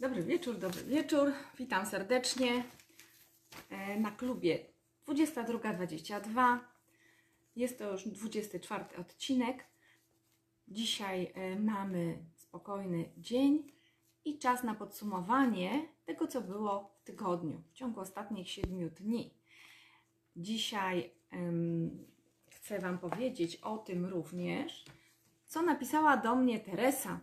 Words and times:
Dobry 0.00 0.22
wieczór, 0.22 0.58
dobry 0.58 0.82
wieczór. 0.82 1.32
Witam 1.58 1.86
serdecznie 1.86 2.64
e, 3.70 4.00
na 4.00 4.10
klubie 4.10 4.58
22.22. 5.08 6.58
Jest 7.56 7.78
to 7.78 7.92
już 7.92 8.08
24 8.08 8.84
odcinek. 8.98 9.64
Dzisiaj 10.68 11.32
e, 11.34 11.56
mamy 11.56 12.18
spokojny 12.34 13.10
dzień 13.16 13.72
i 14.24 14.38
czas 14.38 14.64
na 14.64 14.74
podsumowanie 14.74 15.88
tego, 16.04 16.26
co 16.26 16.40
było 16.40 16.94
w 17.00 17.04
tygodniu, 17.04 17.62
w 17.70 17.72
ciągu 17.72 18.00
ostatnich 18.00 18.50
7 18.50 18.90
dni. 18.90 19.34
Dzisiaj 20.36 21.10
em, 21.30 22.06
chcę 22.50 22.78
Wam 22.78 22.98
powiedzieć 22.98 23.56
o 23.56 23.78
tym 23.78 24.06
również, 24.06 24.84
co 25.46 25.62
napisała 25.62 26.16
do 26.16 26.36
mnie 26.36 26.60
Teresa. 26.60 27.20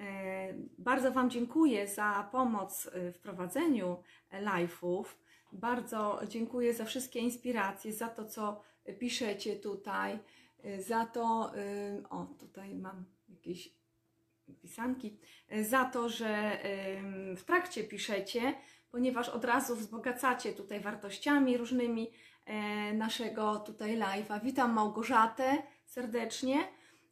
E, 0.00 0.54
Bardzo 0.78 1.12
Wam 1.12 1.30
dziękuję 1.30 1.88
za 1.88 2.28
pomoc 2.32 2.90
w 3.12 3.18
prowadzeniu 3.18 4.02
live'ów. 4.32 5.04
Bardzo 5.52 6.20
dziękuję 6.28 6.74
za 6.74 6.84
wszystkie 6.84 7.20
inspiracje, 7.20 7.92
za 7.92 8.08
to, 8.08 8.24
co 8.24 8.62
piszecie 8.98 9.56
tutaj, 9.56 10.18
e, 10.64 10.82
za 10.82 11.06
to, 11.06 11.52
e, 11.56 12.08
o 12.10 12.24
tutaj 12.24 12.74
mam 12.74 13.04
jakieś 13.28 13.76
pisanki, 14.62 15.18
za 15.62 15.84
to, 15.84 16.08
że 16.08 16.58
w 17.36 17.44
trakcie 17.44 17.84
piszecie, 17.84 18.54
ponieważ 18.90 19.28
od 19.28 19.44
razu 19.44 19.76
wzbogacacie 19.76 20.52
tutaj 20.52 20.80
wartościami 20.80 21.56
różnymi 21.56 22.10
naszego 22.94 23.56
tutaj 23.56 23.98
live'a. 23.98 24.42
Witam 24.44 24.72
Małgorzatę 24.72 25.62
serdecznie. 25.86 26.68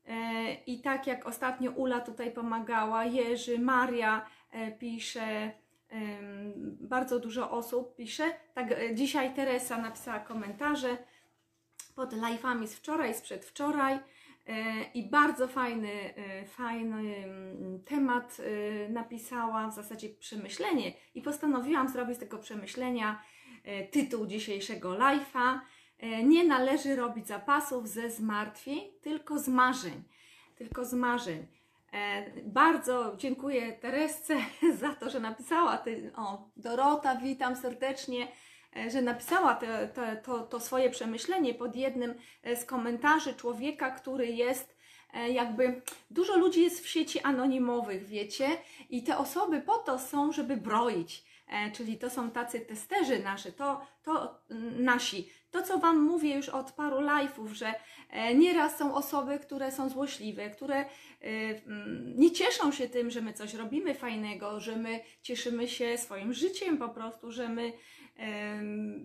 E, 0.08 0.54
I 0.66 0.80
tak 0.80 1.06
jak 1.06 1.26
ostatnio 1.26 1.70
Ula 1.70 2.00
tutaj 2.00 2.30
pomagała, 2.30 3.04
Jerzy, 3.04 3.58
Maria 3.58 4.26
e, 4.50 4.72
pisze, 4.72 5.52
bardzo 6.80 7.18
dużo 7.20 7.50
osób 7.50 7.96
pisze. 7.96 8.32
Tak, 8.54 8.72
e, 8.72 8.94
dzisiaj 8.94 9.34
Teresa 9.34 9.78
napisała 9.78 10.20
komentarze 10.20 10.96
pod 11.94 12.12
live'ami 12.12 12.66
z 12.66 12.74
wczoraj, 12.74 13.14
z 13.14 13.20
przedwczoraj. 13.20 13.98
I 14.94 15.10
bardzo 15.10 15.48
fajny, 15.48 16.14
fajny 16.46 17.16
mm, 17.16 17.82
temat 17.82 18.36
napisała, 18.88 19.68
w 19.68 19.74
zasadzie 19.74 20.08
przemyślenie. 20.08 20.92
I 21.14 21.22
postanowiłam 21.22 21.88
zrobić 21.88 22.16
z 22.16 22.20
tego 22.20 22.38
przemyślenia 22.38 23.22
tytuł 23.90 24.26
dzisiejszego 24.26 24.90
live'a. 24.90 25.58
E, 26.04 26.22
Nie 26.24 26.44
należy 26.44 26.96
robić 26.96 27.26
zapasów 27.26 27.88
ze 27.88 28.10
zmartwień, 28.10 28.80
tylko 29.02 29.38
z 29.38 29.48
marzeń. 29.48 30.02
Tylko 30.56 30.84
z 30.84 30.92
marzeń. 30.94 31.46
E, 31.92 32.24
Bardzo 32.42 33.14
dziękuję 33.16 33.72
Teresce 33.72 34.36
za 34.80 34.94
to, 34.94 35.10
że 35.10 35.20
napisała. 35.20 35.78
Ty, 35.78 36.12
o, 36.16 36.48
Dorota, 36.56 37.16
witam 37.16 37.56
serdecznie, 37.56 38.28
e, 38.76 38.90
że 38.90 39.02
napisała 39.02 39.54
te, 39.54 39.88
te, 39.88 40.16
to, 40.16 40.40
to 40.40 40.60
swoje 40.60 40.90
przemyślenie 40.90 41.54
pod 41.54 41.76
jednym 41.76 42.14
z 42.56 42.64
komentarzy 42.64 43.34
człowieka, 43.34 43.90
który 43.90 44.26
jest 44.26 44.74
jakby. 45.30 45.82
Dużo 46.10 46.36
ludzi 46.36 46.62
jest 46.62 46.84
w 46.84 46.88
sieci 46.88 47.20
anonimowych, 47.20 48.06
wiecie, 48.06 48.48
i 48.90 49.02
te 49.02 49.18
osoby 49.18 49.60
po 49.60 49.78
to 49.78 49.98
są, 49.98 50.32
żeby 50.32 50.56
broić. 50.56 51.24
E, 51.48 51.70
Czyli 51.70 51.98
to 51.98 52.10
są 52.10 52.30
tacy 52.30 52.60
testerzy 52.60 53.18
nasi, 53.18 53.52
to, 53.52 53.80
to 54.02 54.40
nasi. 54.78 55.28
To, 55.50 55.62
co 55.62 55.78
Wam 55.78 56.02
mówię 56.02 56.36
już 56.36 56.48
od 56.48 56.72
paru 56.72 56.96
live'ów, 56.96 57.52
że 57.52 57.74
e, 58.10 58.34
nieraz 58.34 58.78
są 58.78 58.94
osoby, 58.94 59.38
które 59.38 59.72
są 59.72 59.88
złośliwe, 59.88 60.50
które 60.50 60.76
e, 60.76 60.86
mm, 61.66 62.14
nie 62.16 62.30
cieszą 62.30 62.72
się 62.72 62.88
tym, 62.88 63.10
że 63.10 63.20
my 63.20 63.32
coś 63.32 63.54
robimy 63.54 63.94
fajnego, 63.94 64.60
że 64.60 64.76
my 64.76 65.00
cieszymy 65.22 65.68
się 65.68 65.98
swoim 65.98 66.32
życiem 66.32 66.78
po 66.78 66.88
prostu, 66.88 67.32
że 67.32 67.48
my 67.48 67.72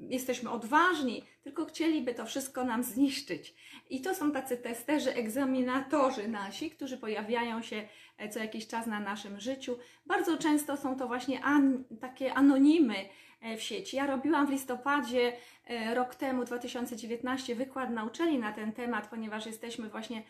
jesteśmy 0.10 0.50
odważni, 0.50 1.24
tylko 1.44 1.66
chcieliby 1.66 2.14
to 2.14 2.26
wszystko 2.26 2.64
nam 2.64 2.83
zniszczyć. 2.83 3.54
I 3.89 4.02
to 4.02 4.16
są 4.16 4.32
tacy 4.32 4.58
testerzy, 4.58 5.14
egzaminatorzy 5.14 6.28
nasi, 6.28 6.72
którzy 6.72 6.98
pojawiają 6.98 7.61
się 7.61 7.88
e, 8.17 8.30
co 8.30 8.39
jakiś 8.39 8.67
czas 8.67 8.88
na 8.88 9.00
naszym 9.00 9.39
życiu. 9.39 9.78
Bardzo 10.06 10.38
często 10.38 10.78
są 10.78 10.98
to 10.98 11.08
właśnie 11.08 11.44
an, 11.44 11.83
takie 12.02 12.33
anonimy 12.33 12.95
e, 13.42 13.58
w 13.58 13.61
sieci. 13.61 13.98
Ja 13.98 14.08
robiłam 14.08 14.48
w 14.48 14.50
listopadzie 14.50 15.33
e, 15.66 15.95
rok 15.95 16.16
temu, 16.16 16.45
2019, 16.45 17.56
wykład 17.56 17.89
na 17.89 18.06
uczelni 18.06 18.39
na 18.39 18.52
ten 18.52 18.73
temat, 18.73 19.08
ponieważ 19.08 19.45
jesteśmy 19.45 19.89
właśnie, 19.89 20.23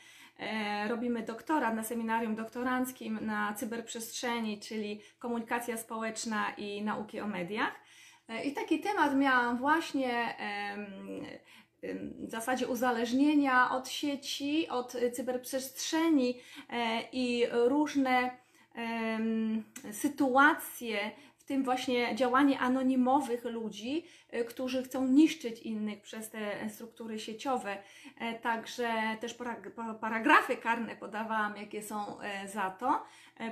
robimy 0.87 1.23
doktorat 1.23 1.75
na 1.75 1.83
seminarium 1.83 2.35
doktoranckim 2.35 3.19
na 3.21 3.53
cyberprzestrzeni, 3.53 4.59
czyli 4.59 5.01
komunikacja 5.17 5.77
społeczna 5.77 6.53
i 6.57 6.81
nauki 6.81 7.19
o 7.19 7.27
mediach. 7.27 7.88
E, 8.29 8.43
I 8.43 8.53
taki 8.53 8.79
temat 8.79 9.15
miałam 9.15 9.57
właśnie 9.57 10.35
w 12.27 12.29
zasadzie 12.31 12.67
uzależnienia 12.67 13.71
od 13.71 13.89
sieci, 13.89 14.67
od 14.69 14.95
cyberprzestrzeni 15.13 16.39
e, 16.69 17.01
i 17.11 17.45
różne 17.51 18.31
sytuacje, 19.91 21.11
w 21.37 21.43
tym 21.43 21.63
właśnie 21.63 22.15
działanie 22.15 22.59
anonimowych 22.59 23.45
ludzi, 23.45 24.05
y, 24.33 24.45
którzy 24.45 24.83
chcą 24.83 25.07
niszczyć 25.07 25.59
innych 25.59 26.01
przez 26.01 26.29
te 26.29 26.69
struktury 26.69 27.19
sieciowe. 27.19 27.77
E, 28.19 28.33
Także 28.39 28.89
też 29.19 29.37
parag- 29.37 29.69
pa- 29.69 29.93
paragrafy 29.93 30.57
karne 30.57 30.95
podawałam, 30.95 31.57
jakie 31.57 31.83
są 31.83 32.19
e, 32.21 32.47
za 32.47 32.69
to, 32.69 32.89
e, 32.89 33.01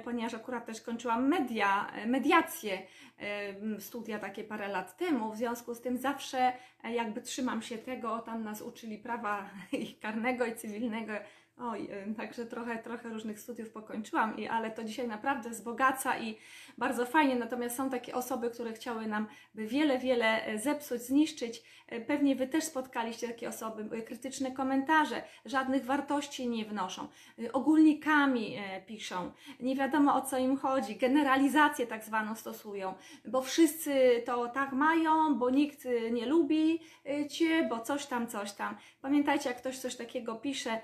ponieważ 0.03 0.33
akurat 0.33 0.65
też 0.65 0.81
kończyłam 0.81 1.27
media, 1.27 1.91
e, 1.91 2.07
mediację, 2.07 2.81
e, 3.19 3.81
studia 3.81 4.19
takie 4.19 4.43
parę 4.43 4.67
lat 4.67 4.97
temu, 4.97 5.31
w 5.31 5.37
związku 5.37 5.75
z 5.75 5.81
tym 5.81 5.97
zawsze 5.97 6.53
e, 6.83 6.93
jakby 6.93 7.21
trzymam 7.21 7.61
się 7.61 7.77
tego, 7.77 8.19
tam 8.19 8.43
nas 8.43 8.61
uczyli 8.61 8.97
prawa 8.97 9.49
i 9.71 9.95
karnego 9.95 10.45
i 10.45 10.55
cywilnego, 10.55 11.13
Oj, 11.59 11.87
y, 12.11 12.15
także 12.15 12.45
trochę, 12.45 12.77
trochę 12.77 13.09
różnych 13.09 13.39
studiów 13.39 13.69
pokończyłam, 13.69 14.37
i, 14.37 14.47
ale 14.47 14.71
to 14.71 14.83
dzisiaj 14.83 15.07
naprawdę 15.07 15.49
wzbogaca 15.49 16.19
i 16.19 16.37
bardzo 16.77 17.05
fajnie. 17.05 17.35
Natomiast 17.35 17.75
są 17.75 17.89
takie 17.89 18.15
osoby, 18.15 18.49
które 18.49 18.73
chciały 18.73 19.07
nam 19.07 19.27
wiele, 19.55 19.99
wiele 19.99 20.45
e, 20.45 20.59
zepsuć, 20.59 21.01
zniszczyć. 21.01 21.63
E, 21.87 22.01
Pewnie 22.01 22.35
Wy 22.35 22.47
też 22.47 22.63
spotkaliście 22.63 23.27
takie 23.27 23.49
osoby, 23.49 23.97
y, 23.97 24.01
krytyczne 24.01 24.51
komentarze, 24.51 25.23
żadnych 25.45 25.85
wartości 25.85 26.47
nie 26.47 26.65
wnoszą, 26.65 27.07
y, 27.39 27.51
ogólnikami 27.51 28.57
piszą, 28.87 29.31
nie 29.59 29.75
wiadomo 29.75 30.15
o 30.15 30.21
co 30.21 30.37
im 30.37 30.57
chodzi, 30.57 30.95
generalizację 30.95 31.87
tak 31.87 32.03
zwaną 32.03 32.35
stosują, 32.35 32.93
bo 33.25 33.41
wszyscy 33.41 34.23
to 34.25 34.47
tak 34.47 34.71
mają, 34.71 35.35
bo 35.35 35.49
nikt 35.49 35.85
y, 35.85 36.11
nie 36.11 36.25
lubi 36.25 36.79
y, 37.09 37.27
Cię, 37.27 37.67
bo 37.69 37.79
coś 37.79 38.05
tam, 38.05 38.27
coś 38.27 38.51
tam. 38.51 38.77
Pamiętajcie, 39.01 39.49
jak 39.49 39.57
ktoś 39.57 39.77
coś 39.77 39.95
takiego 39.95 40.35
pisze, 40.35 40.81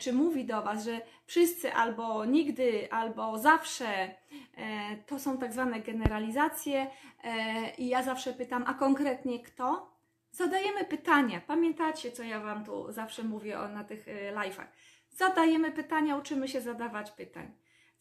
czy 0.00 0.12
mówi 0.12 0.44
do 0.44 0.62
Was, 0.62 0.84
że 0.84 1.00
wszyscy 1.26 1.72
albo 1.72 2.24
nigdy, 2.24 2.88
albo 2.92 3.38
zawsze, 3.38 3.86
e, 3.86 4.96
to 5.06 5.18
są 5.18 5.38
tak 5.38 5.52
zwane 5.52 5.80
generalizacje 5.80 6.86
e, 7.24 7.74
i 7.78 7.88
ja 7.88 8.02
zawsze 8.02 8.32
pytam, 8.32 8.64
a 8.66 8.74
konkretnie 8.74 9.40
kto? 9.40 9.96
Zadajemy 10.30 10.84
pytania. 10.84 11.40
Pamiętacie, 11.40 12.12
co 12.12 12.22
ja 12.22 12.40
Wam 12.40 12.64
tu 12.64 12.92
zawsze 12.92 13.22
mówię 13.22 13.60
o, 13.60 13.68
na 13.68 13.84
tych 13.84 14.08
e, 14.08 14.32
live'ach? 14.32 14.66
Zadajemy 15.10 15.72
pytania, 15.72 16.16
uczymy 16.16 16.48
się 16.48 16.60
zadawać 16.60 17.10
pytań. 17.10 17.52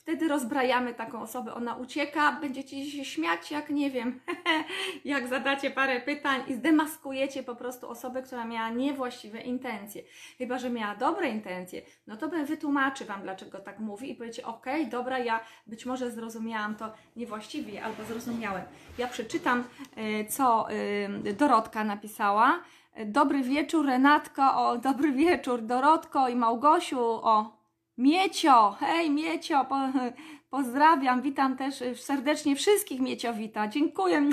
Wtedy 0.06 0.28
rozbrajamy 0.28 0.94
taką 0.94 1.22
osobę, 1.22 1.54
ona 1.54 1.76
ucieka, 1.76 2.32
będziecie 2.42 2.86
się 2.86 3.06
śmiać, 3.06 3.52
jak 3.52 3.70
nie 3.70 3.92
wiem, 3.92 4.20
jak 5.06 5.28
zadacie 5.28 5.72
parę 5.72 6.02
pytań 6.02 6.42
i 6.48 6.54
zdemaskujecie 6.54 7.44
po 7.44 7.56
prostu 7.56 7.90
osobę, 7.90 8.24
która 8.24 8.46
miała 8.46 8.70
niewłaściwe 8.70 9.42
intencje. 9.42 10.02
Chyba, 10.38 10.60
że 10.60 10.70
miała 10.70 10.96
dobre 10.96 11.30
intencje, 11.30 11.82
no 12.08 12.18
to 12.18 12.28
bym 12.28 12.46
wytłumaczy 12.46 13.06
Wam, 13.06 13.22
dlaczego 13.22 13.60
tak 13.60 13.80
mówi 13.80 14.12
i 14.12 14.16
powiecie, 14.16 14.46
ok, 14.46 14.66
dobra, 14.92 15.20
ja 15.20 15.40
być 15.68 15.86
może 15.86 16.12
zrozumiałam 16.12 16.76
to 16.76 16.94
niewłaściwie 17.16 17.84
albo 17.84 18.04
zrozumiałem. 18.04 18.64
Ja 18.98 19.08
przeczytam, 19.08 19.64
e, 19.96 20.26
co 20.26 20.70
e, 20.70 21.34
Dorotka 21.34 21.84
napisała. 21.84 22.60
Dobry 23.06 23.42
wieczór, 23.42 23.86
Renatko, 23.86 24.68
o, 24.68 24.78
dobry 24.78 25.12
wieczór, 25.12 25.62
Dorotko 25.62 26.30
i 26.30 26.36
Małgosiu, 26.36 27.00
o, 27.02 27.55
Miecio, 27.98 28.76
hej 28.80 29.10
Miecio, 29.10 29.66
po, 29.66 29.76
pozdrawiam, 30.50 31.22
witam 31.22 31.58
też 31.58 31.84
serdecznie 31.96 32.56
wszystkich 32.56 33.00
Mieciowita, 33.00 33.68
dziękuję, 33.68 34.30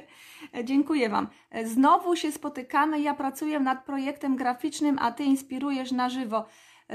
dziękuję 0.64 1.08
Wam. 1.08 1.28
Znowu 1.64 2.16
się 2.16 2.32
spotykamy, 2.32 3.00
ja 3.00 3.14
pracuję 3.14 3.60
nad 3.60 3.84
projektem 3.84 4.36
graficznym, 4.36 4.98
a 5.00 5.12
Ty 5.12 5.24
inspirujesz 5.24 5.92
na 5.92 6.10
żywo. 6.10 6.44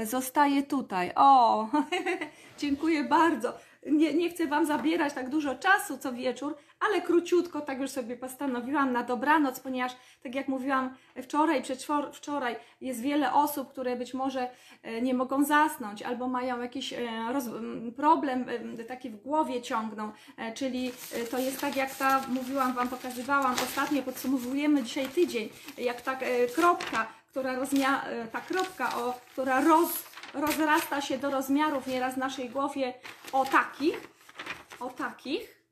Zostaję 0.04 0.62
tutaj, 0.62 1.12
o, 1.16 1.68
dziękuję 2.58 3.04
bardzo. 3.04 3.67
Nie, 3.90 4.14
nie 4.14 4.30
chcę 4.30 4.46
Wam 4.46 4.66
zabierać 4.66 5.12
tak 5.14 5.28
dużo 5.28 5.54
czasu 5.54 5.98
co 5.98 6.12
wieczór, 6.12 6.56
ale 6.80 7.00
króciutko 7.00 7.60
tak 7.60 7.80
już 7.80 7.90
sobie 7.90 8.16
postanowiłam 8.16 8.92
na 8.92 9.02
dobranoc, 9.02 9.60
ponieważ 9.60 9.92
tak 10.22 10.34
jak 10.34 10.48
mówiłam 10.48 10.94
wczoraj, 11.22 11.62
przedwczoraj 11.62 12.56
jest 12.80 13.00
wiele 13.00 13.32
osób, 13.32 13.72
które 13.72 13.96
być 13.96 14.14
może 14.14 14.50
e, 14.82 15.02
nie 15.02 15.14
mogą 15.14 15.44
zasnąć 15.44 16.02
albo 16.02 16.28
mają 16.28 16.60
jakiś 16.60 16.92
e, 16.92 16.98
problem 17.96 18.44
e, 18.78 18.84
taki 18.84 19.10
w 19.10 19.16
głowie 19.16 19.62
ciągną, 19.62 20.12
czyli 20.54 20.92
to 21.30 21.38
jest 21.38 21.60
tak 21.60 21.76
jak 21.76 21.94
ta, 21.94 22.20
mówiłam 22.28 22.74
Wam, 22.74 22.88
pokazywałam 22.88 23.54
ostatnio, 23.54 24.02
podsumowujemy 24.02 24.82
dzisiaj 24.82 25.08
tydzień, 25.08 25.48
jak 25.78 26.00
ta 26.00 26.18
kropka, 26.54 27.06
która 27.30 27.56
rozmia, 27.56 28.04
ta 28.32 28.40
kropka, 28.40 28.96
o, 28.96 29.14
która 29.32 29.60
roz, 29.60 30.02
rozrasta 30.40 31.00
się 31.00 31.18
do 31.18 31.30
rozmiarów 31.30 31.86
nieraz 31.86 32.14
w 32.14 32.18
naszej 32.18 32.50
głowie 32.50 32.94
o 33.32 33.44
takich, 33.44 34.08
o 34.80 34.90
takich, 34.90 35.62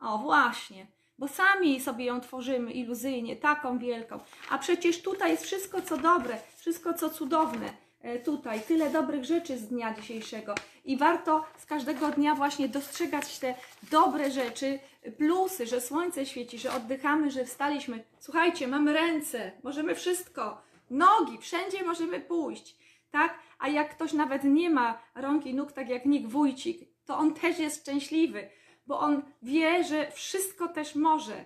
o 0.00 0.18
właśnie, 0.18 0.86
bo 1.18 1.28
sami 1.28 1.80
sobie 1.80 2.04
ją 2.04 2.20
tworzymy 2.20 2.72
iluzyjnie, 2.72 3.36
taką 3.36 3.78
wielką, 3.78 4.20
a 4.50 4.58
przecież 4.58 5.02
tutaj 5.02 5.30
jest 5.30 5.44
wszystko 5.44 5.82
co 5.82 5.96
dobre, 5.96 6.38
wszystko 6.56 6.94
co 6.94 7.10
cudowne, 7.10 7.72
e, 8.00 8.18
tutaj 8.18 8.60
tyle 8.60 8.90
dobrych 8.90 9.24
rzeczy 9.24 9.58
z 9.58 9.68
dnia 9.68 9.94
dzisiejszego. 9.94 10.54
I 10.84 10.96
warto 10.96 11.44
z 11.58 11.66
każdego 11.66 12.10
dnia 12.10 12.34
właśnie 12.34 12.68
dostrzegać 12.68 13.38
te 13.38 13.54
dobre 13.90 14.30
rzeczy, 14.30 14.78
plusy, 15.18 15.66
że 15.66 15.80
słońce 15.80 16.26
świeci, 16.26 16.58
że 16.58 16.72
oddychamy, 16.72 17.30
że 17.30 17.44
wstaliśmy. 17.44 18.04
Słuchajcie, 18.18 18.68
mamy 18.68 18.92
ręce, 18.92 19.52
możemy 19.62 19.94
wszystko, 19.94 20.62
nogi, 20.90 21.38
wszędzie 21.38 21.84
możemy 21.84 22.20
pójść, 22.20 22.76
tak? 23.12 23.38
A 23.58 23.68
jak 23.68 23.90
ktoś 23.90 24.12
nawet 24.12 24.44
nie 24.44 24.70
ma 24.70 24.98
rąk 25.14 25.46
i 25.46 25.54
nóg, 25.54 25.72
tak 25.72 25.88
jak 25.88 26.06
Nick 26.06 26.28
Wójcik, 26.28 26.88
to 27.04 27.18
on 27.18 27.34
też 27.34 27.58
jest 27.58 27.80
szczęśliwy, 27.80 28.48
bo 28.86 29.00
on 29.00 29.22
wie, 29.42 29.84
że 29.84 30.10
wszystko 30.10 30.68
też 30.68 30.94
może. 30.94 31.44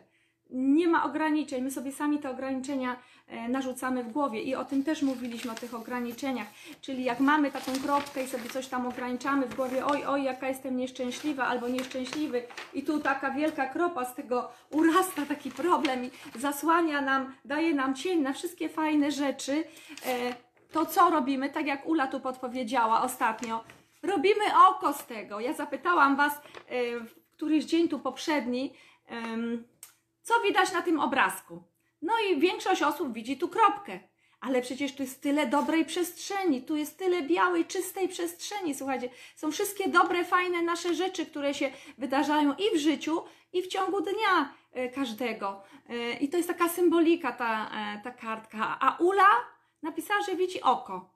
Nie 0.50 0.88
ma 0.88 1.04
ograniczeń, 1.04 1.64
my 1.64 1.70
sobie 1.70 1.92
sami 1.92 2.18
te 2.18 2.30
ograniczenia 2.30 2.96
e, 3.26 3.48
narzucamy 3.48 4.04
w 4.04 4.12
głowie 4.12 4.42
i 4.42 4.54
o 4.54 4.64
tym 4.64 4.84
też 4.84 5.02
mówiliśmy, 5.02 5.52
o 5.52 5.54
tych 5.54 5.74
ograniczeniach. 5.74 6.46
Czyli 6.80 7.04
jak 7.04 7.20
mamy 7.20 7.50
taką 7.50 7.72
kropkę 7.84 8.24
i 8.24 8.28
sobie 8.28 8.50
coś 8.50 8.66
tam 8.66 8.86
ograniczamy 8.86 9.46
w 9.46 9.54
głowie, 9.54 9.86
oj, 9.86 10.04
oj, 10.04 10.24
jaka 10.24 10.48
jestem 10.48 10.76
nieszczęśliwa 10.76 11.46
albo 11.46 11.68
nieszczęśliwy, 11.68 12.42
i 12.74 12.82
tu 12.82 13.00
taka 13.00 13.30
wielka 13.30 13.66
kropa 13.66 14.04
z 14.04 14.14
tego 14.14 14.50
urasta 14.70 15.26
taki 15.26 15.50
problem 15.50 16.04
i 16.04 16.10
zasłania 16.34 17.00
nam, 17.00 17.34
daje 17.44 17.74
nam 17.74 17.94
cień 17.94 18.20
na 18.22 18.32
wszystkie 18.32 18.68
fajne 18.68 19.10
rzeczy, 19.10 19.64
e, 20.06 20.45
to 20.76 20.87
co 20.87 21.11
robimy? 21.11 21.50
Tak 21.50 21.67
jak 21.67 21.87
Ula 21.87 22.06
tu 22.06 22.20
podpowiedziała 22.20 23.02
ostatnio, 23.02 23.64
robimy 24.02 24.44
oko 24.69 24.93
z 24.93 25.06
tego. 25.06 25.40
Ja 25.40 25.52
zapytałam 25.52 26.17
Was 26.17 26.40
yy, 26.70 27.00
w 27.00 27.14
któryś 27.37 27.64
dzień 27.64 27.88
tu 27.88 27.99
poprzedni, 27.99 28.73
co 30.23 30.40
widać 30.40 30.73
na 30.73 30.82
tym 30.82 31.00
obrazku. 31.00 31.62
No 32.02 32.12
i 32.31 32.40
większość 32.40 32.82
osób 32.82 33.12
widzi 33.12 33.38
tu 33.38 33.49
kropkę. 33.49 34.00
Ale 34.40 34.62
przecież 34.62 34.94
tu 34.94 35.02
jest 35.02 35.23
tyle 35.23 35.46
dobrej 35.46 35.84
przestrzeni, 35.84 36.62
tu 36.62 36.76
jest 36.76 36.99
tyle 36.99 37.23
białej, 37.23 37.64
czystej 37.64 38.08
przestrzeni. 38.08 38.75
Słuchajcie, 38.75 39.08
są 39.37 39.52
wszystkie 39.52 39.88
dobre, 39.88 40.25
fajne 40.25 40.62
nasze 40.62 40.94
rzeczy, 40.94 41.26
które 41.26 41.55
się 41.55 41.70
wydarzają 41.99 42.55
i 42.55 42.76
w 42.76 42.81
życiu, 42.81 43.23
i 43.52 43.62
w 43.62 43.67
ciągu 43.67 44.00
dnia 44.00 44.55
y, 44.76 44.90
każdego. 44.90 45.62
Y, 45.90 46.12
I 46.20 46.28
to 46.28 46.37
jest 46.37 46.49
taka 46.49 46.69
symbolika, 46.69 47.32
ta, 47.32 47.70
y, 47.99 48.02
ta 48.02 48.11
kartka. 48.11 48.78
A 48.81 48.96
Ula 48.96 49.56
napisała, 49.87 50.23
że 50.23 50.37
widzi 50.37 50.62
oko. 50.62 51.11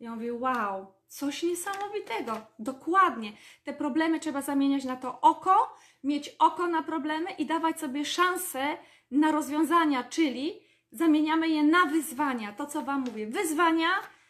Ja 0.00 0.14
mówię, 0.14 0.34
wow, 0.34 0.92
coś 1.08 1.42
niesamowitego. 1.42 2.40
Dokładnie. 2.58 3.32
Te 3.64 3.72
problemy 3.72 4.20
trzeba 4.20 4.42
zamieniać 4.42 4.84
na 4.84 4.96
to 4.96 5.20
oko, 5.20 5.76
mieć 6.04 6.36
oko 6.38 6.66
na 6.66 6.82
problemy 6.82 7.30
i 7.30 7.46
dawać 7.46 7.80
sobie 7.80 8.04
szansę 8.04 8.76
na 9.10 9.32
rozwiązania, 9.32 10.04
czyli 10.04 10.60
zamieniamy 10.92 11.48
je 11.48 11.62
na 11.62 11.86
wyzwania. 11.86 12.52
To, 12.52 12.66
co 12.66 12.82
Wam 12.82 13.00
mówię, 13.00 13.26
wyzwania. 13.26 13.88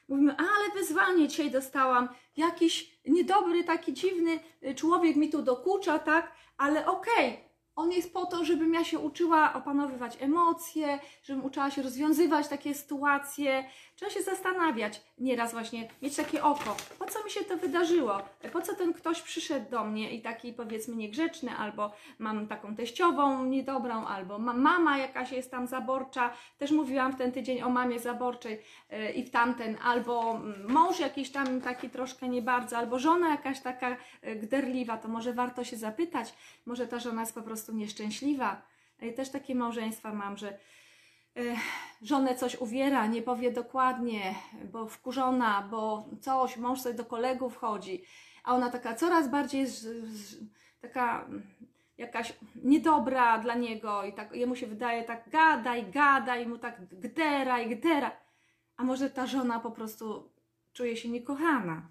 Mówimy, 0.08 0.36
ale 0.36 0.80
wyzwanie 0.80 1.28
dzisiaj 1.28 1.50
dostałam. 1.50 2.08
Jakiś 2.36 2.98
niedobry, 3.06 3.64
taki 3.64 3.92
dziwny 3.92 4.40
człowiek 4.76 5.16
mi 5.16 5.30
tu 5.30 5.42
dokucza, 5.42 5.98
tak? 5.98 6.32
Ale 6.56 6.86
okej, 6.86 7.28
okay, 7.28 7.47
on 7.78 7.92
jest 7.92 8.12
po 8.12 8.26
to, 8.26 8.44
żebym 8.44 8.74
ja 8.74 8.84
się 8.84 8.98
uczyła 8.98 9.52
opanowywać 9.54 10.16
emocje, 10.20 10.98
żebym 11.22 11.44
uczyła 11.44 11.70
się 11.70 11.82
rozwiązywać 11.82 12.48
takie 12.48 12.74
sytuacje. 12.74 13.64
Trzeba 13.96 14.10
się 14.10 14.22
zastanawiać, 14.22 15.02
nieraz 15.18 15.52
właśnie 15.52 15.88
mieć 16.02 16.16
takie 16.16 16.44
oko. 16.44 16.76
Po 16.98 17.06
co 17.06 17.24
mi 17.24 17.30
się 17.30 17.44
to 17.44 17.56
wydarzyło? 17.56 18.18
Po 18.52 18.62
co 18.62 18.74
ten 18.74 18.92
ktoś 18.92 19.22
przyszedł 19.22 19.70
do 19.70 19.84
mnie 19.84 20.14
i 20.14 20.22
taki 20.22 20.52
powiedzmy 20.52 20.96
niegrzeczny, 20.96 21.56
albo 21.56 21.92
mam 22.18 22.46
taką 22.46 22.76
teściową 22.76 23.44
niedobrą, 23.44 24.06
albo 24.06 24.38
ma, 24.38 24.52
mama 24.52 24.98
jakaś 24.98 25.32
jest 25.32 25.50
tam 25.50 25.66
zaborcza. 25.66 26.30
Też 26.58 26.70
mówiłam 26.70 27.12
w 27.12 27.16
ten 27.16 27.32
tydzień 27.32 27.62
o 27.62 27.68
mamie 27.68 28.00
zaborczej 28.00 28.60
yy, 28.90 29.12
i 29.12 29.24
w 29.24 29.30
tamten, 29.30 29.76
albo 29.84 30.40
mąż 30.68 31.00
jakiś 31.00 31.30
tam 31.30 31.60
taki 31.60 31.90
troszkę 31.90 32.28
nie 32.28 32.42
bardzo, 32.42 32.78
albo 32.78 32.98
żona 32.98 33.28
jakaś 33.28 33.60
taka 33.60 33.96
yy, 34.22 34.36
gderliwa, 34.36 34.96
to 34.96 35.08
może 35.08 35.32
warto 35.32 35.64
się 35.64 35.76
zapytać, 35.76 36.34
może 36.66 36.88
ta 36.88 36.98
żona 36.98 37.20
jest 37.20 37.34
po 37.34 37.42
prostu 37.42 37.67
nieszczęśliwa. 37.72 38.62
I 39.02 39.12
też 39.12 39.30
takie 39.30 39.54
małżeństwa 39.54 40.14
mam, 40.14 40.36
że 40.36 40.58
żonę 42.02 42.34
coś 42.34 42.56
uwiera, 42.56 43.06
nie 43.06 43.22
powie 43.22 43.52
dokładnie, 43.52 44.34
bo 44.72 44.86
wkurzona, 44.86 45.68
bo 45.70 46.08
coś, 46.20 46.56
mąż 46.56 46.80
sobie 46.80 46.94
do 46.94 47.04
kolegów 47.04 47.56
chodzi, 47.56 48.02
a 48.44 48.54
ona 48.54 48.70
taka 48.70 48.94
coraz 48.94 49.30
bardziej 49.30 49.60
jest 49.60 49.88
taka 50.80 51.28
jakaś 51.98 52.34
niedobra 52.64 53.38
dla 53.38 53.54
niego 53.54 54.04
i 54.04 54.12
tak 54.12 54.36
jemu 54.36 54.56
się 54.56 54.66
wydaje 54.66 55.04
tak 55.04 55.30
gadaj, 55.30 55.90
gadaj, 55.90 56.46
mu 56.46 56.58
tak 56.58 56.86
gderaj, 56.86 57.76
gdera. 57.76 58.16
A 58.76 58.84
może 58.84 59.10
ta 59.10 59.26
żona 59.26 59.60
po 59.60 59.70
prostu 59.70 60.32
czuje 60.72 60.96
się 60.96 61.08
niekochana 61.08 61.90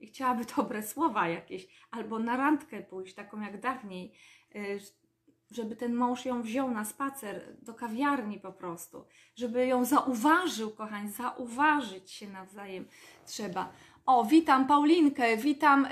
i 0.00 0.06
chciałaby 0.06 0.44
dobre 0.56 0.82
słowa 0.82 1.28
jakieś, 1.28 1.68
albo 1.90 2.18
na 2.18 2.36
randkę 2.36 2.82
pójść, 2.82 3.14
taką 3.14 3.40
jak 3.40 3.60
dawniej, 3.60 4.12
y, 4.56 4.80
żeby 5.50 5.76
ten 5.76 5.94
mąż 5.94 6.24
ją 6.24 6.42
wziął 6.42 6.70
na 6.70 6.84
spacer 6.84 7.56
do 7.62 7.74
kawiarni 7.74 8.40
po 8.40 8.52
prostu, 8.52 9.04
żeby 9.36 9.66
ją 9.66 9.84
zauważył, 9.84 10.70
kochani, 10.70 11.10
zauważyć 11.10 12.10
się 12.10 12.28
nawzajem 12.28 12.88
trzeba. 13.26 13.72
O, 14.06 14.24
witam 14.24 14.66
Paulinkę, 14.66 15.36
witam, 15.36 15.86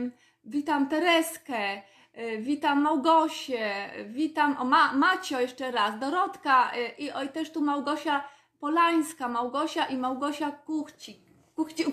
yy, 0.00 0.10
witam 0.44 0.88
Tereskę, 0.88 1.82
yy, 2.14 2.38
witam 2.38 2.82
Małgosię, 2.82 3.90
witam 4.06 4.56
o, 4.58 4.64
Ma, 4.64 4.92
Macio 4.92 5.40
jeszcze 5.40 5.70
raz, 5.70 5.98
Dorotka 5.98 6.76
yy, 6.76 6.88
i 6.88 7.12
oj, 7.12 7.28
też 7.28 7.52
tu 7.52 7.60
Małgosia 7.60 8.24
Polańska, 8.60 9.28
Małgosia 9.28 9.86
i 9.86 9.96
Małgosia. 9.96 10.52
Kuchci, 10.52 11.24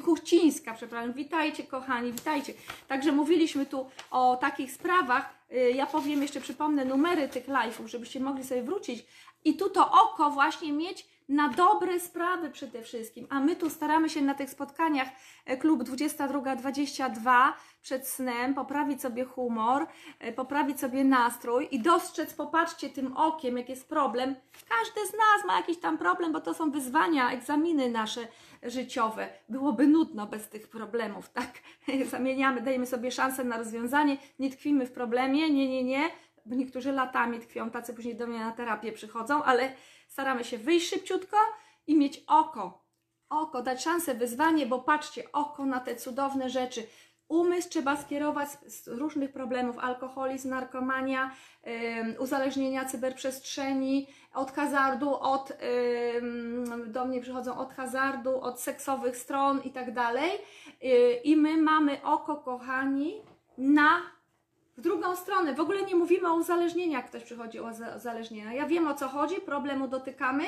Kuchcińska, 0.06 0.74
przepraszam. 0.74 1.14
Witajcie, 1.14 1.64
kochani, 1.64 2.12
witajcie. 2.12 2.54
Także 2.88 3.12
mówiliśmy 3.12 3.66
tu 3.66 3.90
o 4.12 4.38
takich 4.38 4.72
sprawach. 4.72 5.41
Y, 5.54 5.72
ja 5.72 5.86
powiem 5.86 6.22
jeszcze, 6.22 6.42
przypomnę 6.42 6.86
numery 6.86 7.30
tych 7.30 7.48
live'ów, 7.48 7.88
żebyście 7.88 8.20
mogli 8.20 8.44
sobie 8.44 8.64
wrócić. 8.64 9.06
I 9.46 9.58
tu 9.58 9.70
to 9.70 9.92
oko 9.92 10.32
właśnie 10.32 10.74
mieć 10.74 11.08
na 11.32 11.50
dobre 11.50 12.00
sprawy 12.00 12.50
przede 12.50 12.82
wszystkim. 12.82 13.28
A 13.30 13.40
my 13.40 13.56
tu 13.56 13.70
staramy 13.70 14.10
się 14.10 14.22
na 14.22 14.34
tych 14.34 14.50
spotkaniach 14.50 15.08
e, 15.46 15.58
klub 15.58 15.84
22-22 15.84 17.52
przed 17.82 18.08
snem 18.08 18.54
poprawić 18.54 19.02
sobie 19.02 19.26
humor, 19.26 19.88
e, 20.20 20.34
poprawić 20.34 20.80
sobie 20.80 21.04
nastrój 21.04 21.68
i 21.72 21.80
dostrzec, 21.80 22.34
popatrzcie 22.34 22.90
tym 22.90 23.18
okiem, 23.18 23.58
jak 23.58 23.70
jest 23.70 23.90
problem. 23.90 24.36
Każdy 24.70 25.08
z 25.08 25.14
nas 25.14 25.46
ma 25.48 25.58
jakiś 25.58 25.78
tam 25.78 25.98
problem, 25.98 26.32
bo 26.32 26.42
to 26.42 26.54
są 26.54 26.72
wyzwania, 26.72 27.32
egzaminy 27.32 27.90
nasze 27.92 28.28
życiowe. 28.64 29.30
Byłoby 29.50 29.88
nudno 29.88 30.28
bez 30.28 30.50
tych 30.50 30.68
problemów, 30.68 31.30
tak? 31.30 31.52
Zamieniamy, 32.12 32.62
dajemy 32.62 32.86
sobie 32.86 33.12
szansę 33.12 33.44
na 33.44 33.58
rozwiązanie, 33.58 34.18
nie 34.40 34.50
tkwimy 34.50 34.86
w 34.86 34.92
problemie, 34.92 35.41
nie, 35.50 35.70
nie, 35.70 35.84
nie, 35.84 36.10
bo 36.46 36.56
niektórzy 36.56 36.92
latami 36.92 37.40
tkwią, 37.40 37.70
tacy 37.70 37.94
później 37.94 38.16
do 38.16 38.28
mnie 38.28 38.40
na 38.40 38.52
terapię 38.52 38.92
przychodzą, 38.92 39.44
ale 39.44 39.74
staramy 40.08 40.44
się 40.44 40.58
wyjść 40.58 40.90
szybciutko 40.90 41.38
i 41.88 41.98
mieć 41.98 42.24
oko. 42.28 42.82
Oko, 43.30 43.62
dać 43.62 43.84
szansę, 43.84 44.16
wyzwanie, 44.16 44.66
bo 44.66 44.80
patrzcie, 44.80 45.32
oko 45.32 45.66
na 45.66 45.80
te 45.80 45.96
cudowne 45.96 46.50
rzeczy. 46.50 46.88
Umysł 47.28 47.70
trzeba 47.70 47.98
skierować 47.98 48.50
z 48.50 48.88
różnych 48.88 49.32
problemów: 49.32 49.80
alkoholizm, 49.80 50.50
narkomania, 50.50 51.32
yy, 51.64 52.20
uzależnienia 52.20 52.86
cyberprzestrzeni, 52.86 54.08
od 54.34 54.52
hazardu, 54.52 55.16
od, 55.16 55.50
yy, 55.50 56.88
do 56.88 57.06
mnie 57.06 57.22
przychodzą 57.22 57.58
od 57.58 57.74
hazardu, 57.74 58.42
od 58.42 58.62
seksowych 58.62 59.18
stron 59.18 59.62
i 59.64 59.72
tak 59.72 59.94
dalej. 59.94 60.32
Yy, 60.82 61.14
I 61.24 61.36
my 61.36 61.58
mamy 61.58 62.04
oko, 62.04 62.36
kochani, 62.36 63.22
na 63.58 64.02
w 64.82 64.84
drugą 64.84 65.16
stronę. 65.16 65.54
W 65.54 65.60
ogóle 65.60 65.84
nie 65.84 65.96
mówimy 65.96 66.30
o 66.30 66.36
uzależnieniach, 66.36 67.06
ktoś 67.06 67.24
przychodzi 67.24 67.60
o 67.60 67.72
uzależnienia. 67.98 68.54
Ja 68.54 68.66
wiem 68.66 68.88
o 68.88 68.94
co 68.94 69.08
chodzi, 69.08 69.36
problemu 69.36 69.88
dotykamy. 69.88 70.44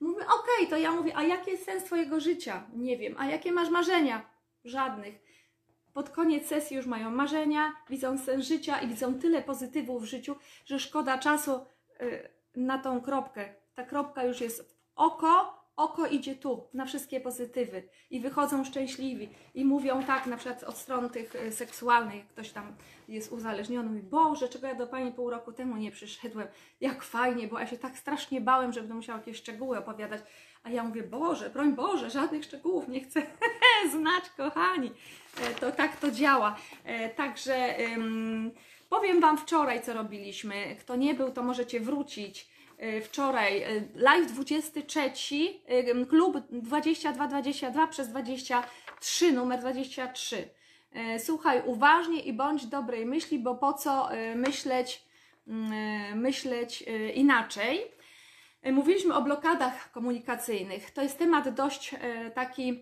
Mówimy, 0.00 0.24
okej, 0.24 0.36
okay, 0.56 0.66
to 0.66 0.76
ja 0.76 0.92
mówię, 0.92 1.12
a 1.16 1.22
jaki 1.22 1.50
jest 1.50 1.64
sens 1.64 1.84
Twojego 1.84 2.20
życia? 2.20 2.66
Nie 2.72 2.98
wiem. 2.98 3.14
A 3.18 3.26
jakie 3.26 3.52
masz 3.52 3.70
marzenia? 3.70 4.30
Żadnych. 4.64 5.14
pod 5.92 6.10
koniec 6.10 6.46
sesji 6.46 6.76
już 6.76 6.86
mają 6.86 7.10
marzenia, 7.10 7.72
widzą 7.90 8.18
sens 8.18 8.46
życia 8.46 8.80
i 8.80 8.88
widzą 8.88 9.14
tyle 9.14 9.42
pozytywów 9.42 10.02
w 10.02 10.06
życiu, 10.06 10.36
że 10.64 10.78
szkoda 10.78 11.18
czasu 11.18 11.66
y, 12.00 12.30
na 12.56 12.78
tą 12.78 13.00
kropkę. 13.00 13.54
Ta 13.74 13.84
kropka 13.84 14.24
już 14.24 14.40
jest 14.40 14.62
w 14.62 14.74
oko, 14.96 15.63
oko 15.76 16.06
idzie 16.06 16.34
tu, 16.34 16.68
na 16.74 16.86
wszystkie 16.86 17.20
pozytywy 17.20 17.82
i 18.10 18.20
wychodzą 18.20 18.64
szczęśliwi 18.64 19.28
i 19.54 19.64
mówią 19.64 20.02
tak, 20.02 20.26
na 20.26 20.36
przykład 20.36 20.62
od 20.64 20.76
stron 20.76 21.10
tych 21.10 21.34
y, 21.34 21.52
seksualnych, 21.52 22.26
ktoś 22.26 22.50
tam 22.50 22.76
jest 23.08 23.32
uzależniony, 23.32 23.88
mówi, 23.88 24.02
Boże, 24.02 24.48
czego 24.48 24.66
ja 24.66 24.74
do 24.74 24.86
Pani 24.86 25.12
pół 25.12 25.30
roku 25.30 25.52
temu 25.52 25.76
nie 25.76 25.90
przyszedłem, 25.90 26.48
jak 26.80 27.02
fajnie, 27.02 27.48
bo 27.48 27.58
ja 27.58 27.66
się 27.66 27.78
tak 27.78 27.98
strasznie 27.98 28.40
bałem, 28.40 28.72
że 28.72 28.80
będę 28.80 28.94
musiała 28.94 29.18
jakieś 29.18 29.36
szczegóły 29.36 29.78
opowiadać, 29.78 30.22
a 30.62 30.70
ja 30.70 30.84
mówię, 30.84 31.02
Boże, 31.02 31.50
broń 31.50 31.72
Boże, 31.72 32.10
żadnych 32.10 32.44
szczegółów 32.44 32.88
nie 32.88 33.00
chcę 33.00 33.22
znać, 33.92 34.24
kochani. 34.36 34.90
E, 35.40 35.54
To 35.54 35.72
tak 35.72 35.96
to 35.96 36.10
działa. 36.10 36.56
E, 36.84 37.08
Także 37.08 37.78
ym, 37.94 38.50
powiem 38.88 39.20
Wam 39.20 39.38
wczoraj, 39.38 39.82
co 39.82 39.92
robiliśmy. 39.92 40.76
Kto 40.80 40.96
nie 40.96 41.14
był, 41.14 41.30
to 41.30 41.42
możecie 41.42 41.80
wrócić. 41.80 42.53
E, 42.84 43.00
Wczoraj 43.00 43.62
e, 43.62 43.68
live 43.94 44.32
23, 44.32 45.10
ym, 45.90 46.06
klub 46.06 46.38
2222 46.50 47.86
przez 47.86 48.08
23, 48.08 49.32
numer 49.32 49.60
23. 49.60 50.48
E, 50.92 51.18
Słuchaj 51.18 51.62
uważnie 51.66 52.20
i 52.20 52.32
bądź 52.32 52.66
dobrej 52.66 53.06
myśli, 53.06 53.38
bo 53.38 53.54
po 53.54 53.72
co 53.72 54.12
e, 54.12 54.34
myśleć, 54.34 55.02
mm, 55.48 55.72
e, 55.72 56.14
myśleć 56.14 56.84
e, 56.86 57.08
inaczej. 57.10 57.84
E, 58.62 58.72
Mówiliśmy 58.72 59.14
o 59.14 59.22
blokadach 59.22 59.90
komunikacyjnych. 59.92 60.90
To 60.90 61.02
jest 61.02 61.18
temat 61.18 61.54
dość 61.54 61.94
e, 61.94 62.30
taki 62.30 62.70
e, 62.70 62.74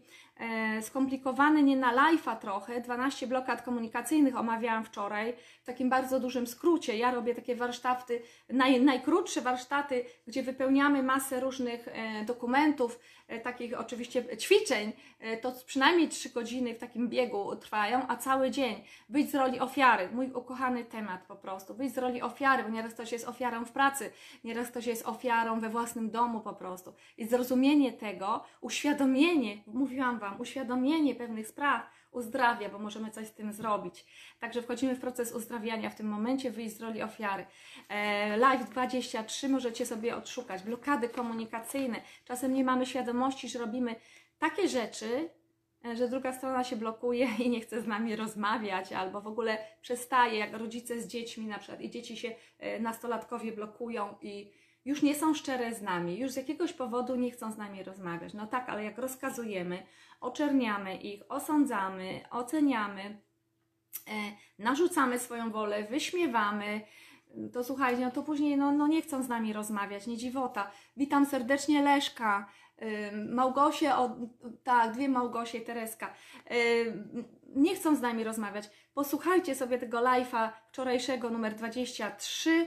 skomplikowany, 0.80 1.62
nie 1.62 1.76
na 1.76 1.94
live'a 1.94 2.36
trochę. 2.36 2.80
12 2.80 3.26
blokad 3.26 3.62
komunikacyjnych 3.62 4.36
omawiałam 4.36 4.84
wczoraj 4.84 5.34
w 5.62 5.66
takim 5.66 5.90
bardzo 5.90 6.20
dużym 6.20 6.46
skrócie. 6.46 6.96
Ja 6.96 7.10
robię 7.10 7.34
takie 7.34 7.56
warsztaty, 7.56 8.22
naj, 8.48 8.80
najkrótsze 8.80 9.40
warsztaty, 9.40 10.04
gdzie 10.26 10.42
wypełniamy 10.42 11.02
masę 11.02 11.40
różnych 11.40 11.88
e, 11.88 12.24
dokumentów, 12.24 13.00
e, 13.28 13.40
takich 13.40 13.80
oczywiście 13.80 14.36
ćwiczeń. 14.36 14.92
E, 15.20 15.36
to 15.36 15.52
przynajmniej 15.66 16.08
3 16.08 16.30
godziny 16.30 16.74
w 16.74 16.78
takim 16.78 17.08
biegu 17.08 17.56
trwają, 17.56 18.06
a 18.08 18.16
cały 18.16 18.50
dzień. 18.50 18.84
Wyjść 19.08 19.30
z 19.30 19.34
roli 19.34 19.60
ofiary, 19.60 20.08
mój 20.12 20.30
ukochany 20.30 20.84
temat 20.84 21.26
po 21.26 21.36
prostu. 21.36 21.74
Wyjść 21.74 21.94
z 21.94 21.98
roli 21.98 22.22
ofiary, 22.22 22.62
bo 22.62 22.68
nieraz 22.68 22.94
ktoś 22.94 23.12
jest 23.12 23.28
ofiarą 23.28 23.64
w 23.64 23.72
pracy, 23.72 24.10
nieraz 24.44 24.68
ktoś 24.68 24.86
jest 24.86 25.06
ofiarą 25.06 25.60
we 25.60 25.68
własnym 25.68 26.10
domu 26.10 26.40
po 26.40 26.52
prostu. 26.52 26.92
I 27.18 27.26
zrozumienie 27.26 27.92
tego, 27.92 28.44
uświadomienie, 28.60 29.56
mówiłam 29.66 30.18
Wam, 30.18 30.31
uświadomienie 30.40 31.14
pewnych 31.14 31.48
spraw 31.48 31.90
uzdrawia, 32.12 32.68
bo 32.68 32.78
możemy 32.78 33.10
coś 33.10 33.26
z 33.26 33.34
tym 33.34 33.52
zrobić. 33.52 34.04
Także 34.40 34.62
wchodzimy 34.62 34.94
w 34.94 35.00
proces 35.00 35.32
uzdrawiania 35.32 35.90
w 35.90 35.94
tym 35.94 36.06
momencie, 36.06 36.50
wyjść 36.50 36.76
z 36.76 36.80
roli 36.80 37.02
ofiary. 37.02 37.46
E, 37.88 38.36
Live 38.36 38.70
23 38.70 39.48
możecie 39.48 39.86
sobie 39.86 40.16
odszukać, 40.16 40.62
blokady 40.62 41.08
komunikacyjne. 41.08 42.00
Czasem 42.24 42.54
nie 42.54 42.64
mamy 42.64 42.86
świadomości, 42.86 43.48
że 43.48 43.58
robimy 43.58 43.96
takie 44.38 44.68
rzeczy, 44.68 45.30
e, 45.84 45.96
że 45.96 46.08
druga 46.08 46.32
strona 46.32 46.64
się 46.64 46.76
blokuje 46.76 47.28
i 47.38 47.50
nie 47.50 47.60
chce 47.60 47.82
z 47.82 47.86
nami 47.86 48.16
rozmawiać, 48.16 48.92
albo 48.92 49.20
w 49.20 49.26
ogóle 49.26 49.58
przestaje, 49.82 50.38
jak 50.38 50.52
rodzice 50.52 51.00
z 51.00 51.06
dziećmi 51.06 51.46
na 51.46 51.58
przykład, 51.58 51.80
i 51.80 51.90
dzieci 51.90 52.16
się, 52.16 52.34
e, 52.58 52.80
nastolatkowie 52.80 53.52
blokują 53.52 54.14
i 54.22 54.52
już 54.84 55.02
nie 55.02 55.14
są 55.14 55.34
szczere 55.34 55.74
z 55.74 55.82
nami, 55.82 56.18
już 56.18 56.30
z 56.30 56.36
jakiegoś 56.36 56.72
powodu 56.72 57.16
nie 57.16 57.30
chcą 57.30 57.52
z 57.52 57.56
nami 57.56 57.82
rozmawiać. 57.82 58.34
No 58.34 58.46
tak, 58.46 58.68
ale 58.68 58.84
jak 58.84 58.98
rozkazujemy, 58.98 59.82
oczerniamy 60.22 60.96
ich, 60.96 61.22
osądzamy, 61.28 62.20
oceniamy, 62.30 63.02
e, 63.02 64.12
narzucamy 64.58 65.18
swoją 65.18 65.50
wolę, 65.50 65.84
wyśmiewamy, 65.84 66.80
to 67.52 67.64
słuchajcie, 67.64 68.04
no 68.04 68.10
to 68.10 68.22
później 68.22 68.56
no, 68.56 68.72
no 68.72 68.86
nie 68.86 69.02
chcą 69.02 69.22
z 69.22 69.28
nami 69.28 69.52
rozmawiać, 69.52 70.06
nie 70.06 70.16
dziwota. 70.16 70.70
Witam 70.96 71.26
serdecznie 71.26 71.82
Leszka, 71.82 72.48
ym, 72.82 73.34
Małgosię, 73.34 73.96
o, 73.96 74.16
tak, 74.64 74.92
dwie 74.92 75.08
Małgosie, 75.08 75.60
Tereska. 75.60 76.14
Ym, 76.86 77.24
nie 77.56 77.74
chcą 77.74 77.96
z 77.96 78.00
nami 78.00 78.24
rozmawiać. 78.24 78.70
Posłuchajcie 78.94 79.54
sobie 79.54 79.78
tego 79.78 79.98
live'a 79.98 80.50
wczorajszego, 80.68 81.30
numer 81.30 81.54
23, 81.54 82.66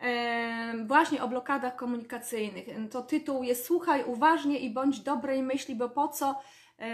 em, 0.00 0.86
właśnie 0.86 1.22
o 1.22 1.28
blokadach 1.28 1.76
komunikacyjnych. 1.76 2.66
To 2.90 3.02
tytuł 3.02 3.42
jest 3.42 3.66
Słuchaj 3.66 4.04
uważnie 4.04 4.58
i 4.58 4.70
bądź 4.70 5.00
dobrej 5.00 5.42
myśli, 5.42 5.76
bo 5.76 5.88
po 5.88 6.08
co 6.08 6.40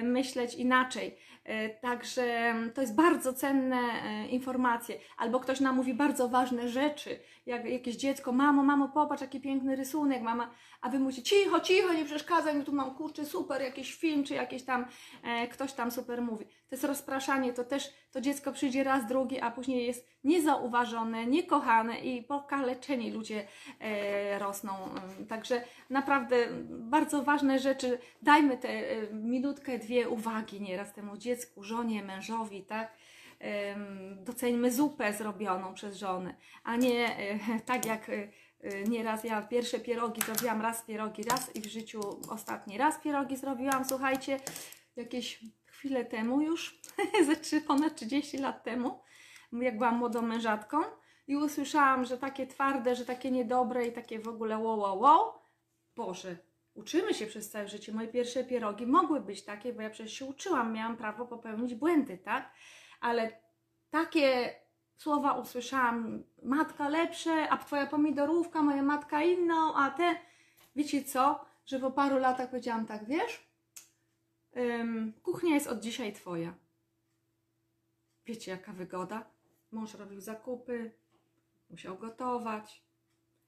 myśleć 0.03 0.55
inaczej. 0.55 1.17
E, 1.45 1.69
Także 1.69 2.23
mm, 2.23 2.73
to 2.73 2.81
jest 2.81 2.95
bardzo 2.95 3.33
cenne 3.33 3.77
e, 3.77 4.27
informacje. 4.27 4.99
Albo 5.17 5.41
ktoś 5.41 5.61
nam 5.61 5.77
mówi 5.77 5.95
bardzo 5.95 6.29
ważne 6.29 6.69
rzeczy, 6.69 7.19
jak 7.47 7.65
jakieś 7.65 7.97
dziecko, 7.97 8.33
mamo, 8.33 8.63
mamo, 8.63 8.89
popatrz, 8.89 9.23
jaki 9.23 9.41
piękny 9.41 9.77
rysunek, 9.77 10.23
mama, 10.23 10.51
a 10.81 10.89
wy 10.89 10.99
mówicie, 10.99 11.23
cicho, 11.23 11.61
cicho, 11.61 11.93
nie 11.93 12.05
przeszkadzaj 12.05 12.57
mi, 12.57 12.65
tu 12.65 12.73
mam, 12.73 12.95
kurczę, 12.95 13.25
super, 13.25 13.63
jakiś 13.63 13.95
film, 13.95 14.25
czy 14.25 14.35
jakieś 14.35 14.63
tam, 14.63 14.87
e, 15.25 15.49
ktoś 15.49 15.73
tam 15.73 15.91
super 15.91 16.23
mówi. 16.23 16.45
To 16.45 16.77
jest 16.77 16.85
rozpraszanie, 16.85 17.53
to 17.53 17.65
też, 17.65 17.91
to 18.13 18.21
dziecko 18.21 18.53
przyjdzie 18.53 18.85
raz, 18.85 19.07
drugi, 19.07 19.41
a 19.41 19.51
później 19.51 19.87
jest 19.87 20.09
niezauważone, 20.25 21.27
niekochane 21.27 22.01
i 22.01 22.23
pokaleczeni 22.23 23.11
ludzie 23.11 23.47
rosną. 24.39 24.73
Mm, 24.85 25.27
Także 25.27 25.63
naprawdę 25.91 26.37
bardzo 26.69 27.23
ważne 27.23 27.59
rzeczy, 27.59 27.99
dajmy 28.23 28.59
te 28.59 28.83
minutkę, 29.13 29.79
dwie 29.79 30.09
uwagi 30.09 30.61
nieraz 30.61 30.93
temu 30.93 31.17
dziecku, 31.17 31.30
żonie, 31.57 32.03
mężowi, 32.03 32.63
tak? 32.63 32.93
Doceńmy 34.17 34.73
zupę 34.73 35.13
zrobioną 35.13 35.75
przez 35.75 35.97
żonę, 35.97 36.35
a 36.65 36.77
nie 36.77 37.17
e, 37.19 37.39
tak 37.67 37.87
jak 37.87 38.09
e, 38.09 38.29
e, 38.61 38.83
nieraz 38.83 39.25
ja 39.25 39.43
pierwsze 39.43 39.81
pierogi 39.81 40.23
zrobiłam, 40.23 40.63
raz 40.63 40.83
pierogi, 40.83 41.23
raz 41.23 41.57
i 41.57 41.61
w 41.61 41.67
życiu 41.67 42.01
ostatni 42.29 42.79
raz 42.79 42.99
pierogi 42.99 43.37
zrobiłam, 43.37 43.85
słuchajcie, 43.85 44.41
jakieś 44.97 45.41
chwilę 45.67 46.05
temu 46.05 46.41
już, 46.41 46.81
ze 47.27 47.37
trzy, 47.37 47.61
ponad 47.61 47.95
30 47.95 48.39
lat 48.39 48.65
temu, 48.65 49.01
jak 49.53 49.79
byłam 49.79 49.97
młodą 49.97 50.23
mężatką 50.23 50.79
i 51.27 51.37
usłyszałam, 51.37 52.05
że 52.05 52.19
takie 52.19 52.47
twarde, 52.47 52.97
że 52.97 53.05
takie 53.05 53.31
niedobre 53.31 53.87
i 53.87 53.93
takie 53.93 54.19
w 54.19 54.29
ogóle 54.29 54.59
wow, 54.59 54.79
wow, 54.79 55.01
wow. 55.01 55.33
Boże, 55.97 56.37
uczymy 56.81 57.15
się 57.15 57.27
przez 57.27 57.51
całe 57.51 57.69
życie. 57.69 57.93
Moje 57.93 58.09
pierwsze 58.09 58.45
pierogi 58.45 58.87
mogły 58.87 59.21
być 59.21 59.45
takie, 59.45 59.73
bo 59.73 59.83
ja 59.83 59.91
przecież 59.91 60.13
się 60.13 60.25
uczyłam, 60.25 60.73
miałam 60.73 60.97
prawo 60.97 61.27
popełnić 61.27 61.75
błędy, 61.75 62.19
tak? 62.19 62.53
Ale 63.01 63.41
takie 63.91 64.55
słowa 64.97 65.33
usłyszałam, 65.33 66.25
matka 66.43 66.89
lepsze, 66.89 67.49
a 67.51 67.59
twoja 67.59 67.87
pomidorówka, 67.87 68.63
moja 68.63 68.83
matka 68.83 69.23
inną, 69.23 69.75
a 69.75 69.91
te, 69.91 70.17
wiecie 70.77 71.05
co, 71.05 71.45
że 71.67 71.79
po 71.79 71.91
paru 71.91 72.19
latach 72.19 72.51
powiedziałam 72.51 72.87
tak, 72.87 73.05
wiesz, 73.07 73.51
kuchnia 75.23 75.55
jest 75.55 75.67
od 75.67 75.81
dzisiaj 75.81 76.13
twoja. 76.13 76.55
Wiecie, 78.27 78.51
jaka 78.51 78.73
wygoda? 78.73 79.31
Mąż 79.71 79.95
robił 79.95 80.21
zakupy, 80.21 80.93
musiał 81.71 81.99
gotować. 81.99 82.85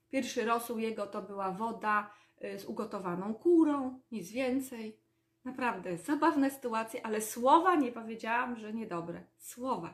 Pierwszy 0.09 0.45
rosół 0.45 0.77
jego 0.79 1.07
to 1.07 1.21
była 1.21 1.51
woda 1.51 2.13
z 2.57 2.65
ugotowaną 2.65 3.33
kurą, 3.33 3.99
nic 4.11 4.31
więcej. 4.31 4.97
Naprawdę 5.45 5.97
zabawne 5.97 6.51
sytuacje, 6.51 7.05
ale 7.05 7.21
słowa 7.21 7.75
nie 7.75 7.91
powiedziałam, 7.91 8.55
że 8.55 8.73
niedobre. 8.73 9.23
Słowa. 9.37 9.93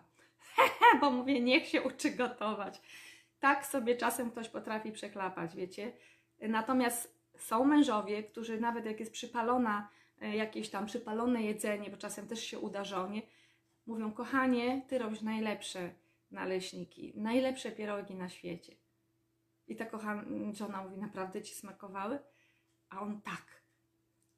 Bo 1.02 1.12
mówię, 1.12 1.42
niech 1.42 1.68
się 1.68 1.82
uczy 1.82 2.12
gotować. 2.12 2.82
Tak 3.40 3.66
sobie 3.66 3.96
czasem 3.96 4.32
ktoś 4.32 4.50
potrafi 4.50 4.92
przeklapać, 4.92 5.56
wiecie. 5.56 5.92
Natomiast 6.42 7.20
są 7.38 7.66
mężowie, 7.66 8.24
którzy 8.24 8.60
nawet 8.60 8.86
jak 8.86 9.00
jest 9.00 9.12
przypalona, 9.12 9.90
e, 10.22 10.36
jakieś 10.36 10.70
tam 10.70 10.86
przypalone 10.86 11.44
jedzenie, 11.44 11.90
bo 11.90 11.98
czasem 11.98 12.28
też 12.28 12.44
się 12.44 12.60
uda 12.60 12.84
żonie, 12.84 13.22
mówią, 13.86 14.12
kochanie, 14.12 14.82
ty 14.88 14.98
robisz 14.98 15.22
najlepsze 15.22 15.94
naleśniki, 16.32 17.14
najlepsze 17.16 17.72
pierogi 17.72 18.16
na 18.16 18.30
świecie. 18.30 18.76
I 19.68 19.76
ta 19.76 19.86
kochana 19.86 20.24
żona 20.54 20.84
mówi, 20.84 20.98
naprawdę 20.98 21.42
ci 21.42 21.56
smakowały? 21.56 22.20
A 22.90 23.02
on 23.02 23.22
tak. 23.22 23.64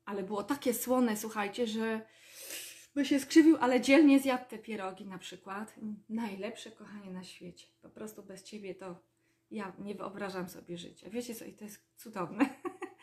Ale 0.06 0.24
było 0.24 0.44
takie 0.44 0.74
słone, 0.74 1.18
słuchajcie, 1.18 1.68
że 1.68 2.06
by 2.96 3.06
się 3.06 3.20
skrzywił, 3.20 3.58
ale 3.60 3.82
dzielnie 3.82 4.20
zjadł 4.20 4.50
te 4.50 4.60
pierogi 4.60 5.06
na 5.06 5.18
przykład. 5.18 5.76
Najlepsze, 6.10 6.72
kochanie, 6.72 7.12
na 7.12 7.24
świecie. 7.24 7.68
Po 7.82 7.90
prostu 7.90 8.24
bez 8.24 8.44
ciebie 8.44 8.76
to 8.76 9.02
ja 9.52 9.74
nie 9.80 9.96
wyobrażam 9.96 10.50
sobie 10.50 10.78
życia. 10.78 11.10
Wiecie 11.10 11.36
co, 11.36 11.46
i 11.46 11.54
to 11.54 11.64
jest 11.64 11.86
cudowne. 11.98 12.46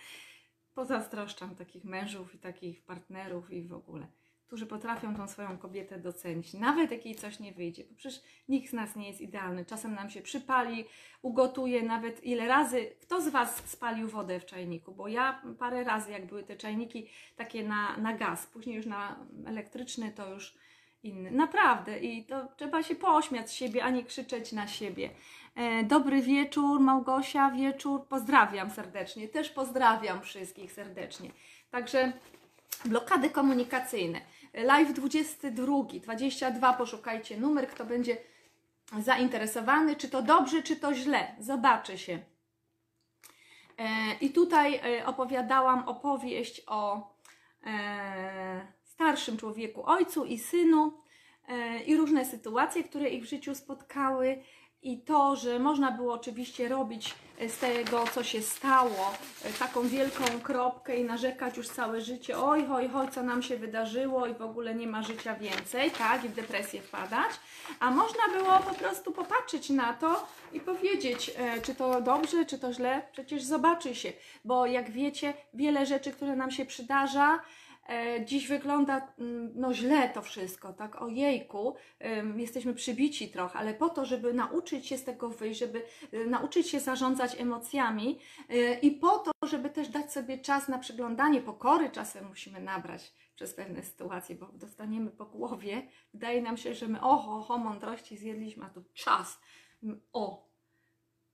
Pozazdroszczam 0.75 1.57
takich 1.57 1.85
mężów 1.85 2.35
i 2.35 2.39
takich 2.39 2.85
partnerów 2.85 3.51
i 3.51 3.63
w 3.63 3.73
ogóle, 3.73 4.07
którzy 4.49 4.67
potrafią 4.67 5.17
tą 5.17 5.29
swoją 5.29 5.59
kobietę 5.59 5.99
docenić, 5.99 6.55
nawet 6.55 6.91
jak 6.91 7.07
jej 7.07 7.15
coś 7.15 7.41
nie 7.41 7.53
wyjdzie, 7.53 7.85
bo 7.85 7.95
przecież 7.97 8.23
nikt 8.49 8.71
z 8.71 8.73
nas 8.73 8.97
nie 8.97 9.09
jest 9.09 9.21
idealny. 9.21 9.65
Czasem 9.65 9.95
nam 9.95 10.11
się 10.11 10.23
przypali, 10.23 10.85
ugotuje 11.23 11.83
nawet 11.83 12.25
ile 12.25 12.49
razy. 12.49 12.91
Kto 13.01 13.21
z 13.21 13.29
Was 13.29 13.63
spalił 13.71 14.09
wodę 14.09 14.41
w 14.41 14.47
czajniku? 14.47 14.93
Bo 14.93 15.09
ja 15.09 15.43
parę 15.59 15.85
razy, 15.85 16.11
jak 16.11 16.27
były 16.27 16.43
te 16.43 16.57
czajniki 16.57 17.09
takie 17.37 17.63
na, 17.63 17.97
na 17.97 18.13
gaz, 18.13 18.47
później 18.47 18.77
już 18.77 18.87
na 18.87 19.17
elektryczny, 19.47 20.13
to 20.13 20.31
już 20.35 20.55
inny. 21.03 21.31
Naprawdę. 21.31 21.99
I 21.99 22.25
to 22.25 22.49
trzeba 22.57 22.83
się 22.83 22.95
pośmiać 22.95 23.51
z 23.51 23.53
siebie, 23.53 23.85
a 23.85 23.91
nie 23.91 24.05
krzyczeć 24.05 24.53
na 24.53 24.69
siebie. 24.69 25.11
E, 25.55 25.85
dobry 25.85 26.23
wieczór, 26.23 26.81
Małgosia, 26.81 27.51
wieczór. 27.51 28.07
Pozdrawiam 28.07 28.71
serdecznie. 28.71 29.29
Też 29.29 29.51
pozdrawiam 29.51 30.23
wszystkich 30.23 30.73
serdecznie. 30.73 31.31
Także 31.71 32.13
blokady 32.85 33.31
komunikacyjne. 33.31 34.21
Live 34.55 34.93
22, 34.93 36.01
22, 36.01 36.73
poszukajcie 36.73 37.37
numer, 37.37 37.69
kto 37.69 37.85
będzie 37.85 38.17
zainteresowany, 38.99 39.97
czy 39.97 40.09
to 40.09 40.23
dobrze, 40.23 40.63
czy 40.63 40.77
to 40.77 40.95
źle. 40.95 41.35
Zobaczy 41.39 41.99
się. 41.99 42.19
E, 43.79 44.15
I 44.21 44.31
tutaj 44.31 44.75
e, 44.75 45.07
opowiadałam 45.07 45.89
opowieść 45.89 46.63
o 46.67 47.11
e, 47.67 48.67
starszym 48.83 49.37
człowieku, 49.37 49.87
ojcu 49.87 50.25
i 50.25 50.39
synu 50.39 50.93
i 51.87 51.97
różne 51.97 52.25
sytuacje, 52.25 52.85
które 52.85 53.09
ich 53.09 53.23
w 53.23 53.29
życiu 53.29 53.55
spotkały 53.55 54.43
i 54.83 54.99
to, 54.99 55.37
że 55.37 55.59
można 55.59 55.91
było 55.91 56.15
oczywiście 56.15 56.69
robić 56.69 57.15
e, 57.39 57.49
z 57.49 57.59
tego, 57.59 58.05
co 58.15 58.25
się 58.25 58.43
stało, 58.43 59.13
e, 59.45 59.53
taką 59.53 59.89
wielką 59.89 60.25
kropkę 60.43 60.97
i 60.97 61.05
narzekać 61.05 61.57
już 61.57 61.69
całe 61.69 62.01
życie, 62.01 62.39
oj, 62.39 62.67
oj, 62.73 62.91
oj, 62.95 63.09
co 63.11 63.23
nam 63.23 63.43
się 63.43 63.57
wydarzyło 63.57 64.27
i 64.27 64.35
w 64.35 64.43
ogóle 64.43 64.75
nie 64.75 64.87
ma 64.87 65.03
życia 65.03 65.35
więcej, 65.35 65.91
tak, 65.91 66.25
i 66.25 66.29
w 66.29 66.35
depresję 66.35 66.83
wpadać, 66.83 67.31
a 67.81 67.91
można 67.91 68.23
było 68.37 68.59
po 68.59 68.75
prostu 68.75 69.13
popatrzeć 69.13 69.71
na 69.71 69.93
to 69.93 70.27
i 70.53 70.61
powiedzieć, 70.61 71.31
e, 71.37 71.61
czy 71.61 71.75
to 71.75 72.01
dobrze, 72.01 72.45
czy 72.45 72.59
to 72.59 72.73
źle, 72.73 73.03
przecież 73.13 73.43
zobaczy 73.43 73.95
się, 73.95 74.13
bo 74.45 74.67
jak 74.67 74.91
wiecie, 74.91 75.35
wiele 75.55 75.87
rzeczy, 75.87 76.13
które 76.13 76.37
nam 76.37 76.51
się 76.51 76.67
przydarza, 76.67 77.41
dziś 78.25 78.49
wygląda 78.49 79.15
mm, 79.19 79.53
no 79.55 79.75
źle 79.75 80.09
to 80.09 80.23
wszystko, 80.23 80.73
tak? 80.73 81.03
Ojejku, 81.03 81.75
jesteśmy 82.37 82.75
przybici 82.75 83.29
trochę, 83.29 83.59
ale 83.59 83.75
po 83.75 83.89
to, 83.89 84.05
żeby 84.05 84.35
nauczyć 84.35 84.87
się 84.87 84.99
z 84.99 85.05
tego 85.05 85.29
wyjść, 85.29 85.61
żeby 85.61 85.83
y, 86.15 86.27
nauczyć 86.27 86.69
się 86.69 86.81
zarządzać 86.81 87.41
emocjami 87.41 88.19
y, 88.51 88.79
i 88.83 88.91
po 88.91 89.19
to, 89.19 89.31
żeby 89.43 89.71
też 89.71 89.89
dać 89.89 90.13
sobie 90.13 90.39
czas 90.39 90.69
na 90.69 90.79
przyglądanie, 90.79 91.41
pokory 91.41 91.91
czasem 91.91 92.29
musimy 92.29 92.61
nabrać 92.61 93.13
przez 93.35 93.55
pewne 93.55 93.83
sytuacje, 93.83 94.37
bo 94.37 94.47
dostaniemy 94.47 95.11
po 95.11 95.27
głowie, 95.27 95.89
wydaje 96.15 96.43
nam 96.43 96.57
się, 96.57 96.75
że 96.75 96.89
my 96.89 97.01
oho, 97.01 97.37
oho, 97.37 97.59
mądrości 97.59 98.17
zjedliśmy, 98.17 98.65
a 98.65 98.71
tu 98.71 98.85
czas, 98.95 99.41
o, 100.13 100.49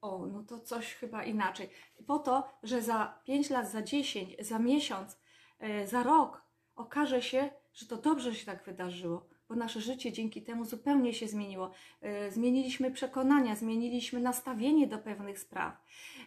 o, 0.01 0.27
no 0.27 0.43
to 0.43 0.61
coś 0.61 0.95
chyba 0.95 1.25
inaczej. 1.25 1.69
Po 2.07 2.19
to, 2.19 2.49
że 2.63 2.83
za 2.83 3.21
5 3.25 3.51
lat, 3.51 3.71
za 3.71 3.83
10, 3.83 4.37
za 4.41 4.59
miesiąc, 4.59 5.19
e, 5.59 5.87
za 5.87 6.03
rok 6.03 6.44
okaże 6.76 7.23
się, 7.23 7.50
że 7.75 7.87
to 7.87 7.97
dobrze 7.97 8.35
się 8.35 8.47
tak 8.47 8.64
wydarzyło, 8.64 9.26
bo 9.49 9.54
nasze 9.54 9.81
życie 9.81 10.12
dzięki 10.12 10.43
temu 10.43 10.64
zupełnie 10.64 11.14
się 11.14 11.28
zmieniło. 11.28 11.71
E, 12.00 12.31
zmieniliśmy 12.31 12.90
przekonania, 12.90 13.57
zmieniliśmy 13.57 14.21
nastawienie 14.21 14.87
do 14.87 14.99
pewnych 14.99 15.38
spraw. 15.38 15.83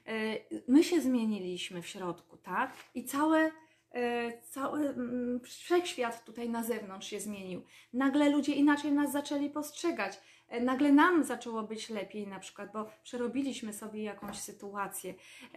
E, 0.05 0.37
my 0.67 0.83
się 0.83 1.01
zmieniliśmy 1.01 1.81
w 1.81 1.87
środku, 1.87 2.37
tak? 2.37 2.73
I 2.95 3.05
całe 3.05 3.51
e, 3.91 4.41
cały 4.41 4.89
mm, 4.89 5.39
wszechświat 5.39 6.25
tutaj 6.25 6.49
na 6.49 6.63
zewnątrz 6.63 7.07
się 7.07 7.19
zmienił. 7.19 7.63
Nagle 7.93 8.29
ludzie 8.29 8.53
inaczej 8.53 8.91
nas 8.91 9.11
zaczęli 9.11 9.49
postrzegać. 9.49 10.19
Nagle 10.61 10.91
nam 10.91 11.23
zaczęło 11.23 11.63
być 11.63 11.89
lepiej, 11.89 12.27
na 12.27 12.39
przykład, 12.39 12.71
bo 12.73 12.89
przerobiliśmy 13.03 13.73
sobie 13.73 14.03
jakąś 14.03 14.39
sytuację. 14.39 15.13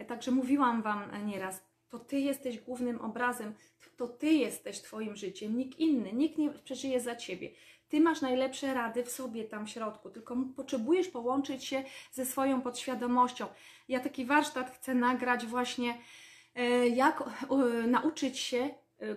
Także 0.07 0.31
mówiłam 0.31 0.81
Wam 0.81 1.25
nieraz, 1.25 1.63
to 1.89 1.99
Ty 1.99 2.19
jesteś 2.19 2.59
głównym 2.59 3.01
obrazem, 3.01 3.53
to 4.01 4.07
Ty 4.07 4.33
jesteś 4.33 4.81
Twoim 4.81 5.15
życiem, 5.15 5.57
nikt 5.57 5.79
inny, 5.79 6.13
nikt 6.13 6.37
nie 6.37 6.49
przeżyje 6.49 7.01
za 7.01 7.15
Ciebie. 7.15 7.49
Ty 7.89 7.99
masz 7.99 8.21
najlepsze 8.21 8.73
rady 8.73 9.03
w 9.03 9.11
sobie 9.11 9.43
tam 9.43 9.67
w 9.67 9.69
środku, 9.69 10.09
tylko 10.09 10.37
potrzebujesz 10.55 11.07
połączyć 11.07 11.65
się 11.65 11.83
ze 12.11 12.25
swoją 12.25 12.61
podświadomością. 12.61 13.47
Ja 13.87 13.99
taki 13.99 14.25
warsztat 14.25 14.71
chcę 14.75 14.95
nagrać 14.95 15.45
właśnie, 15.45 15.97
e, 16.55 16.87
jak 16.87 17.23
nauczyć 17.87 18.39
się 18.39 18.69
e, 18.99 19.15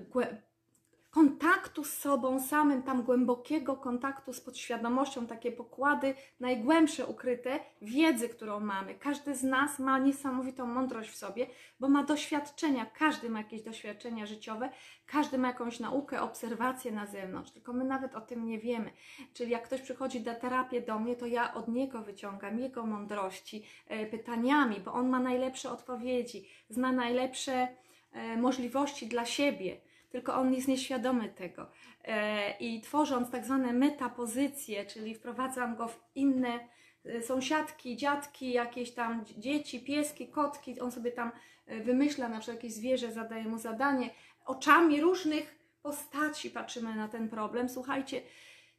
kontaktu 1.15 1.85
z 1.85 1.93
sobą 1.93 2.41
samym, 2.41 2.83
tam 2.83 3.03
głębokiego 3.03 3.77
kontaktu 3.77 4.33
z 4.33 4.41
podświadomością, 4.41 5.27
takie 5.27 5.53
pokłady 5.53 6.15
najgłębsze 6.41 7.07
ukryte 7.07 7.61
wiedzy, 7.83 8.29
którą 8.29 8.61
mamy. 8.61 8.95
Każdy 8.95 9.35
z 9.35 9.43
nas 9.43 9.79
ma 9.79 9.99
niesamowitą 9.99 10.67
mądrość 10.67 11.11
w 11.11 11.17
sobie, 11.17 11.47
bo 11.81 11.89
ma 11.89 12.05
doświadczenia, 12.05 12.87
każdy 12.87 13.31
ma 13.31 13.39
jakieś 13.39 13.63
doświadczenia 13.63 14.27
życiowe, 14.27 14.71
każdy 15.07 15.39
ma 15.39 15.49
jakąś 15.49 15.81
naukę, 15.81 16.21
obserwację 16.23 16.93
na 16.93 17.07
zewnątrz, 17.07 17.51
tylko 17.51 17.73
my 17.73 17.85
nawet 17.85 18.15
o 18.15 18.21
tym 18.21 18.47
nie 18.47 18.59
wiemy. 18.59 18.91
Czyli 19.35 19.51
jak 19.51 19.63
ktoś 19.63 19.81
przychodzi 19.81 20.21
na 20.21 20.35
terapię 20.35 20.81
do 20.81 20.99
mnie, 20.99 21.17
to 21.17 21.27
ja 21.27 21.55
od 21.55 21.69
niego 21.69 22.03
wyciągam 22.03 22.59
jego 22.59 22.87
mądrości 22.87 23.65
e, 23.89 24.07
pytaniami, 24.07 24.81
bo 24.81 24.93
on 24.93 25.09
ma 25.09 25.21
najlepsze 25.21 25.71
odpowiedzi, 25.71 26.49
zna 26.69 26.93
najlepsze 26.93 27.69
e, 28.13 28.37
możliwości 28.37 29.07
dla 29.07 29.25
siebie 29.25 29.84
tylko 30.15 30.35
on 30.35 30.55
jest 30.55 30.69
nieświadomy 30.69 31.29
tego. 31.29 31.71
E, 32.05 32.51
I 32.59 32.81
tworząc 32.81 33.31
tak 33.31 33.45
zwane 33.45 33.73
metapozycje, 33.73 34.87
czyli 34.87 35.15
wprowadzam 35.15 35.77
go 35.77 35.89
w 35.89 36.01
inne 36.15 36.69
e, 37.05 37.23
sąsiadki, 37.23 37.97
dziadki, 37.97 38.53
jakieś 38.53 38.91
tam 38.91 39.25
dzieci, 39.39 39.81
pieski, 39.81 40.29
kotki, 40.29 40.81
on 40.81 40.93
sobie 40.93 41.13
tam 41.13 41.31
e, 41.67 41.81
wymyśla 41.81 42.29
na 42.29 42.39
przykład 42.39 42.57
jakieś 42.57 42.75
zwierzę, 42.75 43.13
zadaje 43.13 43.45
mu 43.45 43.59
zadanie, 43.59 44.11
oczami 44.47 45.01
różnych 45.01 45.59
postaci 45.83 46.51
patrzymy 46.51 46.95
na 46.95 47.09
ten 47.09 47.29
problem. 47.29 47.69
Słuchajcie, 47.69 48.23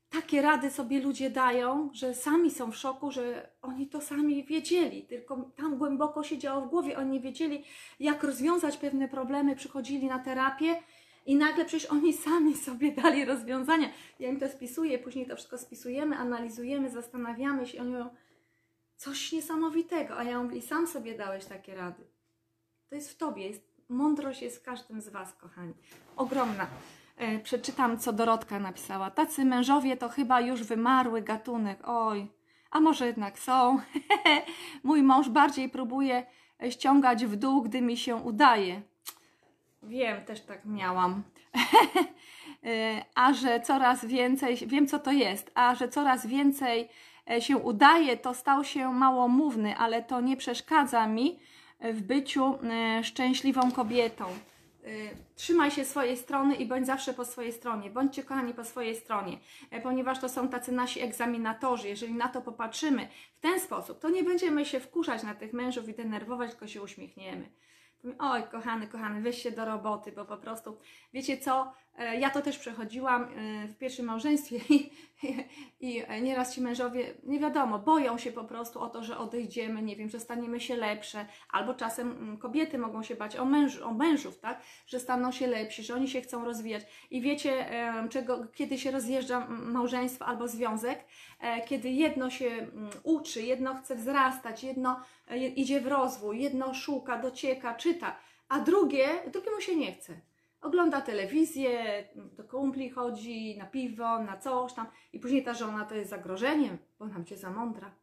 takie 0.10 0.41
rady 0.41 0.71
sobie 0.71 1.02
ludzie 1.02 1.30
dają, 1.30 1.89
że 1.93 2.13
sami 2.13 2.52
są 2.52 2.71
w 2.71 2.78
szoku, 2.78 3.12
że 3.12 3.50
oni 3.62 3.88
to 3.88 4.02
sami 4.02 4.43
wiedzieli, 4.43 5.04
tylko 5.04 5.52
tam 5.58 5.78
głęboko 5.78 6.24
się 6.24 6.38
działo 6.38 6.62
w 6.62 6.69
głowie, 6.69 6.98
oni 6.98 7.19
wiedzieli, 7.19 7.63
jak 8.00 8.24
rozwiązać 8.24 8.78
pewne 8.78 9.08
problemy, 9.08 9.56
przychodzili 9.56 10.08
na 10.08 10.19
terapię 10.19 10.76
i 11.26 11.36
nagle 11.36 11.66
przecież 11.66 11.92
oni 11.92 12.14
sami 12.14 12.58
sobie 12.58 12.92
dali 12.92 13.26
rozwiązania. 13.26 13.90
Ja 14.20 14.30
im 14.30 14.40
to 14.40 14.50
spisuję, 14.50 15.00
później 15.00 15.26
to 15.26 15.36
wszystko 15.36 15.58
spisujemy, 15.58 16.18
analizujemy, 16.18 16.90
zastanawiamy 16.90 17.68
się. 17.68 17.82
Oni 17.82 17.92
mówią, 17.92 18.10
coś 18.96 19.32
niesamowitego. 19.32 20.18
A 20.18 20.24
ja 20.24 20.44
mówię, 20.44 20.62
sam 20.62 20.88
sobie 20.88 21.18
dałeś 21.18 21.46
takie 21.46 21.76
rady. 21.76 22.04
To 22.90 22.96
jest 22.96 23.12
w 23.12 23.18
Tobie. 23.18 23.48
Jest, 23.48 23.64
mądrość 23.90 24.42
jest 24.42 24.58
w 24.58 24.64
każdym 24.64 25.02
z 25.02 25.10
Was, 25.10 25.34
kochani. 25.34 25.74
Ogromna. 26.18 26.68
E, 27.18 27.40
przeczytam, 27.40 28.00
co 28.00 28.14
Dorotka 28.14 28.60
napisała. 28.60 29.12
Tacy 29.12 29.46
mężowie 29.46 29.98
to 29.98 30.10
chyba 30.10 30.42
już 30.42 30.64
wymarły 30.64 31.22
gatunek. 31.22 31.80
Oj, 31.84 32.28
a 32.72 32.80
może 32.80 33.08
jednak 33.08 33.40
są. 33.40 33.80
Mój 34.84 35.04
mąż 35.04 35.30
bardziej 35.30 35.70
próbuje 35.70 36.26
ściągać 36.70 37.26
w 37.26 37.36
dół, 37.36 37.62
gdy 37.62 37.82
mi 37.82 37.98
się 37.98 38.16
udaje. 38.16 38.82
Wiem, 39.88 40.26
też 40.26 40.41
tak 40.41 40.65
miałam. 40.65 41.24
E, 42.63 43.06
a 43.15 43.34
że 43.34 43.62
coraz 43.62 44.06
więcej, 44.06 44.56
wiem 44.56 44.88
co 44.88 45.00
to 45.00 45.12
jest, 45.12 45.52
a 45.56 45.76
że 45.76 45.88
coraz 45.88 46.28
więcej 46.28 46.89
e, 47.30 47.41
się 47.41 47.58
udaje, 47.58 48.17
to 48.17 48.34
stał 48.34 48.63
się 48.63 48.93
małomówny, 48.93 49.78
ale 49.78 50.04
to 50.04 50.21
nie 50.21 50.38
przeszkadza 50.38 51.08
mi 51.08 51.39
w 51.80 52.02
byciu 52.02 52.60
e, 52.63 53.04
szczęśliwą 53.04 53.71
kobietą. 53.71 54.26
Trzymaj 55.36 55.71
się 55.71 55.86
swojej 55.86 56.17
strony 56.17 56.56
i 56.56 56.65
bądź 56.65 56.86
zawsze 56.86 57.13
po 57.13 57.26
swojej 57.26 57.54
stronie. 57.54 57.89
Bądźcie 57.89 58.24
kochani 58.24 58.54
po 58.54 58.63
swojej 58.63 58.95
stronie, 58.95 59.38
ponieważ 59.84 60.19
to 60.19 60.30
są 60.30 60.48
tacy 60.48 60.71
nasi 60.71 61.02
egzaminatorzy. 61.02 61.88
Jeżeli 61.88 62.13
na 62.13 62.28
to 62.28 62.41
popatrzymy 62.41 63.08
w 63.38 63.39
ten 63.39 63.60
sposób, 63.60 64.00
to 64.00 64.10
nie 64.10 64.24
będziemy 64.24 64.65
się 64.65 64.80
wkurzać 64.80 65.24
na 65.24 65.36
tych 65.36 65.54
mężów 65.54 65.89
i 65.89 65.93
denerwować, 65.93 66.50
tylko 66.50 66.67
się 66.67 66.82
uśmiechniemy. 66.82 67.50
Oj, 68.20 68.44
kochany, 68.52 68.88
kochany, 68.88 69.22
weź 69.22 69.44
się 69.44 69.52
do 69.52 69.65
roboty, 69.65 70.12
bo 70.12 70.26
po 70.26 70.38
prostu, 70.38 70.80
wiecie 71.13 71.38
co, 71.38 71.74
ja 71.98 72.30
to 72.30 72.42
też 72.42 72.58
przechodziłam 72.58 73.24
e, 73.24 73.68
w 73.68 73.78
pierwszym 73.78 74.06
małżeństwie 74.06 74.60
i, 74.76 74.92
i, 75.80 76.04
nieraz 76.22 76.56
ci 76.56 76.62
mężowie, 76.62 77.14
nie 77.24 77.40
wiadomo, 77.40 77.80
boją 77.80 78.18
się 78.18 78.32
po 78.32 78.44
prostu 78.44 78.80
o 78.80 78.90
to, 78.90 79.04
że 79.04 79.18
odejdziemy, 79.18 79.82
nie 79.82 79.96
wiem, 79.96 80.10
że 80.10 80.20
staniemy 80.20 80.60
się 80.60 80.76
lepsze, 80.76 81.26
albo 81.52 81.74
czasem 81.74 82.12
mm, 82.12 82.38
kobiety 82.38 82.78
mogą 82.78 83.04
się 83.04 83.16
bać 83.16 83.36
o, 83.36 83.46
męż, 83.46 83.78
o 83.78 83.94
mężów, 83.94 84.40
tak, 84.40 84.62
że 84.88 85.00
staną 85.00 85.32
się 85.32 85.48
lepsi, 85.48 85.84
że 85.84 85.96
oni 85.96 86.08
się 86.08 86.22
chcą 86.22 86.46
rozwijać. 86.46 86.84
I 87.12 87.22
wiecie, 87.22 87.66
czego, 88.10 88.48
kiedy 88.54 88.78
się 88.78 88.92
rozjeżdża 88.92 89.48
małżeństwo 89.50 90.26
albo 90.26 90.48
związek, 90.48 91.06
e, 91.40 91.62
kiedy 91.62 91.90
jedno 91.90 92.30
się 92.30 92.48
mm, 92.48 92.90
uczy, 93.04 93.42
jedno 93.42 93.76
chce 93.76 93.96
wzrastać, 93.96 94.64
jedno 94.64 95.00
idzie 95.56 95.82
w 95.82 95.88
rozwój, 95.88 96.42
jedno 96.42 96.74
szuka, 96.74 97.18
docieka, 97.18 97.76
czyta, 97.76 98.16
a 98.50 98.60
drugie, 98.60 99.08
drugiemu 99.32 99.62
się 99.62 99.76
nie 99.76 99.94
chce 99.94 100.22
ogląda 100.65 101.01
telewizję, 101.01 102.04
do 102.15 102.43
kumpli 102.43 102.89
chodzi, 102.89 103.58
na 103.58 103.65
piwo, 103.65 104.19
na 104.19 104.38
coś 104.38 104.73
tam 104.73 104.88
i 105.13 105.19
później 105.19 105.43
ta 105.43 105.54
żona 105.54 105.86
to 105.86 105.95
jest 105.95 106.10
zagrożeniem, 106.10 106.78
bo 106.99 107.08
nam 107.08 107.25
cię 107.25 107.38
za 107.38 107.49
mądra. 107.49 107.95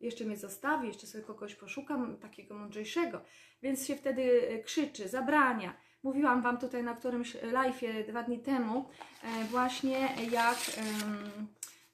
Jeszcze 0.00 0.24
mnie 0.24 0.36
zostawi, 0.36 0.88
jeszcze 0.88 1.06
sobie 1.06 1.24
kogoś 1.24 1.54
poszukam 1.54 2.16
takiego 2.16 2.54
mądrzejszego. 2.54 3.20
Więc 3.62 3.86
się 3.86 3.96
wtedy 3.96 4.48
e, 4.48 4.58
krzyczy, 4.58 5.08
zabrania. 5.08 5.74
Mówiłam 6.02 6.42
Wam 6.42 6.58
tutaj 6.58 6.82
na 6.82 6.94
którymś 6.94 7.36
live'ie 7.36 8.06
dwa 8.06 8.22
dni 8.22 8.38
temu, 8.38 8.88
e, 9.24 9.44
właśnie 9.44 10.08
jak, 10.30 10.58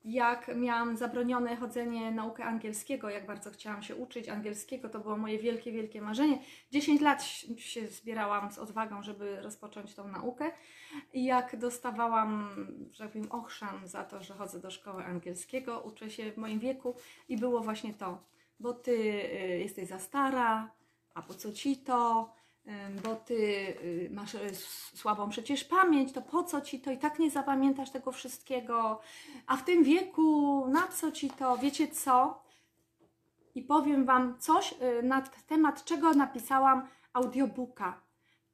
jak 0.04 0.56
miałam 0.56 0.96
zabronione 0.96 1.56
chodzenie 1.56 2.10
naukę 2.10 2.44
angielskiego, 2.44 3.10
jak 3.10 3.26
bardzo 3.26 3.50
chciałam 3.50 3.82
się 3.82 3.96
uczyć 3.96 4.28
angielskiego, 4.28 4.88
to 4.88 4.98
było 4.98 5.16
moje 5.16 5.38
wielkie, 5.38 5.72
wielkie 5.72 6.00
marzenie. 6.00 6.38
10 6.72 7.00
lat 7.00 7.22
się 7.56 7.88
zbierałam 7.88 8.52
z 8.52 8.58
odwagą, 8.58 9.02
żeby 9.02 9.40
rozpocząć 9.40 9.94
tą 9.94 10.08
naukę. 10.08 10.50
I 11.12 11.24
jak 11.24 11.56
dostawałam, 11.56 12.48
że 12.90 13.04
tak 13.04 13.12
powiem, 13.12 13.32
ochrzan 13.32 13.88
za 13.88 14.04
to, 14.04 14.22
że 14.22 14.34
chodzę 14.34 14.60
do 14.60 14.70
szkoły 14.70 15.04
angielskiego, 15.04 15.80
uczę 15.80 16.10
się 16.10 16.32
w 16.32 16.36
moim 16.36 16.58
wieku 16.58 16.96
i 17.28 17.36
było 17.36 17.60
właśnie 17.60 17.94
to, 17.94 18.24
bo 18.60 18.72
Ty 18.72 18.92
y, 18.92 19.58
jesteś 19.58 19.88
za 19.88 19.98
stara, 19.98 20.70
a 21.14 21.22
po 21.22 21.34
co 21.34 21.52
Ci 21.52 21.76
to, 21.76 22.32
bo 23.04 23.16
Ty 23.16 23.34
y, 23.34 24.08
masz 24.12 24.34
y, 24.34 24.54
słabą 24.94 25.28
przecież 25.28 25.64
pamięć, 25.64 26.12
to 26.12 26.22
po 26.22 26.44
co 26.44 26.60
Ci 26.60 26.80
to 26.80 26.90
i 26.90 26.98
tak 26.98 27.18
nie 27.18 27.30
zapamiętasz 27.30 27.90
tego 27.90 28.12
wszystkiego, 28.12 29.00
a 29.46 29.56
w 29.56 29.64
tym 29.64 29.84
wieku 29.84 30.66
na 30.68 30.88
co 30.88 31.12
Ci 31.12 31.30
to, 31.30 31.58
wiecie 31.58 31.88
co? 31.88 32.42
I 33.54 33.62
powiem 33.62 34.04
Wam 34.04 34.38
coś 34.38 34.72
y, 34.72 35.02
na 35.02 35.22
temat 35.46 35.84
czego 35.84 36.12
napisałam 36.12 36.88
audiobooka. 37.12 38.02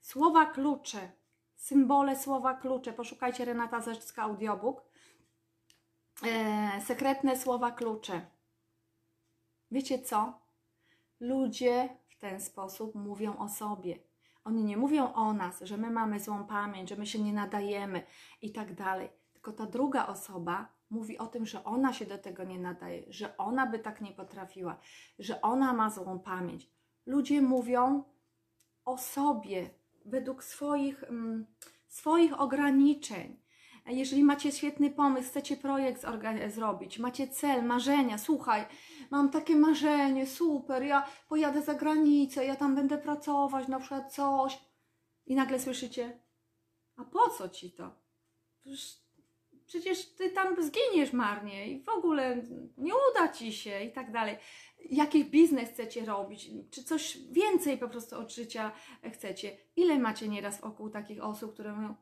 Słowa 0.00 0.46
klucze, 0.46 1.12
symbole 1.54 2.18
słowa 2.18 2.54
klucze. 2.54 2.92
Poszukajcie 2.92 3.44
Renata 3.44 3.80
Zerzcka 3.80 4.22
audiobook. 4.22 4.84
E, 6.22 6.80
sekretne 6.86 7.36
słowa 7.36 7.70
klucze. 7.70 8.26
Wiecie 9.70 9.98
co? 9.98 10.40
Ludzie 11.20 11.88
ten 12.24 12.40
sposób 12.40 12.94
mówią 12.94 13.36
o 13.36 13.48
sobie. 13.48 13.98
Oni 14.44 14.64
nie 14.64 14.76
mówią 14.76 15.12
o 15.12 15.32
nas, 15.32 15.60
że 15.60 15.76
my 15.76 15.90
mamy 15.90 16.20
złą 16.20 16.44
pamięć, 16.44 16.88
że 16.88 16.96
my 16.96 17.06
się 17.06 17.18
nie 17.18 17.32
nadajemy 17.32 18.02
i 18.42 18.52
tak 18.52 18.74
dalej. 18.74 19.08
Tylko 19.32 19.52
ta 19.52 19.66
druga 19.66 20.06
osoba 20.06 20.68
mówi 20.90 21.18
o 21.18 21.26
tym, 21.26 21.46
że 21.46 21.64
ona 21.64 21.92
się 21.92 22.06
do 22.06 22.18
tego 22.18 22.44
nie 22.44 22.58
nadaje, 22.58 23.04
że 23.08 23.36
ona 23.36 23.66
by 23.66 23.78
tak 23.78 24.00
nie 24.00 24.12
potrafiła, 24.12 24.76
że 25.18 25.40
ona 25.40 25.72
ma 25.72 25.90
złą 25.90 26.18
pamięć. 26.18 26.70
Ludzie 27.06 27.42
mówią 27.42 28.04
o 28.84 28.98
sobie 28.98 29.70
według 30.04 30.44
swoich, 30.44 31.04
mm, 31.04 31.46
swoich 31.88 32.40
ograniczeń. 32.40 33.44
Jeżeli 33.86 34.24
macie 34.24 34.52
świetny 34.52 34.90
pomysł, 34.90 35.28
chcecie 35.28 35.56
projekt 35.56 36.06
zrobić, 36.48 36.98
macie 36.98 37.28
cel, 37.28 37.64
marzenia, 37.64 38.18
słuchaj, 38.18 38.66
mam 39.10 39.30
takie 39.30 39.56
marzenie, 39.56 40.26
super, 40.26 40.82
ja 40.82 41.06
pojadę 41.28 41.62
za 41.62 41.74
granicę, 41.74 42.46
ja 42.46 42.56
tam 42.56 42.74
będę 42.74 42.98
pracować, 42.98 43.68
na 43.68 43.80
przykład 43.80 44.14
coś. 44.14 44.60
I 45.26 45.34
nagle 45.34 45.60
słyszycie, 45.60 46.20
a 46.96 47.04
po 47.04 47.30
co 47.30 47.48
ci 47.48 47.72
to? 47.72 47.90
Przecież, 48.60 48.98
przecież 49.66 50.06
ty 50.06 50.30
tam 50.30 50.56
zginiesz 50.62 51.12
marnie 51.12 51.68
i 51.68 51.82
w 51.82 51.88
ogóle 51.88 52.42
nie 52.78 52.92
uda 53.10 53.28
ci 53.28 53.52
się 53.52 53.80
i 53.80 53.92
tak 53.92 54.12
dalej. 54.12 54.36
Jaki 54.90 55.24
biznes 55.24 55.70
chcecie 55.70 56.04
robić? 56.04 56.50
Czy 56.70 56.84
coś 56.84 57.18
więcej 57.18 57.78
po 57.78 57.88
prostu 57.88 58.18
od 58.18 58.32
życia 58.32 58.72
chcecie? 59.12 59.56
Ile 59.76 59.98
macie 59.98 60.28
nieraz 60.28 60.60
wokół 60.60 60.90
takich 60.90 61.24
osób, 61.24 61.54
które 61.54 61.72
mówią, 61.72 61.94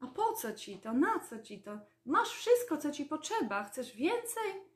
a 0.00 0.06
po 0.06 0.32
co 0.32 0.52
ci 0.52 0.78
to? 0.78 0.92
Na 0.92 1.20
co 1.20 1.38
ci 1.38 1.62
to? 1.62 1.78
Masz 2.04 2.28
wszystko, 2.28 2.76
co 2.76 2.90
ci 2.90 3.04
potrzeba. 3.04 3.64
Chcesz 3.64 3.96
więcej? 3.96 4.73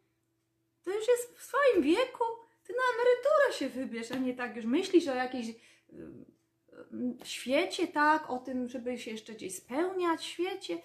To 0.85 0.91
już 0.91 1.09
jest 1.09 1.39
w 1.39 1.43
swoim 1.43 1.83
wieku. 1.83 2.25
Ty 2.67 2.73
na 2.73 2.83
emeryturę 2.95 3.59
się 3.59 3.69
wybierz, 3.69 4.13
a 4.13 4.17
nie 4.17 4.35
tak 4.35 4.57
już 4.57 4.65
myślisz 4.65 5.09
o 5.09 5.15
jakiejś 5.15 5.49
y, 5.49 5.55
y, 5.93 7.25
świecie, 7.25 7.87
tak? 7.87 8.31
O 8.31 8.39
tym, 8.39 8.69
żeby 8.69 8.99
się 8.99 9.11
jeszcze 9.11 9.33
gdzieś 9.33 9.57
spełniać 9.57 10.25
świecie. 10.25 10.79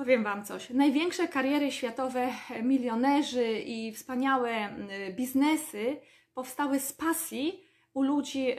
Powiem 0.00 0.24
Wam 0.24 0.44
coś. 0.44 0.70
Największe 0.70 1.28
kariery 1.28 1.72
światowe, 1.72 2.32
e, 2.50 2.62
milionerzy 2.62 3.58
i 3.58 3.92
wspaniałe 3.92 4.76
y, 5.08 5.12
biznesy 5.12 5.96
powstały 6.34 6.80
z 6.80 6.92
pasji 6.92 7.64
u 7.94 8.02
ludzi, 8.02 8.52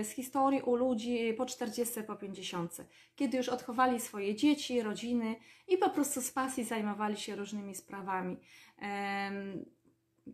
y, 0.00 0.04
z 0.04 0.10
historii 0.10 0.62
u 0.62 0.76
ludzi 0.76 1.34
po 1.36 1.46
40, 1.46 2.02
po 2.02 2.16
50, 2.16 2.76
kiedy 3.16 3.36
już 3.36 3.48
odchowali 3.48 4.00
swoje 4.00 4.34
dzieci, 4.34 4.82
rodziny 4.82 5.36
i 5.68 5.78
po 5.78 5.90
prostu 5.90 6.22
z 6.22 6.30
pasji 6.30 6.64
zajmowali 6.64 7.16
się 7.16 7.36
różnymi 7.36 7.74
sprawami. 7.74 8.36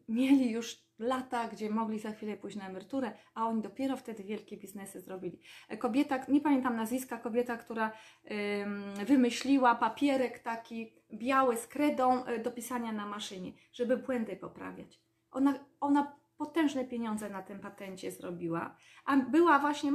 Mieli 0.09 0.50
już 0.50 0.85
lata, 0.98 1.48
gdzie 1.48 1.70
mogli 1.70 1.98
za 1.98 2.12
chwilę 2.12 2.37
pójść 2.37 2.57
na 2.57 2.68
emeryturę, 2.68 3.12
a 3.35 3.46
oni 3.46 3.62
dopiero 3.62 3.96
wtedy 3.96 4.24
wielkie 4.24 4.57
biznesy 4.57 5.00
zrobili. 5.00 5.40
E, 5.68 5.76
Kobieta, 5.76 6.24
nie 6.28 6.40
pamiętam 6.40 6.76
nazwiska, 6.76 7.18
kobieta, 7.18 7.57
która 7.57 7.92
wymyśliła 9.07 9.74
papierek 9.74 10.38
taki 10.38 10.92
biały 11.12 11.57
z 11.57 11.66
kredą 11.66 12.24
e, 12.24 12.38
do 12.38 12.50
pisania 12.50 12.92
na 12.92 13.07
maszynie, 13.07 13.52
żeby 13.72 13.96
błędy 13.96 14.37
poprawiać. 14.37 15.00
Ona, 15.30 15.54
ona 15.80 16.16
potężne 16.37 16.85
pieniądze 16.85 17.31
na 17.31 17.42
tym 17.42 17.61
patencie 17.61 18.11
zrobiła, 18.11 18.77
a 19.05 19.16
była 19.16 19.59
właśnie 19.59 19.92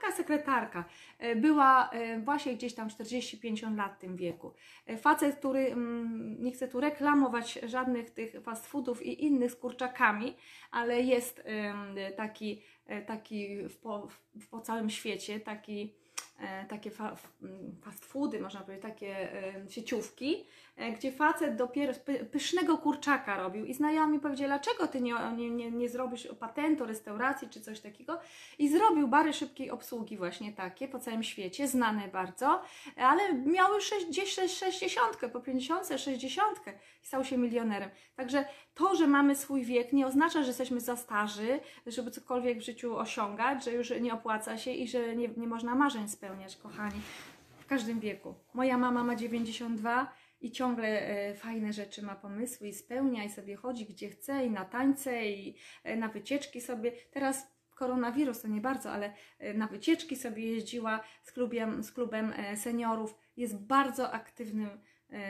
taka 0.00 0.16
sekretarka, 0.16 0.84
e, 1.18 1.36
była 1.36 1.90
e, 1.90 2.20
właśnie 2.20 2.54
gdzieś 2.54 2.74
tam 2.74 2.88
40-50 2.88 3.76
lat 3.76 3.94
w 3.94 3.98
tym 3.98 4.16
wieku. 4.16 4.54
E, 4.86 4.96
Facet, 4.96 5.36
który, 5.36 5.60
mm, 5.60 6.42
nie 6.42 6.52
chcę 6.52 6.68
tu 6.68 6.80
reklamować 6.80 7.58
żadnych 7.66 8.10
tych 8.10 8.42
fast 8.42 8.66
foodów 8.66 9.02
i 9.02 9.24
innych 9.24 9.50
z 9.50 9.56
kurczakami, 9.56 10.36
ale 10.70 11.00
jest 11.00 11.42
taki, 12.16 12.62
taki 13.06 13.68
w, 13.68 13.76
po, 13.76 14.08
w, 14.40 14.48
po 14.48 14.60
całym 14.60 14.90
świecie, 14.90 15.40
taki 15.40 15.94
takie 16.68 16.90
fa, 16.90 17.12
f- 17.12 17.32
m, 17.42 17.76
fast 17.84 18.04
foody, 18.04 18.40
można 18.40 18.60
powiedzieć, 18.60 18.82
takie 18.82 19.32
e, 19.32 19.70
sieciówki, 19.70 20.44
e, 20.76 20.92
gdzie 20.92 21.12
facet 21.12 21.56
dopiero 21.56 21.92
py, 22.04 22.24
pysznego 22.24 22.78
kurczaka 22.78 23.36
robił 23.36 23.64
i 23.64 23.74
znajomi 23.74 24.20
powiedzieli, 24.20 24.48
dlaczego 24.48 24.86
ty 24.86 25.00
nie, 25.00 25.14
nie, 25.36 25.70
nie, 25.70 25.88
zrobisz 25.88 26.28
patentu, 26.40 26.86
restauracji 26.86 27.48
czy 27.48 27.60
coś 27.60 27.80
takiego 27.80 28.20
i 28.58 28.68
zrobił 28.68 29.08
bary 29.08 29.32
szybkiej 29.32 29.70
obsługi 29.70 30.16
właśnie 30.16 30.52
takie 30.52 30.88
po 30.88 30.98
całym 30.98 31.22
świecie, 31.22 31.68
znane 31.68 32.08
bardzo, 32.08 32.62
ale 32.96 33.34
miał 33.34 33.74
już 33.74 33.84
sześć- 33.84 34.06
gdzieś 34.06 34.32
sześć- 34.34 34.58
60, 34.58 35.16
po 35.32 35.40
50, 35.40 35.88
60 36.00 36.58
i 37.02 37.06
stał 37.06 37.24
się 37.24 37.38
milionerem. 37.38 37.90
Także 38.16 38.44
to, 38.76 38.96
że 38.96 39.06
mamy 39.06 39.36
swój 39.36 39.64
wiek 39.64 39.92
nie 39.92 40.06
oznacza, 40.06 40.42
że 40.42 40.48
jesteśmy 40.48 40.80
za 40.80 40.96
starzy, 40.96 41.60
żeby 41.86 42.10
cokolwiek 42.10 42.58
w 42.58 42.64
życiu 42.64 42.96
osiągać, 42.96 43.64
że 43.64 43.72
już 43.72 43.92
nie 44.00 44.14
opłaca 44.14 44.58
się 44.58 44.70
i 44.70 44.88
że 44.88 45.16
nie, 45.16 45.28
nie 45.36 45.46
można 45.46 45.74
marzeń 45.74 46.08
spełniać, 46.08 46.56
kochani. 46.56 47.00
W 47.58 47.66
każdym 47.66 48.00
wieku. 48.00 48.34
Moja 48.54 48.78
mama 48.78 49.04
ma 49.04 49.16
92 49.16 50.12
i 50.40 50.50
ciągle 50.50 50.88
e, 50.88 51.34
fajne 51.34 51.72
rzeczy 51.72 52.02
ma 52.02 52.14
pomysły 52.14 52.68
i 52.68 52.74
spełnia 52.74 53.24
i 53.24 53.30
sobie 53.30 53.56
chodzi 53.56 53.86
gdzie 53.86 54.08
chce 54.08 54.46
i 54.46 54.50
na 54.50 54.64
tańce 54.64 55.26
i 55.26 55.56
e, 55.84 55.96
na 55.96 56.08
wycieczki 56.08 56.60
sobie. 56.60 56.92
Teraz 57.10 57.56
koronawirus 57.74 58.42
to 58.42 58.48
nie 58.48 58.60
bardzo, 58.60 58.90
ale 58.90 59.12
e, 59.38 59.54
na 59.54 59.66
wycieczki 59.66 60.16
sobie 60.16 60.52
jeździła 60.52 61.00
z 61.22 61.32
klubem, 61.32 61.82
z 61.82 61.92
klubem 61.92 62.32
seniorów. 62.56 63.14
Jest 63.36 63.66
bardzo 63.66 64.12
aktywnym 64.12 64.68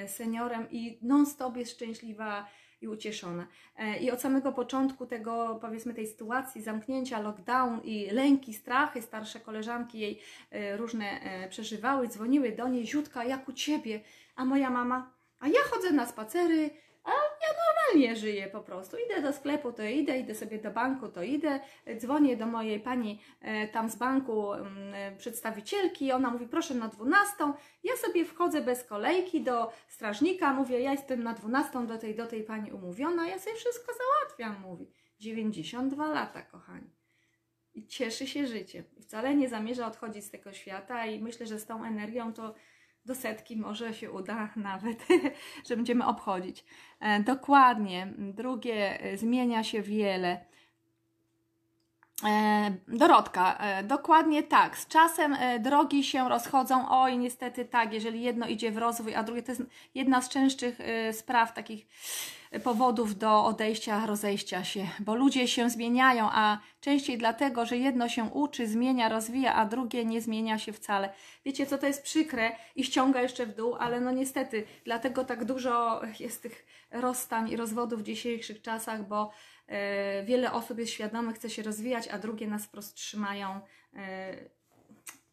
seniorem 0.07 0.71
i 0.71 0.99
non-stop 1.03 1.57
jest 1.57 1.73
szczęśliwa 1.73 2.47
i 2.81 2.89
ucieszona. 2.89 3.47
E, 3.77 3.99
I 3.99 4.11
od 4.11 4.21
samego 4.21 4.53
początku 4.53 5.07
tego, 5.07 5.59
powiedzmy, 5.61 5.95
tej 5.95 6.07
sytuacji, 6.07 6.63
zamknięcia, 6.63 7.21
lockdown 7.21 7.81
i 7.85 8.11
lęki, 8.11 8.55
strachy, 8.55 9.03
starsze 9.03 9.41
koleżanki 9.41 9.99
jej 9.99 10.21
e, 10.51 10.77
różne 10.77 11.21
e, 11.21 11.49
przeżywały, 11.49 12.09
dzwoniły 12.09 12.53
do 12.53 12.69
niej, 12.69 12.87
Ziutka, 12.87 13.25
jak 13.25 13.49
u 13.49 13.53
Ciebie? 13.53 14.01
A 14.37 14.45
moja 14.45 14.71
mama, 14.71 15.11
a 15.41 15.49
ja 15.49 15.61
chodzę 15.71 15.93
na 15.93 16.07
spacery, 16.07 16.71
a 17.05 17.11
ja 17.11 17.49
normalnie 17.49 17.76
żyję 18.15 18.47
po 18.47 18.61
prostu. 18.61 18.97
Idę 19.07 19.23
do 19.23 19.33
sklepu, 19.33 19.73
to 19.73 19.83
idę, 19.83 20.19
idę 20.19 20.35
sobie 20.35 20.59
do 20.59 20.71
banku, 20.71 21.09
to 21.09 21.23
idę, 21.23 21.61
dzwonię 21.97 22.37
do 22.37 22.47
mojej 22.47 22.81
pani 22.81 23.21
e, 23.41 23.69
tam 23.69 23.91
z 23.91 23.97
banku 23.97 24.53
mm, 24.53 24.95
e, 24.95 25.17
przedstawicielki, 25.17 26.13
ona 26.13 26.31
mówi, 26.31 26.47
proszę 26.47 26.75
na 26.75 26.89
12. 26.89 27.35
Ja 27.85 27.97
sobie 27.97 28.25
wchodzę 28.25 28.61
bez 28.61 28.85
kolejki 28.85 29.43
do 29.43 29.73
strażnika, 29.89 30.53
mówię, 30.53 30.81
ja 30.81 30.93
jestem 30.93 31.23
na 31.23 31.35
12 31.35 31.87
do 31.87 31.99
tej, 31.99 32.15
do 32.15 32.27
tej 32.27 32.43
pani 32.43 32.73
umówiona, 32.73 33.29
ja 33.29 33.39
sobie 33.39 33.57
wszystko 33.57 33.93
załatwiam, 33.93 34.63
mówi. 34.63 34.91
92 35.21 36.13
lata, 36.13 36.43
kochani. 36.43 36.91
I 37.75 37.87
cieszy 37.87 38.27
się 38.27 38.47
życiem. 38.47 38.85
Wcale 39.01 39.35
nie 39.35 39.49
zamierza 39.49 39.87
odchodzić 39.87 40.25
z 40.25 40.31
tego 40.31 40.53
świata 40.53 41.07
i 41.07 41.23
myślę, 41.23 41.47
że 41.47 41.59
z 41.59 41.67
tą 41.67 41.85
energią 41.85 42.33
to 42.33 42.55
do 43.07 43.15
setki 43.15 43.57
może 43.57 43.95
się 43.95 44.11
uda 44.11 44.53
nawet, 44.57 45.07
że 45.69 45.77
będziemy 45.77 46.07
obchodzić. 46.07 46.65
E, 47.01 47.21
dokładnie. 47.21 48.09
Drugie, 48.19 49.01
e, 49.01 49.17
zmienia 49.17 49.65
się 49.65 49.83
wiele. 49.83 50.45
E, 52.25 52.77
Dorotka, 52.89 53.59
dokładnie 53.85 54.43
tak. 54.43 54.79
Z 54.79 54.87
czasem 54.87 55.37
drogi 55.61 56.05
się 56.05 56.29
rozchodzą. 56.29 56.89
Oj, 56.89 57.19
niestety 57.19 57.65
tak, 57.65 57.93
jeżeli 57.93 58.23
jedno 58.23 58.47
idzie 58.47 58.73
w 58.73 58.79
rozwój, 58.79 59.15
a 59.15 59.23
drugie 59.23 59.43
to 59.43 59.53
jest 59.53 59.63
jedna 59.95 60.23
z 60.23 60.29
częstszych 60.29 60.79
spraw 61.13 61.55
takich 61.55 61.87
powodów 62.65 63.19
do 63.19 63.45
odejścia, 63.45 64.07
rozejścia 64.07 64.65
się, 64.65 64.87
bo 64.99 65.15
ludzie 65.15 65.49
się 65.49 65.71
zmieniają, 65.71 66.29
a 66.33 66.59
częściej 66.81 67.19
dlatego, 67.19 67.67
że 67.67 67.77
jedno 67.77 68.09
się 68.09 68.25
uczy, 68.25 68.67
zmienia, 68.69 69.09
rozwija, 69.09 69.55
a 69.55 69.67
drugie 69.67 70.05
nie 70.05 70.21
zmienia 70.21 70.59
się 70.59 70.73
wcale. 70.73 71.13
Wiecie, 71.45 71.67
co 71.67 71.79
to 71.79 71.87
jest 71.87 72.03
przykre 72.03 72.57
i 72.77 72.85
ściąga 72.85 73.23
jeszcze 73.23 73.47
w 73.47 73.55
dół, 73.55 73.75
ale 73.79 74.01
no 74.01 74.11
niestety, 74.11 74.65
dlatego 74.85 75.25
tak 75.25 75.45
dużo 75.45 76.01
jest 76.21 76.43
tych 76.43 76.67
rozstań 76.91 77.51
i 77.51 77.57
rozwodów 77.57 78.01
w 78.01 78.05
dzisiejszych 78.05 78.63
czasach, 78.63 79.09
bo 79.09 79.31
e, 79.67 80.25
wiele 80.25 80.53
osób 80.53 80.79
jest 80.79 80.93
świadomych, 80.93 81.37
chce 81.37 81.51
się 81.51 81.63
rozwijać, 81.63 82.09
a 82.09 82.19
drugie 82.19 82.47
nas 82.47 82.65
wprost 82.65 82.95
trzymają. 82.95 83.61
E, 83.95 84.56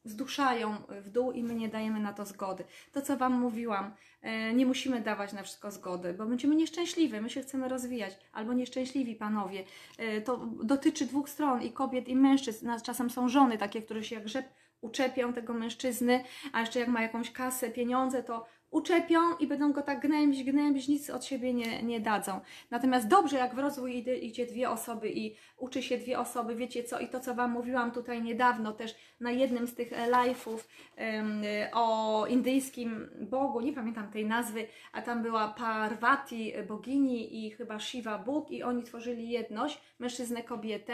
zduszają 0.03 0.75
w 0.89 1.09
dół 1.09 1.31
i 1.31 1.43
my 1.43 1.55
nie 1.55 1.69
dajemy 1.69 1.99
na 1.99 2.13
to 2.13 2.25
zgody. 2.25 2.63
To, 2.91 3.01
co 3.01 3.17
Wam 3.17 3.33
mówiłam, 3.33 3.93
e, 4.21 4.53
nie 4.53 4.65
musimy 4.65 5.01
dawać 5.01 5.33
na 5.33 5.43
wszystko 5.43 5.71
zgody, 5.71 6.13
bo 6.13 6.25
będziemy 6.25 6.55
nieszczęśliwi, 6.55 7.21
my 7.21 7.29
się 7.29 7.41
chcemy 7.41 7.69
rozwijać, 7.69 8.17
albo 8.33 8.53
nieszczęśliwi 8.53 9.15
panowie. 9.15 9.63
E, 9.97 10.21
to 10.21 10.37
dotyczy 10.63 11.05
dwóch 11.05 11.29
stron, 11.29 11.61
i 11.61 11.71
kobiet, 11.71 12.07
i 12.07 12.15
mężczyzn. 12.15 12.69
Czasem 12.83 13.09
są 13.09 13.29
żony 13.29 13.57
takie, 13.57 13.81
które 13.81 14.03
się 14.03 14.15
jak 14.15 14.29
rzep 14.29 14.45
uczepią 14.81 15.33
tego 15.33 15.53
mężczyzny, 15.53 16.23
a 16.53 16.59
jeszcze 16.59 16.79
jak 16.79 16.89
ma 16.89 17.01
jakąś 17.01 17.31
kasę, 17.31 17.69
pieniądze, 17.69 18.23
to 18.23 18.45
uczepią 18.73 19.19
i 19.39 19.47
będą 19.47 19.71
go 19.71 19.81
tak 19.81 19.99
gnębić, 19.99 20.43
gnębić, 20.43 20.87
nic 20.87 21.09
od 21.09 21.25
siebie 21.25 21.53
nie, 21.53 21.83
nie 21.83 21.99
dadzą. 21.99 22.39
Natomiast 22.71 23.07
dobrze, 23.07 23.37
jak 23.37 23.55
w 23.55 23.59
rozwój 23.59 23.97
idzie, 23.97 24.17
idzie 24.17 24.45
dwie 24.45 24.69
osoby 24.69 25.09
i 25.09 25.35
uczy 25.57 25.83
się 25.83 25.97
dwie 25.97 26.19
osoby, 26.19 26.55
wiecie 26.55 26.83
co, 26.83 26.99
i 26.99 27.07
to, 27.07 27.19
co 27.19 27.35
Wam 27.35 27.51
mówiłam 27.51 27.91
tutaj 27.91 28.21
niedawno 28.21 28.71
też 28.71 28.95
na 29.19 29.31
jednym 29.31 29.67
z 29.67 29.75
tych 29.75 29.91
live'ów 29.91 30.57
um, 30.97 31.41
o 31.73 32.25
indyjskim 32.27 33.09
bogu, 33.21 33.61
nie 33.61 33.73
pamiętam 33.73 34.11
tej 34.11 34.25
nazwy, 34.25 34.67
a 34.91 35.01
tam 35.01 35.23
była 35.23 35.47
Parvati, 35.47 36.53
bogini 36.67 37.45
i 37.45 37.51
chyba 37.51 37.79
Shiva 37.79 38.17
Bóg 38.17 38.51
i 38.51 38.63
oni 38.63 38.83
tworzyli 38.83 39.29
jedność, 39.29 39.81
mężczyznę, 39.99 40.43
kobietę, 40.43 40.93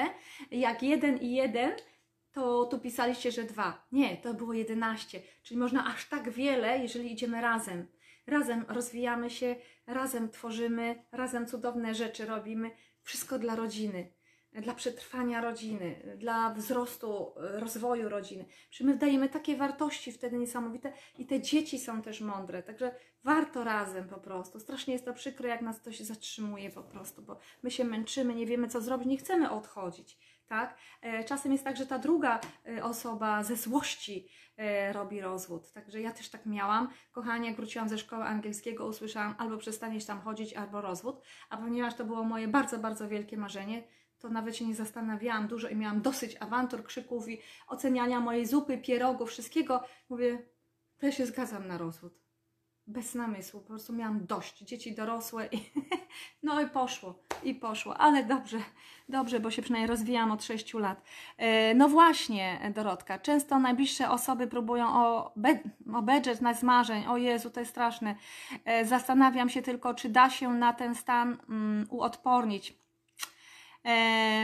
jak 0.51 0.83
jeden 0.83 1.17
i 1.17 1.31
jeden, 1.31 1.71
to 2.31 2.65
tu 2.65 2.79
pisaliście, 2.79 3.31
że 3.31 3.43
dwa. 3.43 3.87
Nie, 3.91 4.17
to 4.17 4.33
było 4.33 4.53
jedenaście. 4.53 5.21
Czyli 5.43 5.59
można 5.59 5.85
aż 5.85 6.09
tak 6.09 6.29
wiele, 6.29 6.79
jeżeli 6.79 7.13
idziemy 7.13 7.41
razem. 7.41 7.87
Razem 8.27 8.65
rozwijamy 8.67 9.29
się, 9.29 9.55
razem 9.87 10.29
tworzymy, 10.29 11.03
razem 11.11 11.47
cudowne 11.47 11.95
rzeczy 11.95 12.25
robimy. 12.25 12.71
Wszystko 13.01 13.39
dla 13.39 13.55
rodziny, 13.55 14.13
dla 14.53 14.75
przetrwania 14.75 15.41
rodziny, 15.41 16.15
dla 16.17 16.53
wzrostu, 16.53 17.33
rozwoju 17.35 18.09
rodziny. 18.09 18.45
Czy 18.69 18.83
my 18.83 18.97
dajemy 18.97 19.29
takie 19.29 19.57
wartości 19.57 20.11
wtedy 20.11 20.37
niesamowite 20.37 20.93
i 21.17 21.25
te 21.25 21.41
dzieci 21.41 21.79
są 21.79 22.01
też 22.01 22.21
mądre. 22.21 22.63
Także 22.63 22.95
warto 23.23 23.63
razem 23.63 24.07
po 24.07 24.17
prostu. 24.17 24.59
Strasznie 24.59 24.93
jest 24.93 25.05
to 25.05 25.13
przykre, 25.13 25.49
jak 25.49 25.61
nas 25.61 25.81
to 25.81 25.91
się 25.91 26.05
zatrzymuje 26.05 26.69
po 26.69 26.83
prostu, 26.83 27.21
bo 27.21 27.37
my 27.63 27.71
się 27.71 27.83
męczymy, 27.83 28.35
nie 28.35 28.45
wiemy 28.45 28.67
co 28.67 28.81
zrobić, 28.81 29.07
nie 29.07 29.17
chcemy 29.17 29.51
odchodzić 29.51 30.17
tak? 30.49 30.77
E, 31.01 31.23
czasem 31.23 31.51
jest 31.51 31.63
tak, 31.63 31.77
że 31.77 31.85
ta 31.85 31.99
druga 31.99 32.39
e, 32.67 32.83
osoba 32.83 33.43
ze 33.43 33.55
złości 33.55 34.29
e, 34.57 34.93
robi 34.93 35.21
rozwód. 35.21 35.71
Także 35.71 36.01
ja 36.01 36.11
też 36.11 36.29
tak 36.29 36.45
miałam. 36.45 36.89
Kochanie, 37.11 37.47
jak 37.47 37.57
wróciłam 37.57 37.89
ze 37.89 37.97
szkoły 37.97 38.23
angielskiego, 38.23 38.85
usłyszałam 38.85 39.35
albo 39.37 39.57
przestaniesz 39.57 40.05
tam 40.05 40.21
chodzić, 40.21 40.53
albo 40.53 40.81
rozwód. 40.81 41.21
A 41.49 41.57
ponieważ 41.57 41.95
to 41.95 42.05
było 42.05 42.23
moje 42.23 42.47
bardzo, 42.47 42.79
bardzo 42.79 43.07
wielkie 43.07 43.37
marzenie, 43.37 43.83
to 44.19 44.29
nawet 44.29 44.55
się 44.57 44.65
nie 44.65 44.75
zastanawiałam 44.75 45.47
dużo 45.47 45.67
i 45.67 45.75
miałam 45.75 46.01
dosyć 46.01 46.37
awantur, 46.39 46.83
krzyków 46.83 47.29
i 47.29 47.41
oceniania 47.67 48.19
mojej 48.19 48.45
zupy, 48.45 48.77
pierogów, 48.77 49.29
wszystkiego. 49.29 49.83
Mówię, 50.09 50.45
ja 51.01 51.11
się 51.11 51.25
zgadzam 51.25 51.67
na 51.67 51.77
rozwód 51.77 52.28
bez 52.89 53.15
namysłu, 53.15 53.61
po 53.61 53.67
prostu 53.67 53.93
miałam 53.93 54.25
dość, 54.25 54.59
dzieci 54.59 54.95
dorosłe 54.95 55.47
i 55.51 55.57
no 56.43 56.61
i 56.61 56.67
poszło, 56.67 57.19
i 57.43 57.55
poszło, 57.55 57.97
ale 57.97 58.23
dobrze, 58.23 58.57
dobrze, 59.09 59.39
bo 59.39 59.51
się 59.51 59.61
przynajmniej 59.61 59.89
rozwijam 59.89 60.31
od 60.31 60.43
6 60.43 60.73
lat. 60.73 61.01
E, 61.37 61.73
no 61.75 61.89
właśnie, 61.89 62.71
Dorotka, 62.75 63.19
często 63.19 63.59
najbliższe 63.59 64.09
osoby 64.09 64.47
próbują 64.47 65.03
obe 65.03 65.59
obedrzeć 65.93 66.41
nas 66.41 66.63
marzeń, 66.63 67.05
o 67.07 67.17
Jezu, 67.17 67.49
to 67.49 67.59
jest 67.59 67.71
straszne. 67.71 68.15
E, 68.65 68.85
zastanawiam 68.85 69.49
się 69.49 69.61
tylko, 69.61 69.93
czy 69.93 70.09
da 70.09 70.29
się 70.29 70.49
na 70.49 70.73
ten 70.73 70.95
stan 70.95 71.37
mm, 71.49 71.87
uodpornić 71.89 72.79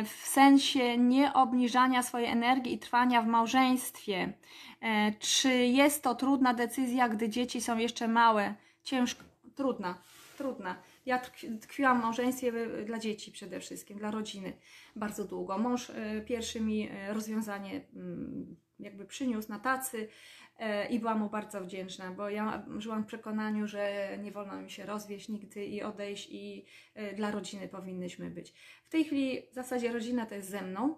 w 0.06 0.28
sensie 0.28 0.98
nieobniżania 0.98 2.04
swojej 2.04 2.30
energii 2.30 2.74
i 2.74 2.80
trwania 2.80 3.22
w 3.22 3.28
małżeństwie. 3.28 4.34
E, 4.82 5.14
czy 5.20 5.50
jest 5.54 6.04
to 6.04 6.16
trudna 6.16 6.54
decyzja, 6.54 7.10
gdy 7.10 7.30
dzieci 7.30 7.62
są 7.62 7.78
jeszcze 7.78 8.08
małe? 8.08 8.56
Ciężko, 8.84 9.24
trudna, 9.56 10.02
trudna. 10.38 10.76
Ja 11.06 11.20
tkwiłam 11.62 12.00
w 12.00 12.04
małżeństwie 12.04 12.52
dla 12.86 13.00
dzieci 13.00 13.32
przede 13.32 13.60
wszystkim, 13.60 13.98
dla 13.98 14.12
rodziny 14.12 14.54
bardzo 14.96 15.26
długo. 15.26 15.58
Mąż 15.58 15.90
e, 15.90 16.22
pierwszy 16.22 16.62
mi 16.62 16.90
rozwiązanie 17.10 17.82
mm, 17.96 18.56
jakby 18.80 19.06
przyniósł 19.06 19.50
na 19.50 19.60
tacy, 19.60 20.08
E, 20.45 20.45
i 20.90 21.00
byłam 21.00 21.20
mu 21.20 21.30
bardzo 21.30 21.62
wdzięczna, 21.62 22.12
bo 22.12 22.30
ja 22.30 22.66
żyłam 22.78 23.04
w 23.04 23.08
przekonaniu, 23.08 23.68
że 23.68 24.10
nie 24.24 24.32
wolno 24.32 24.62
mi 24.62 24.72
się 24.72 24.86
rozwieść 24.86 25.30
nigdy 25.30 25.66
i 25.66 25.84
odejść 25.84 26.28
i 26.32 26.66
e, 26.94 27.14
dla 27.14 27.32
rodziny 27.32 27.68
powinnyśmy 27.68 28.30
być. 28.30 28.54
W 28.86 28.90
tej 28.90 29.04
chwili 29.06 29.42
w 29.52 29.54
zasadzie 29.54 29.92
rodzina 29.92 30.26
to 30.26 30.36
jest 30.36 30.50
ze 30.50 30.62
mną, 30.62 30.96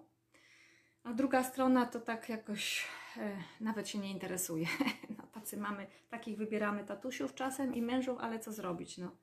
a 1.03 1.13
druga 1.13 1.43
strona 1.43 1.85
to 1.85 1.99
tak 1.99 2.29
jakoś 2.29 2.87
e, 3.17 3.37
nawet 3.61 3.89
się 3.89 3.99
nie 3.99 4.11
interesuje. 4.11 4.67
No, 5.17 5.27
tacy 5.27 5.57
mamy, 5.57 5.87
takich 6.09 6.37
wybieramy 6.37 6.83
tatusiów 6.83 7.35
czasem 7.35 7.75
i 7.75 7.81
mężów, 7.81 8.17
ale 8.19 8.39
co 8.39 8.51
zrobić, 8.51 8.97
no. 8.97 9.17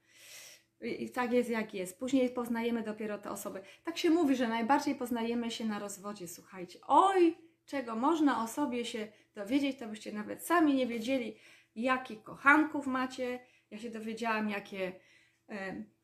I 0.80 1.10
tak 1.10 1.32
jest, 1.32 1.50
jak 1.50 1.74
jest. 1.74 1.98
Później 1.98 2.30
poznajemy 2.30 2.82
dopiero 2.82 3.18
te 3.18 3.30
osoby. 3.30 3.60
Tak 3.84 3.98
się 3.98 4.10
mówi, 4.10 4.36
że 4.36 4.48
najbardziej 4.48 4.94
poznajemy 4.94 5.50
się 5.50 5.64
na 5.64 5.78
rozwodzie, 5.78 6.28
słuchajcie. 6.28 6.78
Oj, 6.86 7.36
czego 7.66 7.96
można 7.96 8.44
o 8.44 8.48
sobie 8.48 8.84
się 8.84 9.08
dowiedzieć, 9.34 9.78
to 9.78 9.88
byście 9.88 10.12
nawet 10.12 10.46
sami 10.46 10.74
nie 10.74 10.86
wiedzieli, 10.86 11.36
jakich 11.76 12.22
kochanków 12.22 12.86
macie. 12.86 13.40
Ja 13.70 13.78
się 13.78 13.90
dowiedziałam, 13.90 14.50
jakie. 14.50 14.92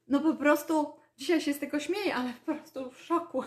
No 0.09 0.21
po 0.21 0.35
prostu, 0.35 0.93
dzisiaj 1.17 1.41
się 1.41 1.55
z 1.55 1.59
tego 1.59 1.81
śmieję, 1.81 2.15
ale 2.15 2.33
po 2.33 2.55
prostu 2.55 2.91
w 2.91 3.01
szoku 3.03 3.45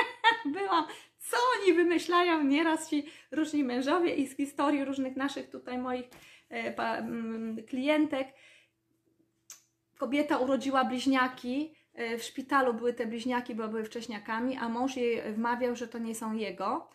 byłam. 0.58 0.86
Co 1.18 1.36
oni 1.60 1.72
wymyślają 1.72 2.44
nieraz 2.44 2.90
ci 2.90 3.06
różni 3.30 3.64
mężowie 3.64 4.14
i 4.14 4.26
z 4.26 4.36
historii 4.36 4.84
różnych 4.84 5.16
naszych 5.16 5.50
tutaj 5.50 5.78
moich 5.78 6.06
e, 6.48 7.62
klientek. 7.62 8.28
Kobieta 9.98 10.38
urodziła 10.38 10.84
bliźniaki, 10.84 11.74
e, 11.94 12.18
w 12.18 12.22
szpitalu 12.22 12.74
były 12.74 12.92
te 12.92 13.06
bliźniaki, 13.06 13.54
bo 13.54 13.68
były 13.68 13.84
wcześniakami, 13.84 14.56
a 14.56 14.68
mąż 14.68 14.96
jej 14.96 15.32
wmawiał, 15.32 15.76
że 15.76 15.88
to 15.88 15.98
nie 15.98 16.14
są 16.14 16.34
jego. 16.34 16.90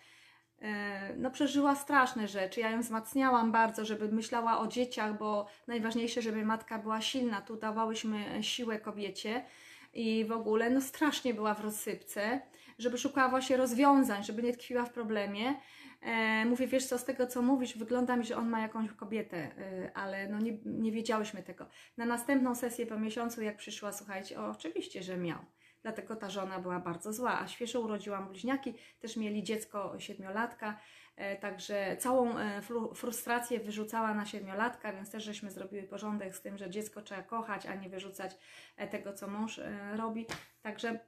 E, 0.62 1.13
no 1.17 1.32
przeżyła 1.32 1.76
straszne 1.76 2.28
rzeczy. 2.28 2.60
Ja 2.60 2.69
ją 2.69 2.82
wzmacniałam 2.82 3.52
bardzo, 3.52 3.86
żeby 3.86 4.12
myślała 4.12 4.60
o 4.60 4.67
dzieciach, 4.67 5.17
bo 5.17 5.47
najważniejsze, 5.67 6.21
żeby 6.21 6.45
matka 6.45 6.80
była 6.80 7.02
silna. 7.02 7.41
Tu 7.41 7.56
dawałyśmy 7.56 8.43
siłę 8.43 8.80
kobiecie 8.80 9.45
i 9.93 10.26
w 10.26 10.32
ogóle 10.32 10.69
no 10.69 10.82
strasznie 10.82 11.34
była 11.34 11.54
w 11.54 11.62
rozsypce, 11.62 12.41
żeby 12.78 12.97
szukała 12.97 13.30
właśnie 13.30 13.58
rozwiązań, 13.58 14.24
żeby 14.24 14.43
nie 14.43 14.54
tkwiła 14.54 14.86
w 14.86 14.93
problemie. 14.93 15.56
E, 16.02 16.45
mówię, 16.45 16.67
wiesz 16.67 16.86
co, 16.86 16.97
z 16.97 17.06
tego 17.06 17.28
co 17.28 17.41
mówisz, 17.41 17.78
wygląda 17.78 18.15
mi, 18.15 18.26
że 18.26 18.38
on 18.38 18.50
ma 18.50 18.60
jakąś 18.60 18.91
kobietę, 18.91 19.38
e, 19.38 19.91
ale 19.93 20.28
no 20.28 20.39
nie, 20.39 20.58
nie 20.65 20.91
wiedziałyśmy 20.91 21.43
tego. 21.43 21.67
Na 21.97 22.06
następną 22.06 22.56
sesję 22.56 22.86
po 22.86 23.00
miesiącu, 23.00 23.41
jak 23.41 23.58
przyszła, 23.58 23.91
słuchajcie, 23.91 24.39
o, 24.39 24.50
oczywiście, 24.50 25.04
że 25.04 25.17
miał 25.17 25.39
dlatego 25.81 26.15
ta 26.15 26.29
żona 26.29 26.59
była 26.59 26.79
bardzo 26.79 27.13
zła. 27.13 27.39
A 27.39 27.47
świeżo 27.47 27.79
urodziłam 27.79 28.27
bliźniaki, 28.27 28.73
też 28.99 29.17
mieli 29.17 29.43
dziecko 29.43 29.99
siedmiolatka, 29.99 30.79
e, 31.15 31.35
także 31.35 31.97
całą 31.99 32.37
e, 32.37 32.61
frustrację 32.95 33.59
wyrzucała 33.59 34.13
na 34.13 34.25
siedmiolatka, 34.25 34.93
więc 34.93 35.11
też 35.11 35.23
żeśmy 35.23 35.51
zrobiły 35.51 35.83
porządek 35.83 36.35
z 36.35 36.41
tym, 36.41 36.57
że 36.57 36.69
dziecko 36.69 37.01
trzeba 37.01 37.23
kochać, 37.23 37.65
a 37.65 37.75
nie 37.75 37.89
wyrzucać 37.89 38.37
e, 38.77 38.87
tego, 38.87 39.13
co 39.13 39.27
mąż 39.27 39.61
robi. 39.95 40.25
Także 40.61 40.99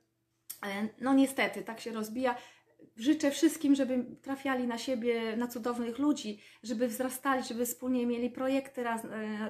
no 1.01 1.13
niestety, 1.13 1.63
tak 1.63 1.79
się 1.79 1.91
rozbija 1.91 2.35
życzę 2.95 3.31
wszystkim, 3.31 3.75
żeby 3.75 4.05
trafiali 4.21 4.67
na 4.67 4.77
siebie, 4.77 5.37
na 5.37 5.47
cudownych 5.47 5.99
ludzi, 5.99 6.39
żeby 6.63 6.87
wzrastali, 6.87 7.43
żeby 7.43 7.65
wspólnie 7.65 8.05
mieli 8.05 8.29
projekty 8.29 8.87
e, 8.87 8.97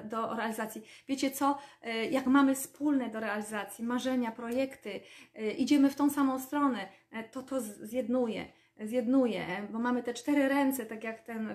do 0.04 0.34
realizacji. 0.34 0.82
Wiecie 1.08 1.30
co? 1.30 1.58
E, 1.82 2.06
jak 2.06 2.26
mamy 2.26 2.54
wspólne 2.54 3.10
do 3.10 3.20
realizacji 3.20 3.84
marzenia, 3.84 4.32
projekty, 4.32 5.00
e, 5.34 5.50
idziemy 5.50 5.90
w 5.90 5.94
tą 5.94 6.10
samą 6.10 6.40
stronę, 6.40 6.88
to 7.32 7.42
to 7.42 7.60
zjednuje 7.60 8.52
zjednuje, 8.80 9.68
bo 9.70 9.78
mamy 9.78 10.02
te 10.02 10.14
cztery 10.14 10.48
ręce, 10.48 10.86
tak 10.86 11.04
jak 11.04 11.22
ten, 11.22 11.54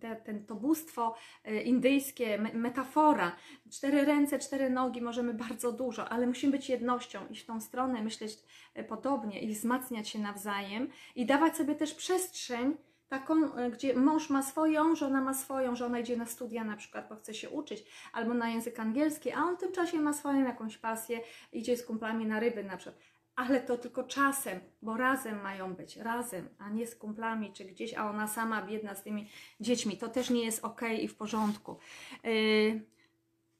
te, 0.00 0.16
ten, 0.16 0.46
to 0.46 0.54
bóstwo 0.54 1.14
e, 1.44 1.62
indyjskie, 1.62 2.38
metafora. 2.54 3.36
Cztery 3.70 4.04
ręce, 4.04 4.38
cztery 4.38 4.70
nogi, 4.70 5.02
możemy 5.02 5.34
bardzo 5.34 5.72
dużo, 5.72 6.08
ale 6.08 6.26
musimy 6.26 6.52
być 6.52 6.68
jednością, 6.68 7.20
iść 7.30 7.42
w 7.42 7.46
tą 7.46 7.60
stronę, 7.60 8.02
myśleć 8.02 8.38
e, 8.74 8.84
podobnie 8.84 9.40
i 9.40 9.54
wzmacniać 9.54 10.08
się 10.08 10.18
nawzajem 10.18 10.88
i 11.16 11.26
dawać 11.26 11.56
sobie 11.56 11.74
też 11.74 11.94
przestrzeń 11.94 12.76
taką, 13.08 13.54
e, 13.54 13.70
gdzie 13.70 13.94
mąż 13.94 14.30
ma 14.30 14.42
swoją, 14.42 14.96
żona 14.96 15.20
ma 15.20 15.34
swoją, 15.34 15.76
żona 15.76 15.98
idzie 15.98 16.16
na 16.16 16.26
studia 16.26 16.64
na 16.64 16.76
przykład, 16.76 17.08
bo 17.08 17.16
chce 17.16 17.34
się 17.34 17.50
uczyć, 17.50 17.84
albo 18.12 18.34
na 18.34 18.50
język 18.50 18.80
angielski, 18.80 19.32
a 19.32 19.38
on 19.38 19.56
w 19.56 19.60
tym 19.60 19.72
czasie 19.72 20.00
ma 20.00 20.12
swoją 20.12 20.44
jakąś 20.44 20.78
pasję, 20.78 21.20
idzie 21.52 21.76
z 21.76 21.86
kumplami 21.86 22.26
na 22.26 22.40
ryby 22.40 22.64
na 22.64 22.76
przykład. 22.76 23.11
Ale 23.36 23.60
to 23.60 23.78
tylko 23.78 24.04
czasem, 24.04 24.60
bo 24.82 24.96
razem 24.96 25.40
mają 25.40 25.74
być, 25.74 25.96
razem, 25.96 26.48
a 26.58 26.70
nie 26.70 26.86
z 26.86 26.96
kumplami 26.96 27.52
czy 27.52 27.64
gdzieś, 27.64 27.94
a 27.94 28.10
ona 28.10 28.28
sama 28.28 28.62
biedna 28.62 28.94
z 28.94 29.02
tymi 29.02 29.28
dziećmi. 29.60 29.96
To 29.96 30.08
też 30.08 30.30
nie 30.30 30.44
jest 30.44 30.64
ok 30.64 30.80
i 31.02 31.08
w 31.08 31.16
porządku. 31.16 31.76
Yy, 32.24 32.92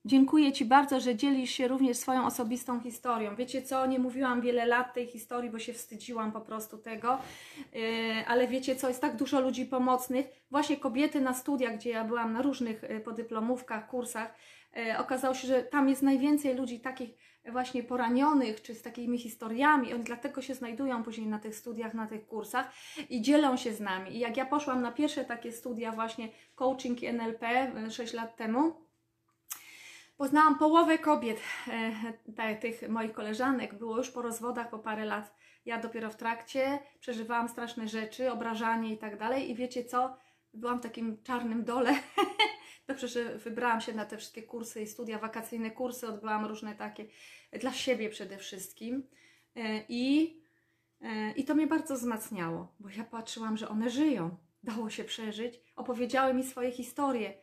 Dziękuję 0.04 0.52
Ci 0.52 0.64
bardzo, 0.64 1.00
że 1.00 1.16
dzielisz 1.16 1.50
się 1.50 1.68
również 1.68 1.96
swoją 1.96 2.26
osobistą 2.26 2.80
historią. 2.80 3.36
Wiecie 3.36 3.62
co, 3.62 3.86
nie 3.86 3.98
mówiłam 3.98 4.40
wiele 4.40 4.66
lat 4.66 4.94
tej 4.94 5.06
historii, 5.06 5.50
bo 5.50 5.58
się 5.58 5.72
wstydziłam 5.72 6.32
po 6.32 6.40
prostu 6.40 6.78
tego, 6.78 7.18
yy, 7.72 7.80
ale 8.26 8.48
wiecie 8.48 8.76
co, 8.76 8.88
jest 8.88 9.00
tak 9.00 9.16
dużo 9.16 9.40
ludzi 9.40 9.66
pomocnych. 9.66 10.26
Właśnie 10.50 10.76
kobiety 10.76 11.20
na 11.20 11.34
studiach, 11.34 11.76
gdzie 11.76 11.90
ja 11.90 12.04
byłam 12.04 12.32
na 12.32 12.42
różnych 12.42 12.82
yy, 12.82 13.00
podyplomówkach, 13.00 13.88
kursach, 13.88 14.34
yy, 14.76 14.98
okazało 14.98 15.34
się, 15.34 15.48
że 15.48 15.62
tam 15.62 15.88
jest 15.88 16.02
najwięcej 16.02 16.54
ludzi 16.54 16.80
takich 16.80 17.10
właśnie 17.50 17.82
poranionych, 17.82 18.62
czy 18.62 18.74
z 18.74 18.82
takimi 18.82 19.18
historiami. 19.18 19.94
Oni 19.94 20.04
dlatego 20.04 20.42
się 20.42 20.54
znajdują 20.54 21.02
później 21.02 21.26
na 21.26 21.38
tych 21.38 21.56
studiach, 21.56 21.94
na 21.94 22.06
tych 22.06 22.26
kursach 22.26 22.72
i 23.10 23.22
dzielą 23.22 23.56
się 23.56 23.74
z 23.74 23.80
nami. 23.80 24.16
I 24.16 24.18
jak 24.18 24.36
ja 24.36 24.46
poszłam 24.46 24.82
na 24.82 24.92
pierwsze 24.92 25.24
takie 25.24 25.52
studia 25.52 25.92
właśnie 25.92 26.28
coaching 26.54 27.02
i 27.02 27.06
NLP 27.06 27.72
6 27.90 28.12
lat 28.12 28.36
temu, 28.36 28.82
Poznałam 30.16 30.58
połowę 30.58 30.98
kobiet, 30.98 31.40
e, 32.36 32.56
tych 32.56 32.88
moich 32.88 33.12
koleżanek, 33.12 33.74
było 33.74 33.96
już 33.96 34.10
po 34.10 34.22
rozwodach 34.22 34.70
po 34.70 34.78
parę 34.78 35.04
lat. 35.04 35.34
Ja 35.66 35.78
dopiero 35.78 36.10
w 36.10 36.16
trakcie 36.16 36.78
przeżywałam 37.00 37.48
straszne 37.48 37.88
rzeczy, 37.88 38.32
obrażanie 38.32 38.92
i 38.92 38.98
tak 38.98 39.18
dalej. 39.18 39.50
I 39.50 39.54
wiecie 39.54 39.84
co? 39.84 40.16
Byłam 40.54 40.78
w 40.78 40.82
takim 40.82 41.22
czarnym 41.22 41.64
dole. 41.64 41.94
Dobrze, 42.86 43.08
że 43.08 43.38
wybrałam 43.38 43.80
się 43.80 43.92
na 43.92 44.04
te 44.04 44.16
wszystkie 44.16 44.42
kursy 44.42 44.82
i 44.82 44.86
studia, 44.86 45.18
wakacyjne 45.18 45.70
kursy, 45.70 46.08
odbyłam 46.08 46.46
różne 46.46 46.74
takie 46.74 47.06
dla 47.60 47.72
siebie 47.72 48.08
przede 48.08 48.38
wszystkim. 48.38 49.06
E, 49.56 49.84
I, 49.88 50.36
e, 51.00 51.32
I 51.32 51.44
to 51.44 51.54
mnie 51.54 51.66
bardzo 51.66 51.94
wzmacniało, 51.94 52.74
bo 52.80 52.88
ja 52.88 53.04
patrzyłam, 53.04 53.56
że 53.56 53.68
one 53.68 53.90
żyją. 53.90 54.36
Dało 54.62 54.90
się 54.90 55.04
przeżyć. 55.04 55.60
Opowiedziały 55.76 56.34
mi 56.34 56.44
swoje 56.44 56.72
historie 56.72 57.34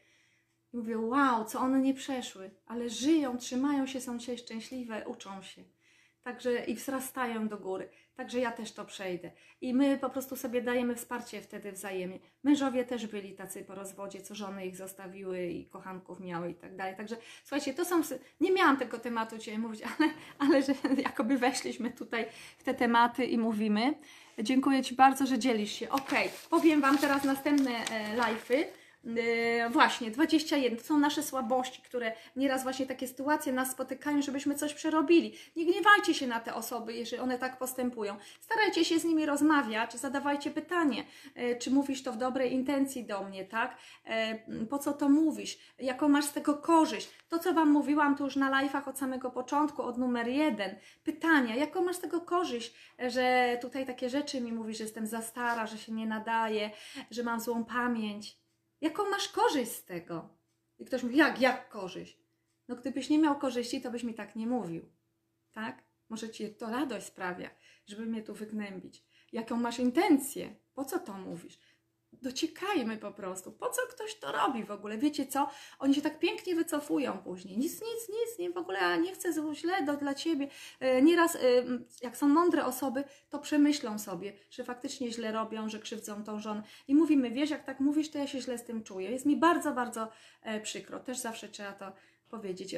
i 0.74 0.78
mówię, 0.78 0.98
wow, 0.98 1.46
co 1.46 1.60
one 1.60 1.80
nie 1.80 1.94
przeszły, 1.94 2.52
ale 2.66 2.90
żyją, 2.90 3.38
trzymają 3.38 3.88
się, 3.88 4.02
są 4.02 4.18
dzisiaj 4.18 4.38
szczęśliwe, 4.38 5.08
uczą 5.08 5.42
się. 5.42 5.64
Także 6.24 6.66
i 6.66 6.76
wzrastają 6.76 7.48
do 7.48 7.58
góry. 7.58 7.90
Także 8.20 8.40
ja 8.40 8.52
też 8.52 8.72
to 8.72 8.86
przejdę. 8.86 9.32
I 9.62 9.74
my 9.74 9.98
po 9.98 10.10
prostu 10.10 10.36
sobie 10.36 10.62
dajemy 10.62 10.96
wsparcie 10.96 11.42
wtedy 11.42 11.72
wzajemnie. 11.72 12.20
Mężowie 12.44 12.86
też 12.86 13.08
byli 13.08 13.34
tacy 13.34 13.64
po 13.64 13.76
rozwodzie, 13.76 14.22
co 14.22 14.36
żony 14.36 14.66
ich 14.66 14.76
zostawiły 14.76 15.48
i 15.48 15.66
kochanków 15.66 16.20
miały 16.20 16.52
i 16.52 16.56
tak 16.56 16.76
dalej. 16.76 16.96
Także 16.96 17.18
słuchajcie, 17.44 17.74
to 17.74 17.86
są. 17.86 18.02
Nie 18.42 18.52
miałam 18.52 18.78
tego 18.78 19.00
tematu 19.00 19.38
dzisiaj 19.38 19.58
mówić, 19.58 19.82
ale, 19.98 20.10
ale 20.40 20.64
że 20.64 20.74
jakoby 20.98 21.38
weszliśmy 21.38 21.92
tutaj 21.92 22.26
w 22.58 22.64
te 22.64 22.74
tematy 22.74 23.26
i 23.26 23.38
mówimy. 23.38 23.94
Dziękuję 24.40 24.84
Ci 24.84 24.96
bardzo, 24.96 25.26
że 25.26 25.40
dzielisz 25.40 25.72
się. 25.72 25.90
Ok, 25.90 26.12
powiem 26.50 26.82
Wam 26.82 26.98
teraz 26.98 27.24
następne 27.24 27.72
e, 27.72 28.18
live'y. 28.18 28.64
Yy, 29.04 29.70
właśnie, 29.70 30.12
21 30.12 30.78
to 30.78 30.84
są 30.84 30.98
nasze 30.98 31.24
słabości, 31.24 31.82
które 31.82 32.12
nieraz 32.36 32.64
właśnie 32.64 32.86
takie 32.86 33.08
sytuacje 33.08 33.54
nas 33.54 33.72
spotykają, 33.72 34.22
żebyśmy 34.22 34.56
coś 34.56 34.74
przerobili. 34.74 35.36
Nie 35.56 35.66
gniewajcie 35.66 36.14
się 36.14 36.28
na 36.28 36.40
te 36.40 36.54
osoby, 36.54 36.94
jeżeli 36.94 37.22
one 37.22 37.40
tak 37.40 37.58
postępują. 37.58 38.16
Starajcie 38.42 38.86
się 38.86 39.00
z 39.00 39.04
nimi 39.04 39.26
rozmawiać, 39.26 39.94
zadawajcie 39.94 40.52
pytanie, 40.52 41.04
yy, 41.36 41.56
czy 41.56 41.72
mówisz 41.72 42.04
to 42.04 42.14
w 42.14 42.18
dobrej 42.18 42.54
intencji 42.54 43.06
do 43.06 43.24
mnie, 43.24 43.46
tak? 43.46 43.78
Yy, 44.48 44.66
po 44.66 44.80
co 44.80 44.94
to 44.94 45.10
mówisz? 45.10 45.58
Jaką 45.80 46.10
masz 46.10 46.26
z 46.26 46.34
tego 46.34 46.58
korzyść? 46.58 47.10
To, 47.30 47.40
co 47.40 47.54
Wam 47.54 47.70
mówiłam 47.70 48.18
tu 48.18 48.24
już 48.24 48.36
na 48.36 48.52
live'ach 48.52 48.90
od 48.90 49.00
samego 49.00 49.32
początku, 49.32 49.82
od 49.82 49.98
numer 49.98 50.28
jeden. 50.28 50.76
Pytania, 51.04 51.56
jaką 51.56 51.84
masz 51.84 51.96
z 51.96 52.00
tego 52.00 52.22
korzyść, 52.22 52.74
że 53.00 53.58
tutaj 53.62 53.86
takie 53.86 54.10
rzeczy 54.10 54.42
mi 54.42 54.54
mówisz, 54.54 54.78
że 54.78 54.84
jestem 54.84 55.08
za 55.08 55.22
stara, 55.22 55.68
że 55.68 55.78
się 55.78 55.92
nie 55.92 56.08
nadaje, 56.08 56.72
że 57.12 57.24
mam 57.24 57.40
złą 57.40 57.66
pamięć. 57.66 58.39
Jaką 58.82 59.10
masz 59.10 59.30
korzyść 59.30 59.72
z 59.72 59.86
tego? 59.86 60.30
I 60.80 60.86
ktoś 60.86 61.04
mówi, 61.04 61.18
jak, 61.18 61.42
jak 61.42 61.70
korzyść? 61.70 62.20
No 62.68 62.76
gdybyś 62.76 63.10
nie 63.10 63.20
miał 63.20 63.40
korzyści, 63.40 63.82
to 63.82 63.92
byś 63.92 64.04
mi 64.04 64.14
tak 64.14 64.36
nie 64.36 64.48
mówił. 64.48 64.92
Tak? 65.52 65.84
Może 66.10 66.30
ci 66.30 66.56
to 66.56 66.70
radość 66.70 67.06
sprawia, 67.06 67.50
żeby 67.86 68.06
mnie 68.06 68.24
tu 68.24 68.34
wygnębić. 68.34 69.04
Jaką 69.32 69.56
masz 69.56 69.80
intencję? 69.80 70.56
Po 70.74 70.86
co 70.86 71.00
to 71.00 71.14
mówisz? 71.14 71.60
Dociekajmy 72.22 72.98
po 72.98 73.12
prostu. 73.12 73.52
Po 73.52 73.70
co 73.70 73.82
ktoś 73.82 74.16
to 74.16 74.32
robi 74.32 74.64
w 74.64 74.72
ogóle? 74.72 74.98
Wiecie 74.98 75.28
co? 75.28 75.50
Oni 75.80 75.96
się 75.96 76.02
tak 76.02 76.20
pięknie 76.20 76.56
wycofują 76.56 77.18
później. 77.18 77.58
Nic, 77.58 77.74
nic, 77.74 78.10
nic, 78.10 78.40
nie 78.40 78.50
w 78.50 78.58
ogóle 78.58 78.98
nie 79.02 79.14
chcę 79.14 79.34
źle 79.54 79.84
do, 79.84 79.98
dla 79.98 80.14
ciebie. 80.14 80.48
E, 80.80 81.02
nieraz, 81.02 81.36
e, 81.36 81.40
jak 82.02 82.18
są 82.18 82.28
mądre 82.28 82.66
osoby, 82.66 83.04
to 83.30 83.40
przemyślą 83.40 84.00
sobie, 84.00 84.34
że 84.50 84.64
faktycznie 84.64 85.12
źle 85.12 85.32
robią, 85.32 85.70
że 85.70 85.80
krzywdzą 85.80 86.24
tą 86.24 86.40
żonę. 86.40 86.64
I 86.88 86.96
mówimy, 86.96 87.32
wiesz, 87.32 87.50
jak 87.50 87.64
tak 87.64 87.80
mówisz, 87.80 88.12
to 88.12 88.18
ja 88.18 88.28
się 88.28 88.42
źle 88.42 88.58
z 88.58 88.64
tym 88.64 88.84
czuję. 88.84 89.12
Jest 89.12 89.26
mi 89.26 89.38
bardzo, 89.38 89.72
bardzo 89.72 90.08
e, 90.44 90.60
przykro. 90.62 91.00
Też 91.00 91.18
zawsze 91.18 91.50
trzeba 91.50 91.74
to 91.74 91.92
powiedzieć. 92.30 92.76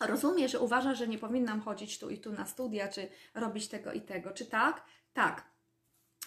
Rozumiem, 0.00 0.48
że 0.48 0.60
uważasz, 0.60 0.98
że 0.98 1.08
nie 1.08 1.18
powinnam 1.18 1.60
chodzić 1.60 1.98
tu 1.98 2.10
i 2.10 2.18
tu 2.18 2.32
na 2.32 2.46
studia, 2.46 2.88
czy 2.88 3.08
robić 3.34 3.68
tego 3.68 3.92
i 3.92 4.00
tego. 4.00 4.30
Czy 4.30 4.46
tak? 4.46 4.84
Tak 5.12 5.57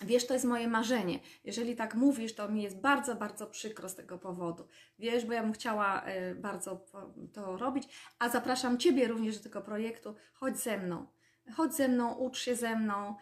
Wiesz, 0.04 0.28
to 0.28 0.34
jest 0.34 0.46
moje 0.46 0.68
marzenie. 0.68 1.20
Jeżeli 1.44 1.76
tak 1.76 1.96
mówisz, 1.96 2.36
to 2.36 2.50
mi 2.50 2.64
jest 2.64 2.82
bardzo, 2.82 3.16
bardzo 3.16 3.48
przykro 3.48 3.90
z 3.90 3.96
tego 3.96 4.18
powodu. 4.18 4.68
Wiesz, 5.00 5.26
bo 5.26 5.34
ja 5.34 5.44
bym 5.44 5.54
chciała 5.54 6.02
e, 6.02 6.36
bardzo 6.36 6.86
to 7.34 7.58
robić, 7.58 7.88
a 8.20 8.30
zapraszam 8.30 8.78
Ciebie 8.78 9.08
również 9.08 9.38
do 9.38 9.44
tego 9.44 9.62
projektu. 9.62 10.16
Chodź 10.34 10.58
ze 10.58 10.78
mną. 10.78 11.08
Chodź 11.56 11.74
ze 11.74 11.88
mną, 11.88 12.14
ucz 12.14 12.40
się 12.40 12.56
ze 12.56 12.76
mną. 12.76 13.16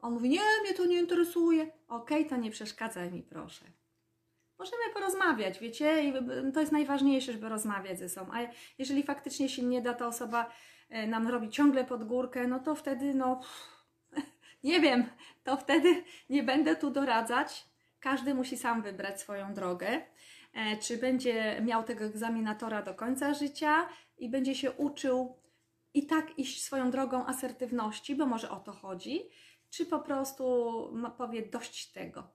On 0.00 0.12
mówi, 0.12 0.28
nie, 0.28 0.40
mnie 0.62 0.74
to 0.74 0.86
nie 0.86 0.98
interesuje. 0.98 1.62
Okej, 1.88 2.18
okay, 2.18 2.24
to 2.24 2.36
nie 2.36 2.50
przeszkadzaj 2.50 3.12
mi, 3.12 3.22
proszę. 3.22 3.64
Możemy 4.58 4.82
porozmawiać, 4.94 5.58
wiecie? 5.58 6.04
I 6.04 6.12
to 6.52 6.60
jest 6.60 6.72
najważniejsze, 6.72 7.32
żeby 7.32 7.48
rozmawiać 7.48 7.98
ze 7.98 8.08
sobą. 8.08 8.32
A 8.32 8.38
jeżeli 8.78 9.02
faktycznie 9.02 9.48
się 9.48 9.62
nie 9.62 9.82
da 9.82 9.94
ta 9.94 10.06
osoba 10.06 10.50
e, 10.90 11.06
nam 11.06 11.28
robi 11.28 11.48
ciągle 11.48 11.84
pod 11.84 12.04
górkę, 12.04 12.46
no 12.48 12.58
to 12.58 12.74
wtedy, 12.74 13.14
no... 13.14 13.36
Pff, 13.36 13.79
nie 14.64 14.80
wiem, 14.80 15.04
to 15.44 15.56
wtedy 15.56 16.04
nie 16.30 16.42
będę 16.42 16.76
tu 16.76 16.90
doradzać. 16.90 17.64
Każdy 18.00 18.34
musi 18.34 18.56
sam 18.56 18.82
wybrać 18.82 19.20
swoją 19.20 19.54
drogę. 19.54 20.02
E, 20.54 20.76
czy 20.76 20.98
będzie 20.98 21.60
miał 21.62 21.82
tego 21.82 22.04
egzaminatora 22.04 22.82
do 22.82 22.94
końca 22.94 23.34
życia 23.34 23.88
i 24.18 24.28
będzie 24.28 24.54
się 24.54 24.72
uczył 24.72 25.36
i 25.94 26.06
tak 26.06 26.38
iść 26.38 26.64
swoją 26.64 26.90
drogą 26.90 27.26
asertywności, 27.26 28.14
bo 28.14 28.26
może 28.26 28.50
o 28.50 28.60
to 28.60 28.72
chodzi, 28.72 29.22
czy 29.70 29.86
po 29.86 29.98
prostu 29.98 30.44
powie 31.18 31.46
dość 31.46 31.92
tego 31.92 32.28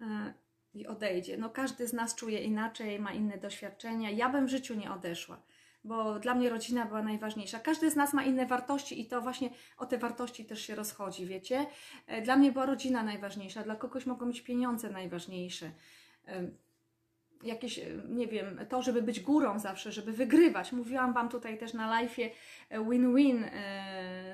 e, 0.00 0.34
i 0.74 0.86
odejdzie. 0.86 1.36
No 1.36 1.50
każdy 1.50 1.88
z 1.88 1.92
nas 1.92 2.14
czuje 2.14 2.42
inaczej, 2.42 3.00
ma 3.00 3.12
inne 3.12 3.38
doświadczenia. 3.38 4.10
Ja 4.10 4.28
bym 4.28 4.46
w 4.46 4.50
życiu 4.50 4.74
nie 4.74 4.92
odeszła 4.92 5.42
bo 5.84 6.18
dla 6.18 6.34
mnie 6.34 6.50
rodzina 6.50 6.86
była 6.86 7.02
najważniejsza. 7.02 7.58
Każdy 7.58 7.90
z 7.90 7.96
nas 7.96 8.12
ma 8.12 8.24
inne 8.24 8.46
wartości 8.46 9.00
i 9.00 9.06
to 9.06 9.20
właśnie 9.20 9.50
o 9.78 9.86
te 9.86 9.98
wartości 9.98 10.44
też 10.44 10.62
się 10.62 10.74
rozchodzi, 10.74 11.26
wiecie? 11.26 11.66
E, 12.06 12.22
dla 12.22 12.36
mnie 12.36 12.52
była 12.52 12.66
rodzina 12.66 13.02
najważniejsza, 13.02 13.62
dla 13.62 13.76
kogoś 13.76 14.06
mogą 14.06 14.26
być 14.26 14.40
pieniądze 14.40 14.90
najważniejsze. 14.90 15.70
Jakieś, 17.42 17.78
e, 17.78 17.84
nie 18.08 18.26
wiem, 18.26 18.60
to, 18.68 18.82
żeby 18.82 19.02
być 19.02 19.20
górą 19.20 19.58
zawsze, 19.58 19.92
żeby 19.92 20.12
wygrywać. 20.12 20.72
Mówiłam 20.72 21.12
Wam 21.12 21.28
tutaj 21.28 21.58
też 21.58 21.74
na 21.74 21.90
live'ie 21.90 22.30
e, 22.68 22.84
win-win, 22.84 23.44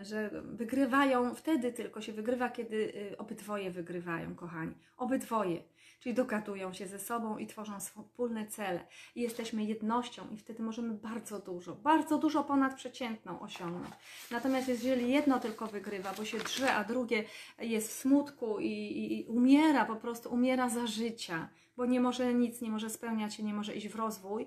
że 0.02 0.30
wygrywają 0.44 1.34
wtedy 1.34 1.72
tylko 1.72 2.00
się 2.00 2.12
wygrywa, 2.12 2.48
kiedy 2.48 2.92
obydwoje 3.18 3.70
wygrywają, 3.70 4.34
kochani. 4.34 4.74
Obydwoje 4.96 5.62
czyli 6.00 6.14
dogadują 6.14 6.72
się 6.72 6.86
ze 6.86 6.98
sobą 6.98 7.38
i 7.38 7.46
tworzą 7.46 7.80
wspólne 7.80 8.46
cele. 8.46 8.86
I 9.14 9.20
jesteśmy 9.20 9.64
jednością 9.64 10.30
i 10.30 10.36
wtedy 10.36 10.62
możemy 10.62 10.94
bardzo 10.94 11.38
dużo, 11.38 11.74
bardzo 11.74 12.18
dużo 12.18 12.44
ponadprzeciętną 12.44 13.40
osiągnąć. 13.40 13.94
Natomiast 14.30 14.68
jeżeli 14.68 15.10
jedno 15.10 15.40
tylko 15.40 15.66
wygrywa, 15.66 16.12
bo 16.14 16.24
się 16.24 16.38
drze, 16.38 16.74
a 16.74 16.84
drugie 16.84 17.24
jest 17.58 17.88
w 17.88 17.92
smutku 17.92 18.58
i, 18.58 18.66
i, 18.66 19.20
i 19.20 19.24
umiera, 19.24 19.84
po 19.84 19.96
prostu 19.96 20.32
umiera 20.34 20.68
za 20.68 20.86
życia, 20.86 21.48
bo 21.76 21.86
nie 21.86 22.00
może 22.00 22.34
nic, 22.34 22.60
nie 22.60 22.70
może 22.70 22.90
spełniać 22.90 23.34
się, 23.34 23.42
nie 23.42 23.54
może 23.54 23.74
iść 23.74 23.88
w 23.88 23.96
rozwój, 23.96 24.46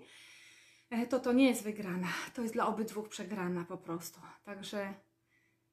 e, 0.90 1.08
to 1.08 1.20
to 1.20 1.34
nie 1.34 1.48
jest 1.48 1.64
wygrana. 1.64 2.08
To 2.34 2.42
jest 2.42 2.54
dla 2.54 2.68
obydwu 2.68 3.04
przegrana 3.04 3.66
po 3.66 3.78
prostu. 3.78 4.20
Także 4.44 4.94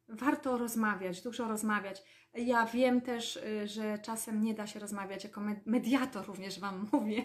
warto 0.08 0.58
rozmawiać, 0.58 1.22
dużo 1.22 1.48
rozmawiać. 1.48 2.02
Ja 2.34 2.66
wiem 2.66 3.00
też, 3.00 3.36
y, 3.36 3.68
że 3.68 3.98
czasem 3.98 4.42
nie 4.42 4.54
da 4.54 4.66
się 4.66 4.80
rozmawiać, 4.80 5.24
jako 5.24 5.40
med- 5.40 5.66
mediator 5.66 6.26
również 6.26 6.60
Wam 6.60 6.86
mówię, 6.92 7.24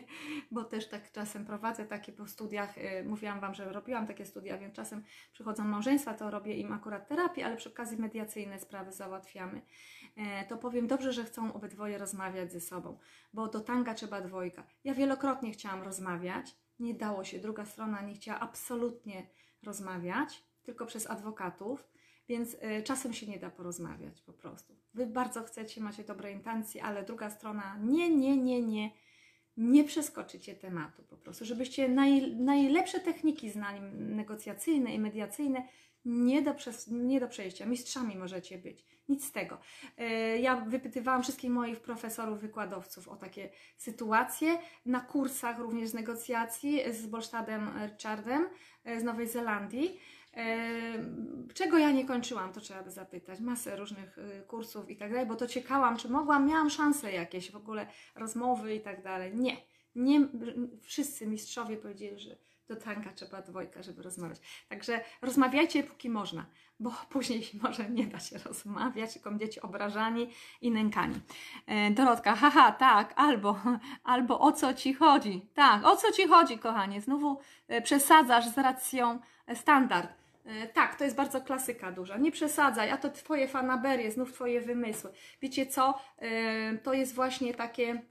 bo 0.52 0.64
też 0.64 0.90
tak 0.90 1.12
czasem 1.12 1.46
prowadzę 1.46 1.86
takie 1.86 2.12
po 2.12 2.28
studiach, 2.28 2.78
y, 2.78 3.04
mówiłam 3.08 3.40
Wam, 3.40 3.54
że 3.54 3.74
robiłam 3.74 4.08
takie 4.08 4.26
studia, 4.26 4.58
więc 4.58 4.76
czasem 4.76 5.04
przychodzą 5.34 5.64
małżeństwa, 5.64 6.14
to 6.14 6.32
robię 6.32 6.54
im 6.58 6.72
akurat 6.72 7.08
terapię, 7.08 7.46
ale 7.46 7.58
przy 7.58 7.70
okazji 7.70 7.98
mediacyjne 7.98 8.60
sprawy 8.60 8.92
załatwiamy. 8.92 9.62
E, 10.16 10.46
To 10.48 10.58
powiem 10.58 10.88
dobrze, 10.88 11.14
że 11.14 11.24
chcą 11.24 11.54
obydwoje 11.54 11.98
rozmawiać 11.98 12.52
ze 12.52 12.62
sobą, 12.62 12.98
bo 13.34 13.48
do 13.48 13.60
tanga 13.60 13.94
trzeba 13.94 14.22
dwojga. 14.22 14.64
Ja 14.84 14.94
wielokrotnie 14.94 15.52
chciałam 15.52 15.84
rozmawiać, 15.84 16.56
nie 16.80 16.94
dało 16.94 17.24
się, 17.24 17.40
druga 17.40 17.66
strona 17.66 18.02
nie 18.02 18.14
chciała 18.14 18.40
absolutnie 18.40 19.28
rozmawiać, 19.64 20.44
tylko 20.64 20.86
przez 20.86 21.10
adwokatów, 21.10 21.88
więc 22.30 22.54
y, 22.54 22.84
czasem 22.84 23.14
się 23.14 23.28
nie 23.28 23.40
da 23.40 23.50
porozmawiać 23.50 24.22
po 24.22 24.34
prostu. 24.34 24.76
Wy 24.94 25.08
bardzo 25.08 25.44
chcecie, 25.44 25.82
macie 25.82 26.04
dobre 26.04 26.32
intencje, 26.32 26.84
ale 26.84 27.04
druga 27.04 27.30
strona 27.30 27.78
nie, 27.84 28.10
nie, 28.16 28.38
nie, 28.38 28.62
nie, 28.62 28.92
nie 29.58 29.84
przeskoczycie 29.84 30.56
tematu 30.56 31.04
po 31.04 31.18
prostu. 31.18 31.46
Żebyście 31.46 31.90
naj, 31.90 32.36
najlepsze 32.36 33.00
techniki 33.00 33.50
znali, 33.52 33.82
negocjacyjne 33.94 34.94
i 34.94 35.00
mediacyjne, 35.00 35.68
nie 36.06 36.42
do, 36.42 36.52
przes- 36.54 36.92
nie 36.92 37.20
do 37.20 37.28
przejścia. 37.28 37.66
Mistrzami 37.66 38.16
możecie 38.18 38.58
być. 38.58 38.86
Nic 39.10 39.26
z 39.26 39.32
tego. 39.32 39.58
Y, 40.00 40.40
Ja 40.40 40.56
wypytywałam 40.56 41.24
wszystkich 41.24 41.50
moich 41.52 41.80
profesorów, 41.80 42.40
wykładowców 42.40 43.08
o 43.08 43.16
takie 43.16 43.50
sytuacje. 43.78 44.58
Na 44.86 45.00
kursach 45.00 45.60
również 45.60 45.90
z 45.90 45.94
negocjacji 45.94 46.82
z 46.94 47.06
Bolstadem 47.08 47.70
Richardem 47.88 48.48
y, 48.88 49.00
z 49.00 49.04
Nowej 49.04 49.28
Zelandii. 49.28 50.00
Czego 51.54 51.78
ja 51.78 51.92
nie 51.92 52.06
kończyłam, 52.06 52.54
to 52.54 52.62
trzeba 52.62 52.84
by 52.84 52.92
zapytać. 52.92 53.40
Masę 53.40 53.76
różnych 53.76 54.18
y, 54.18 54.44
kursów 54.48 54.90
i 54.90 54.98
tak 54.98 55.12
dalej, 55.12 55.26
bo 55.26 55.36
to 55.36 55.48
ciekałam, 55.48 55.98
czy 55.98 56.10
mogłam, 56.10 56.48
miałam 56.48 56.70
szanse 56.70 57.12
jakieś 57.12 57.52
w 57.52 57.56
ogóle 57.56 57.88
rozmowy 58.16 58.76
i 58.76 58.82
tak 58.82 59.04
dalej. 59.04 59.36
Nie. 59.36 59.58
Nie, 59.96 60.28
wszyscy 60.82 61.28
mistrzowie 61.28 61.78
powiedzieli, 61.78 62.20
że 62.20 62.36
do 62.68 62.76
tanka 62.76 63.14
trzeba 63.14 63.42
dwojka, 63.42 63.84
żeby 63.84 64.04
rozmawiać. 64.04 64.40
Także 64.70 65.02
rozmawiajcie 65.22 65.84
póki 65.84 66.10
można, 66.10 66.46
bo 66.80 66.92
później 67.10 67.50
może 67.62 67.90
nie 67.90 68.08
da 68.08 68.20
się 68.20 68.38
rozmawiać, 68.38 69.14
tylko 69.14 69.30
będziecie 69.30 69.62
obrażani 69.62 70.30
i 70.62 70.72
nękani. 70.72 71.16
E, 71.68 71.92
Dorotka, 71.92 72.36
haha, 72.36 72.72
tak, 72.72 73.14
albo, 73.16 73.60
albo 74.04 74.40
o 74.40 74.52
co 74.52 74.74
ci 74.74 74.94
chodzi? 74.94 75.50
Tak, 75.54 75.86
o 75.86 75.96
co 75.96 76.12
ci 76.12 76.28
chodzi, 76.28 76.58
kochanie? 76.60 77.02
Znowu 77.02 77.40
e, 77.68 77.82
przesadzasz 77.82 78.48
z 78.48 78.58
racją 78.58 79.20
e, 79.48 79.56
standard. 79.56 80.23
E, 80.46 80.68
Tak, 80.68 80.96
to 80.96 81.04
jest 81.04 81.16
bardzo 81.16 81.42
klasyka 81.42 81.92
duża. 81.92 82.18
Nie 82.18 82.32
przesadzaj, 82.32 82.92
a 82.92 82.98
to 82.98 83.10
twoje 83.10 83.48
fanaberie, 83.48 84.12
znów 84.12 84.34
twoje 84.34 84.62
wymysły. 84.62 85.12
Wiecie 85.42 85.66
co? 85.66 86.00
E, 86.20 86.78
To 86.78 86.94
jest 86.94 87.16
właśnie 87.16 87.54
takie 87.54 88.02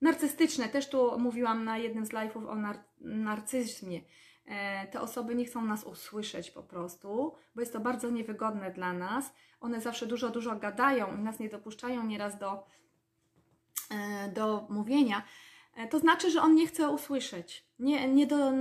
narcystyczne. 0.00 0.68
Też 0.68 0.88
tu 0.88 1.18
mówiłam 1.18 1.64
na 1.64 1.78
jednym 1.78 2.06
z 2.06 2.10
live'ów 2.10 2.48
o 2.48 2.54
nar- 2.54 2.84
narcyzmie. 3.00 4.00
E, 4.46 4.86
Te 4.86 5.00
osoby 5.00 5.34
nie 5.34 5.44
chcą 5.44 5.64
nas 5.64 5.84
usłyszeć 5.84 6.50
po 6.50 6.62
prostu, 6.62 7.34
bo 7.54 7.60
jest 7.62 7.72
to 7.72 7.80
bardzo 7.80 8.10
niewygodne 8.10 8.70
dla 8.70 8.92
nas. 8.92 9.32
One 9.60 9.80
zawsze 9.80 10.06
dużo, 10.06 10.30
dużo 10.30 10.56
gadają 10.56 11.16
i 11.16 11.20
nas 11.22 11.38
nie 11.38 11.48
dopuszczają 11.48 12.06
nieraz 12.06 12.38
do, 12.38 12.66
do 14.34 14.66
mówienia. 14.70 15.22
To 15.90 15.98
znaczy, 15.98 16.30
że 16.30 16.42
on 16.42 16.54
nie 16.54 16.66
chce 16.66 16.88
usłyszeć. 16.88 17.64
Nie, 17.78 18.08
nie, 18.08 18.26
do, 18.26 18.52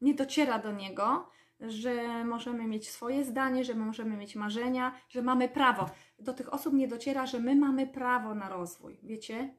nie 0.00 0.14
dociera 0.14 0.58
do 0.58 0.72
niego, 0.72 1.30
że 1.60 2.24
możemy 2.24 2.66
mieć 2.66 2.90
swoje 2.90 3.24
zdanie, 3.24 3.64
że 3.64 3.74
możemy 3.74 4.16
mieć 4.16 4.36
marzenia, 4.36 5.00
że 5.08 5.22
mamy 5.22 5.48
prawo. 5.48 5.90
Do 6.18 6.32
tych 6.32 6.54
osób 6.54 6.74
nie 6.74 6.88
dociera, 6.88 7.26
że 7.26 7.40
my 7.40 7.56
mamy 7.56 7.86
prawo 7.86 8.34
na 8.34 8.48
rozwój. 8.48 8.98
Wiecie? 9.02 9.54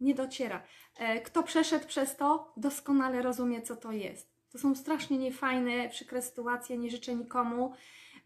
Nie 0.00 0.14
dociera. 0.14 0.62
E, 0.96 1.20
Kto 1.20 1.42
przeszedł 1.42 1.86
przez 1.86 2.16
to, 2.16 2.52
doskonale 2.56 3.22
rozumie, 3.22 3.62
co 3.62 3.76
to 3.76 3.92
jest. 3.92 4.38
To 4.52 4.58
są 4.58 4.74
strasznie 4.74 5.18
niefajne, 5.18 5.88
przykre 5.88 6.22
sytuacje, 6.22 6.78
nie 6.78 6.90
życzę 6.90 7.14
nikomu. 7.14 7.72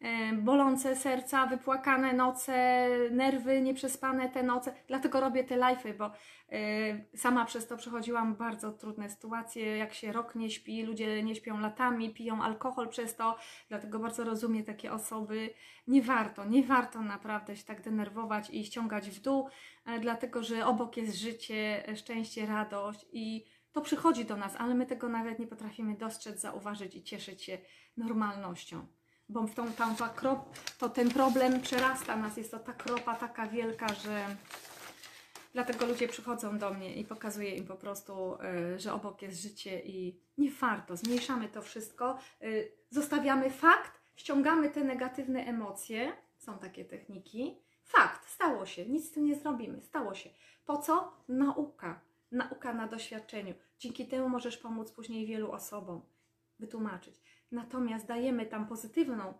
E, 0.03 0.33
Bolące 0.33 0.97
serca, 0.97 1.47
wypłakane 1.47 2.13
noce, 2.13 2.89
nerwy 3.11 3.61
nieprzespane 3.61 4.29
te 4.29 4.43
noce. 4.43 4.75
Dlatego 4.89 5.21
robię 5.21 5.45
te 5.45 5.57
live'y, 5.57 5.95
bo 5.99 6.11
e, 6.53 7.17
sama 7.17 7.45
przez 7.45 7.67
to 7.67 7.77
przechodziłam 7.77 8.35
bardzo 8.37 8.73
trudne 8.73 9.11
sytuacje, 9.11 9.77
jak 9.77 9.95
się 9.95 10.13
rok 10.13 10.35
nie 10.35 10.51
śpi, 10.51 10.83
ludzie 10.83 11.23
nie 11.23 11.35
śpią 11.35 11.61
latami, 11.61 12.15
piją 12.15 12.43
alkohol 12.43 12.89
przez 12.89 13.17
to, 13.17 13.37
dlatego 13.69 13.99
bardzo 13.99 14.25
rozumiem 14.25 14.65
takie 14.65 14.93
osoby. 14.93 15.51
Nie 15.87 16.03
warto, 16.03 16.45
nie 16.45 16.63
warto 16.63 17.03
naprawdę 17.03 17.57
się 17.57 17.65
tak 17.65 17.83
denerwować 17.83 18.51
i 18.51 18.65
ściągać 18.65 19.11
w 19.11 19.21
dół, 19.21 19.49
e, 19.87 20.01
dlatego 20.01 20.43
że 20.43 20.67
obok 20.67 20.97
jest 20.97 21.17
życie, 21.17 21.83
szczęście, 21.97 22.47
radość 22.47 23.07
i 23.13 23.45
to 23.73 23.81
przychodzi 23.81 24.25
do 24.25 24.37
nas, 24.37 24.57
ale 24.59 24.75
my 24.75 24.87
tego 24.87 25.09
nawet 25.09 25.39
nie 25.39 25.47
potrafimy 25.47 25.97
dostrzec, 25.97 26.41
zauważyć 26.41 26.95
i 26.95 27.03
cieszyć 27.03 27.43
się 27.43 27.59
normalnością. 27.97 28.87
Bo 29.29 29.47
w 29.47 29.55
tą, 29.55 29.73
tam 29.73 29.97
ta 29.97 30.09
krop, 30.09 30.59
to 30.79 30.89
ten 30.89 31.11
problem 31.11 31.61
przerasta 31.61 32.17
nas, 32.17 32.37
jest 32.37 32.51
to 32.51 32.59
ta 32.59 32.73
kropa 32.73 33.15
taka 33.15 33.47
wielka, 33.47 33.89
że 33.89 34.37
dlatego 35.53 35.87
ludzie 35.87 36.09
przychodzą 36.09 36.59
do 36.59 36.75
mnie 36.75 36.95
i 36.95 37.05
pokazuję 37.05 37.57
im 37.57 37.67
po 37.67 37.77
prostu, 37.77 38.39
y, 38.75 38.79
że 38.79 38.93
obok 38.93 39.23
jest 39.23 39.43
życie 39.43 39.81
i 39.81 40.21
nie 40.39 40.51
warto, 40.51 40.97
zmniejszamy 40.97 41.49
to 41.49 41.63
wszystko, 41.63 42.19
y, 42.43 42.73
zostawiamy 42.91 43.51
fakt, 43.51 44.01
ściągamy 44.17 44.71
te 44.71 44.85
negatywne 44.85 45.45
emocje, 45.45 46.13
są 46.39 46.59
takie 46.59 46.85
techniki, 46.85 47.59
fakt, 47.85 48.29
stało 48.29 48.67
się, 48.67 48.87
nic 48.87 49.09
z 49.09 49.11
tym 49.11 49.25
nie 49.25 49.37
zrobimy, 49.37 49.83
stało 49.83 50.15
się. 50.15 50.31
Po 50.65 50.79
co? 50.79 51.13
Nauka, 51.29 52.01
nauka 52.31 52.75
na 52.75 52.89
doświadczeniu. 52.89 53.55
Dzięki 53.79 54.09
temu 54.09 54.29
możesz 54.29 54.57
pomóc 54.57 54.93
później 54.93 55.27
wielu 55.27 55.53
osobom 55.53 56.03
wytłumaczyć. 56.59 57.15
Natomiast 57.53 58.07
dajemy 58.07 58.47
tam 58.47 58.67
pozytywną 58.67 59.25
e, 59.25 59.33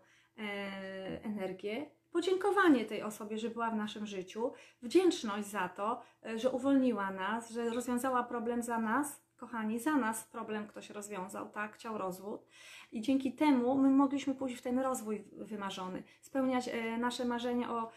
energię, 1.23 1.85
podziękowanie 2.11 2.85
tej 2.85 3.03
osobie, 3.03 3.37
że 3.37 3.49
była 3.49 3.69
w 3.71 3.75
naszym 3.75 4.05
życiu, 4.05 4.51
wdzięczność 4.81 5.47
za 5.47 5.69
to, 5.69 6.01
e, 6.25 6.39
że 6.39 6.49
uwolniła 6.49 7.11
nas, 7.11 7.49
że 7.49 7.69
rozwiązała 7.69 8.23
problem 8.23 8.63
za 8.63 8.79
nas, 8.79 9.23
kochani, 9.37 9.79
za 9.79 9.95
nas 9.95 10.23
problem 10.23 10.67
ktoś 10.67 10.89
rozwiązał, 10.89 11.49
tak, 11.49 11.75
chciał 11.75 11.97
rozwód. 11.97 12.45
I 12.91 13.01
dzięki 13.01 13.33
temu 13.33 13.77
my 13.77 13.89
mogliśmy 13.89 14.35
pójść 14.35 14.57
w 14.57 14.61
ten 14.61 14.79
rozwój 14.79 15.23
wymarzony, 15.31 16.03
spełniać 16.21 16.67
e, 16.67 16.97
nasze 16.97 17.25
marzenia 17.25 17.71
o 17.71 17.89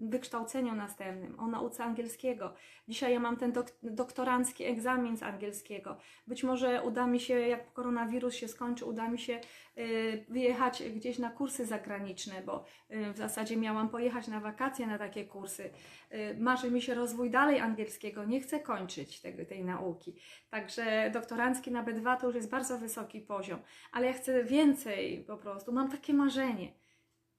wykształceniu 0.00 0.74
następnym, 0.74 1.40
o 1.40 1.46
nauce 1.46 1.84
angielskiego. 1.84 2.54
Dzisiaj 2.88 3.12
ja 3.12 3.20
mam 3.20 3.36
ten 3.36 3.52
dok- 3.52 3.72
doktorancki 3.82 4.64
egzamin 4.64 5.16
z 5.16 5.22
angielskiego. 5.22 5.96
Być 6.26 6.44
może 6.44 6.82
uda 6.82 7.06
mi 7.06 7.20
się, 7.20 7.40
jak 7.40 7.72
koronawirus 7.72 8.34
się 8.34 8.48
skończy, 8.48 8.84
uda 8.84 9.08
mi 9.08 9.18
się 9.18 9.40
y, 9.78 10.24
wyjechać 10.28 10.82
gdzieś 10.82 11.18
na 11.18 11.30
kursy 11.30 11.66
zagraniczne, 11.66 12.42
bo 12.46 12.64
y, 12.90 13.12
w 13.12 13.16
zasadzie 13.16 13.56
miałam 13.56 13.88
pojechać 13.88 14.28
na 14.28 14.40
wakacje 14.40 14.86
na 14.86 14.98
takie 14.98 15.24
kursy. 15.24 15.70
Marzy 16.38 16.70
mi 16.70 16.82
się 16.82 16.94
rozwój 16.94 17.30
dalej 17.30 17.60
angielskiego, 17.60 18.24
nie 18.24 18.40
chcę 18.40 18.60
kończyć 18.60 19.20
tego, 19.20 19.44
tej 19.44 19.64
nauki. 19.64 20.14
Także 20.50 21.10
doktorancki 21.14 21.70
na 21.70 21.84
B2 21.84 22.20
to 22.20 22.26
już 22.26 22.36
jest 22.36 22.50
bardzo 22.50 22.78
wysoki 22.78 23.20
poziom, 23.20 23.60
ale 23.92 24.06
ja 24.06 24.12
chcę 24.12 24.44
więcej 24.44 25.24
po 25.26 25.36
prostu, 25.36 25.72
mam 25.72 25.90
takie 25.90 26.14
marzenie 26.14 26.72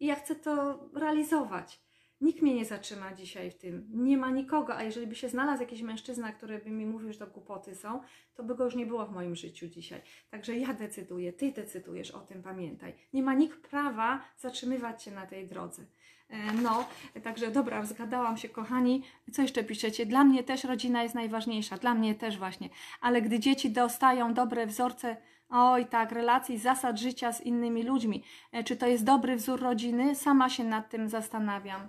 i 0.02 0.06
ja 0.06 0.16
chcę 0.16 0.36
to 0.36 0.80
realizować. 0.96 1.82
Nikt 2.22 2.42
mnie 2.42 2.56
nie 2.56 2.66
zatrzyma 2.66 3.14
dzisiaj 3.14 3.52
w 3.52 3.56
tym. 3.56 3.88
Nie 3.94 4.18
ma 4.18 4.30
nikogo, 4.30 4.76
a 4.76 4.84
jeżeli 4.84 5.08
by 5.08 5.16
się 5.16 5.30
znalazł 5.30 5.62
jakiś 5.62 5.82
mężczyzna, 5.82 6.32
który 6.32 6.60
by 6.60 6.70
mi 6.70 6.86
mówił, 6.86 7.14
że 7.14 7.20
to 7.20 7.28
głupoty 7.28 7.76
są, 7.76 8.02
to 8.36 8.44
by 8.44 8.56
go 8.56 8.66
już 8.66 8.76
nie 8.76 8.86
było 8.86 9.06
w 9.06 9.12
moim 9.12 9.36
życiu 9.36 9.68
dzisiaj. 9.68 10.02
Także 10.30 10.58
ja 10.58 10.74
decyduję, 10.74 11.34
ty 11.34 11.52
decydujesz 11.52 12.12
o 12.12 12.20
tym, 12.20 12.44
pamiętaj. 12.44 12.94
Nie 13.14 13.24
ma 13.24 13.34
nikt 13.34 13.68
prawa 13.68 14.22
zatrzymywać 14.38 15.04
cię 15.04 15.12
na 15.12 15.26
tej 15.26 15.48
drodze. 15.48 15.82
E, 16.30 16.54
No, 16.54 16.86
także 17.24 17.52
dobra, 17.52 17.86
zgadałam 17.86 18.38
się, 18.38 18.50
kochani. 18.50 19.04
Co 19.32 19.42
jeszcze 19.42 19.64
piszecie? 19.64 20.06
Dla 20.06 20.24
mnie 20.24 20.44
też 20.44 20.64
rodzina 20.64 21.04
jest 21.04 21.16
najważniejsza, 21.16 21.78
dla 21.78 21.94
mnie 21.94 22.16
też 22.16 22.38
właśnie. 22.38 22.70
Ale 23.02 23.22
gdy 23.22 23.40
dzieci 23.40 23.70
dostają 23.72 24.34
dobre 24.34 24.68
wzorce, 24.68 25.18
oj 25.50 25.86
tak, 25.86 26.12
relacji, 26.12 26.58
zasad 26.58 27.00
życia 27.00 27.34
z 27.34 27.42
innymi 27.42 27.84
ludźmi, 27.84 28.24
e, 28.52 28.64
czy 28.64 28.76
to 28.76 28.88
jest 28.88 29.04
dobry 29.04 29.36
wzór 29.36 29.62
rodziny? 29.62 30.16
Sama 30.16 30.50
się 30.50 30.64
nad 30.64 30.90
tym 30.90 31.10
zastanawiam. 31.10 31.82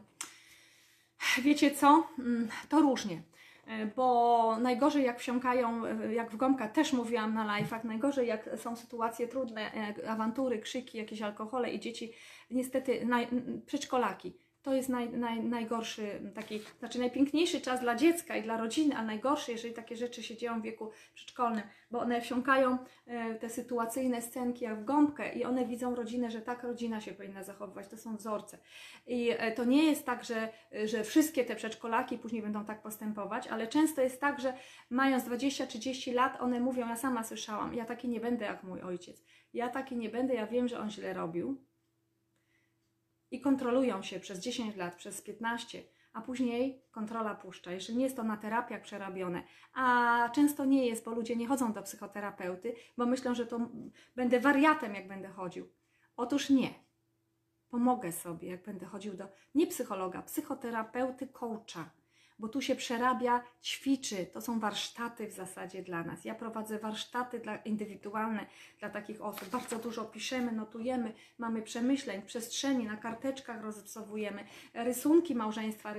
Wiecie 1.38 1.70
co? 1.70 2.08
Mm, 2.18 2.48
To 2.68 2.80
różnie. 2.80 3.22
E, 3.66 3.86
Bo 3.86 4.56
najgorzej 4.60 5.04
jak 5.04 5.20
wsiąkają, 5.20 5.86
e, 5.86 6.14
jak 6.14 6.30
w 6.30 6.36
gąbka 6.36 6.68
też 6.68 6.92
mówiłam 6.92 7.34
na 7.34 7.46
live'ach, 7.46 7.84
najgorzej 7.84 8.28
jak 8.28 8.50
są 8.56 8.76
sytuacje 8.76 9.28
trudne, 9.28 9.74
e, 9.74 10.10
awantury, 10.10 10.58
krzyki, 10.58 10.98
jakieś 10.98 11.22
alkohole 11.22 11.70
i 11.70 11.80
dzieci, 11.80 12.12
niestety 12.50 13.06
naj, 13.06 13.28
przedszkolaki. 13.66 14.32
To 14.62 14.74
jest 14.74 14.88
naj, 14.88 15.10
naj, 15.10 15.42
najgorszy, 15.42 16.20
taki, 16.34 16.60
znaczy 16.78 16.98
najpiękniejszy 16.98 17.60
czas 17.60 17.80
dla 17.80 17.94
dziecka 17.94 18.36
i 18.36 18.42
dla 18.42 18.56
rodziny, 18.56 18.96
a 18.96 19.02
najgorszy, 19.02 19.52
jeżeli 19.52 19.74
takie 19.74 19.96
rzeczy 19.96 20.22
się 20.22 20.36
dzieją 20.36 20.60
w 20.60 20.62
wieku 20.62 20.90
przedszkolnym, 21.14 21.62
bo 21.90 22.00
one 22.00 22.20
wsiąkają 22.20 22.78
e, 23.06 23.34
te 23.34 23.48
sytuacyjne 23.48 24.22
scenki 24.22 24.64
jak 24.64 24.80
w 24.80 24.84
gąbkę 24.84 25.32
i 25.32 25.44
one 25.44 25.66
widzą 25.66 25.94
rodzinę, 25.94 26.30
że 26.30 26.40
tak 26.40 26.62
rodzina 26.62 27.00
się 27.00 27.12
powinna 27.12 27.42
zachowywać, 27.42 27.88
to 27.88 27.96
są 27.96 28.16
wzorce. 28.16 28.58
I 29.06 29.30
e, 29.30 29.52
to 29.52 29.64
nie 29.64 29.84
jest 29.84 30.06
tak, 30.06 30.24
że, 30.24 30.48
że 30.84 31.04
wszystkie 31.04 31.44
te 31.44 31.56
przedszkolaki 31.56 32.18
później 32.18 32.42
będą 32.42 32.64
tak 32.64 32.82
postępować, 32.82 33.46
ale 33.46 33.66
często 33.66 34.02
jest 34.02 34.20
tak, 34.20 34.40
że 34.40 34.54
mając 34.90 35.24
20-30 35.24 36.14
lat, 36.14 36.40
one 36.40 36.60
mówią, 36.60 36.88
ja 36.88 36.96
sama 36.96 37.24
słyszałam, 37.24 37.74
ja 37.74 37.84
taki 37.84 38.08
nie 38.08 38.20
będę 38.20 38.44
jak 38.44 38.62
mój 38.62 38.80
ojciec, 38.80 39.24
ja 39.54 39.68
taki 39.68 39.96
nie 39.96 40.08
będę, 40.08 40.34
ja 40.34 40.46
wiem, 40.46 40.68
że 40.68 40.78
on 40.78 40.90
źle 40.90 41.14
robił, 41.14 41.71
i 43.32 43.40
kontrolują 43.40 44.02
się 44.02 44.20
przez 44.20 44.38
10 44.38 44.76
lat, 44.76 44.94
przez 44.94 45.22
15, 45.22 45.82
a 46.12 46.20
później 46.20 46.82
kontrola 46.90 47.34
puszcza. 47.34 47.72
Jeszcze 47.72 47.92
nie 47.92 48.04
jest 48.04 48.16
to 48.16 48.22
na 48.22 48.36
terapiach 48.36 48.82
przerabione, 48.82 49.42
a 49.74 50.28
często 50.34 50.64
nie 50.64 50.86
jest, 50.86 51.04
bo 51.04 51.10
ludzie 51.10 51.36
nie 51.36 51.46
chodzą 51.46 51.72
do 51.72 51.82
psychoterapeuty, 51.82 52.74
bo 52.96 53.06
myślą, 53.06 53.34
że 53.34 53.46
to 53.46 53.60
będę 54.16 54.40
wariatem, 54.40 54.94
jak 54.94 55.08
będę 55.08 55.28
chodził. 55.28 55.68
Otóż 56.16 56.50
nie. 56.50 56.74
Pomogę 57.68 58.12
sobie, 58.12 58.48
jak 58.48 58.62
będę 58.62 58.86
chodził 58.86 59.14
do 59.14 59.28
nie 59.54 59.66
psychologa, 59.66 60.22
psychoterapeuty, 60.22 61.28
coacha 61.28 61.90
bo 62.42 62.48
tu 62.48 62.62
się 62.62 62.76
przerabia, 62.76 63.42
ćwiczy. 63.62 64.26
To 64.26 64.40
są 64.40 64.60
warsztaty 64.60 65.26
w 65.26 65.32
zasadzie 65.32 65.82
dla 65.82 66.04
nas. 66.04 66.24
Ja 66.24 66.34
prowadzę 66.34 66.78
warsztaty 66.78 67.38
dla, 67.38 67.56
indywidualne 67.56 68.46
dla 68.78 68.90
takich 68.90 69.22
osób. 69.22 69.48
Bardzo 69.48 69.78
dużo 69.78 70.04
piszemy, 70.04 70.52
notujemy, 70.52 71.12
mamy 71.38 71.62
przemyśleń, 71.62 72.22
przestrzeni, 72.22 72.86
na 72.86 72.96
karteczkach 72.96 73.62
rozrysowujemy, 73.62 74.44
rysunki 74.74 75.34
małżeństwa, 75.34 75.94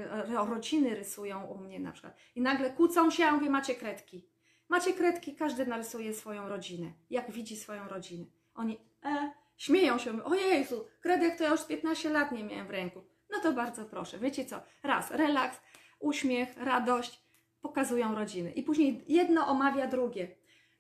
rodziny 0.50 0.96
rysują 0.96 1.46
u 1.46 1.58
mnie 1.58 1.80
na 1.80 1.92
przykład. 1.92 2.18
I 2.36 2.42
nagle 2.42 2.70
kłócą 2.70 3.12
się, 3.12 3.24
a 3.24 3.26
ja 3.26 3.34
mówię, 3.34 3.50
macie 3.50 3.76
kredki. 3.76 4.28
Macie 4.70 4.94
kredki, 4.94 5.36
każdy 5.36 5.66
narysuje 5.66 6.14
swoją 6.14 6.50
rodzinę, 6.50 6.92
jak 7.10 7.32
widzi 7.32 7.58
swoją 7.58 7.88
rodzinę. 7.88 8.26
Oni 8.56 8.80
e, 9.06 9.32
śmieją 9.58 9.98
się, 9.98 10.24
o 10.24 10.36
Jezu, 10.36 10.88
kredek 11.02 11.38
to 11.38 11.44
ja 11.44 11.50
już 11.50 11.66
15 11.66 12.10
lat 12.10 12.32
nie 12.32 12.44
miałem 12.44 12.68
w 12.68 12.70
ręku. 12.70 13.04
No 13.30 13.40
to 13.40 13.54
bardzo 13.54 13.86
proszę, 13.86 14.20
wiecie 14.20 14.46
co, 14.46 14.62
raz, 14.84 15.12
relaks, 15.12 15.60
uśmiech, 16.04 16.58
radość 16.58 17.24
pokazują 17.62 18.16
rodziny. 18.16 18.52
I 18.52 18.64
później 18.64 19.04
jedno 19.08 19.48
omawia 19.48 19.88
drugie. 19.88 20.36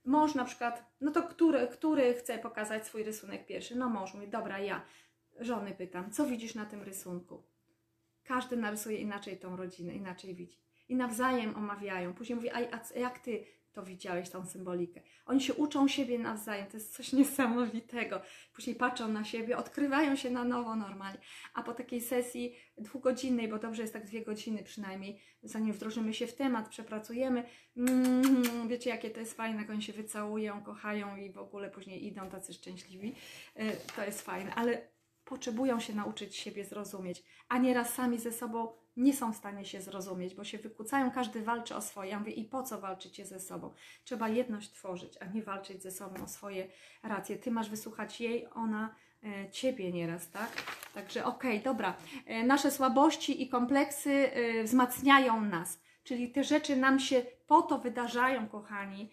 Mąż 0.05 0.35
na 0.35 0.45
przykład, 0.45 0.95
no 1.01 1.11
to 1.11 1.23
który, 1.23 1.67
który 1.67 2.13
chce 2.13 2.39
pokazać 2.39 2.87
swój 2.87 3.03
rysunek 3.03 3.45
pierwszy? 3.45 3.75
No 3.75 3.89
mąż 3.89 4.13
mówi, 4.13 4.27
dobra, 4.27 4.59
ja. 4.59 4.85
Żony 5.39 5.71
pytam, 5.71 6.11
co 6.11 6.25
widzisz 6.25 6.55
na 6.55 6.65
tym 6.65 6.83
rysunku? 6.83 7.43
Każdy 8.23 8.57
narysuje 8.57 8.97
inaczej 8.97 9.37
tą 9.37 9.55
rodzinę, 9.55 9.93
inaczej 9.93 10.35
widzi. 10.35 10.63
I 10.89 10.95
nawzajem 10.95 11.55
omawiają. 11.55 12.13
Później 12.13 12.35
mówi, 12.35 12.49
a, 12.49 12.57
a 12.95 12.99
jak 12.99 13.19
ty 13.19 13.45
to 13.73 13.83
widziałeś, 13.83 14.29
tą 14.29 14.45
symbolikę. 14.45 15.01
Oni 15.25 15.41
się 15.41 15.53
uczą 15.53 15.87
siebie 15.87 16.19
nawzajem, 16.19 16.67
to 16.67 16.77
jest 16.77 16.95
coś 16.95 17.13
niesamowitego. 17.13 18.21
Później 18.53 18.75
patrzą 18.75 19.07
na 19.07 19.23
siebie, 19.23 19.57
odkrywają 19.57 20.15
się 20.15 20.29
na 20.29 20.43
nowo 20.43 20.75
normalnie. 20.75 21.19
A 21.53 21.63
po 21.63 21.73
takiej 21.73 22.01
sesji 22.01 22.55
dwugodzinnej, 22.77 23.47
bo 23.47 23.59
dobrze 23.59 23.81
jest 23.81 23.93
tak 23.93 24.05
dwie 24.05 24.21
godziny 24.21 24.63
przynajmniej, 24.63 25.19
zanim 25.43 25.73
wdrożymy 25.73 26.13
się 26.13 26.27
w 26.27 26.35
temat, 26.35 26.69
przepracujemy, 26.69 27.43
mm, 27.77 28.67
wiecie 28.67 28.89
jakie 28.89 29.09
to 29.09 29.19
jest 29.19 29.33
fajne, 29.33 29.61
jak 29.61 29.69
oni 29.69 29.81
się 29.81 29.93
wycałują, 29.93 30.63
kochają 30.63 31.17
i 31.17 31.31
w 31.31 31.37
ogóle 31.37 31.71
później 31.71 32.05
idą 32.05 32.29
tacy 32.29 32.53
szczęśliwi. 32.53 33.15
E, 33.55 33.71
to 33.71 34.05
jest 34.05 34.21
fajne, 34.21 34.55
ale 34.55 34.93
potrzebują 35.25 35.79
się 35.79 35.93
nauczyć 35.93 36.35
siebie 36.35 36.65
zrozumieć, 36.65 37.23
a 37.49 37.57
nieraz 37.57 37.93
sami 37.93 38.19
ze 38.19 38.31
sobą 38.31 38.83
nie 38.97 39.13
są 39.13 39.33
w 39.33 39.37
stanie 39.37 39.65
się 39.65 39.81
zrozumieć, 39.81 40.35
bo 40.35 40.43
się 40.43 40.57
wykłócają, 40.57 41.11
każdy 41.11 41.41
walczy 41.41 41.75
o 41.75 41.81
swoje. 41.81 42.09
Ja 42.09 42.19
mówię, 42.19 42.31
i 42.31 42.45
po 42.45 42.63
co 42.63 42.81
walczycie 42.81 43.25
ze 43.25 43.39
sobą? 43.39 43.73
Trzeba 44.03 44.29
jedność 44.29 44.71
tworzyć, 44.71 45.17
a 45.19 45.25
nie 45.25 45.43
walczyć 45.43 45.83
ze 45.83 45.91
sobą 45.91 46.23
o 46.23 46.27
swoje 46.27 46.67
racje. 47.03 47.37
Ty 47.37 47.51
masz 47.51 47.69
wysłuchać 47.69 48.21
jej, 48.21 48.47
ona 48.53 48.95
e, 49.23 49.51
ciebie 49.51 49.91
nieraz, 49.91 50.29
tak? 50.29 50.49
Także 50.93 51.25
okej, 51.25 51.51
okay, 51.59 51.63
dobra. 51.63 51.97
E, 52.25 52.43
nasze 52.43 52.71
słabości 52.71 53.43
i 53.43 53.49
kompleksy 53.49 54.11
e, 54.11 54.63
wzmacniają 54.63 55.41
nas. 55.41 55.82
Czyli 56.03 56.31
te 56.31 56.43
rzeczy 56.43 56.75
nam 56.75 56.99
się 56.99 57.21
po 57.47 57.61
to 57.61 57.77
wydarzają, 57.77 58.47
kochani, 58.47 59.09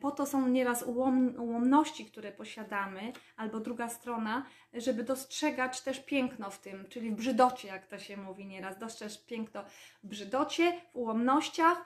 po 0.00 0.10
to 0.10 0.26
są 0.26 0.48
nieraz 0.48 0.82
ułom, 0.82 1.34
ułomności, 1.38 2.04
które 2.04 2.32
posiadamy, 2.32 3.12
albo 3.36 3.60
druga 3.60 3.88
strona, 3.88 4.46
żeby 4.74 5.04
dostrzegać 5.04 5.80
też 5.80 6.00
piękno 6.00 6.50
w 6.50 6.58
tym, 6.58 6.84
czyli 6.88 7.10
w 7.10 7.14
brzydocie, 7.14 7.68
jak 7.68 7.86
to 7.86 7.98
się 7.98 8.16
mówi 8.16 8.46
nieraz, 8.46 8.78
dostrzec 8.78 9.24
piękno 9.24 9.64
w 10.02 10.06
brzydocie, 10.06 10.72
w 10.92 10.96
ułomnościach, 10.96 11.84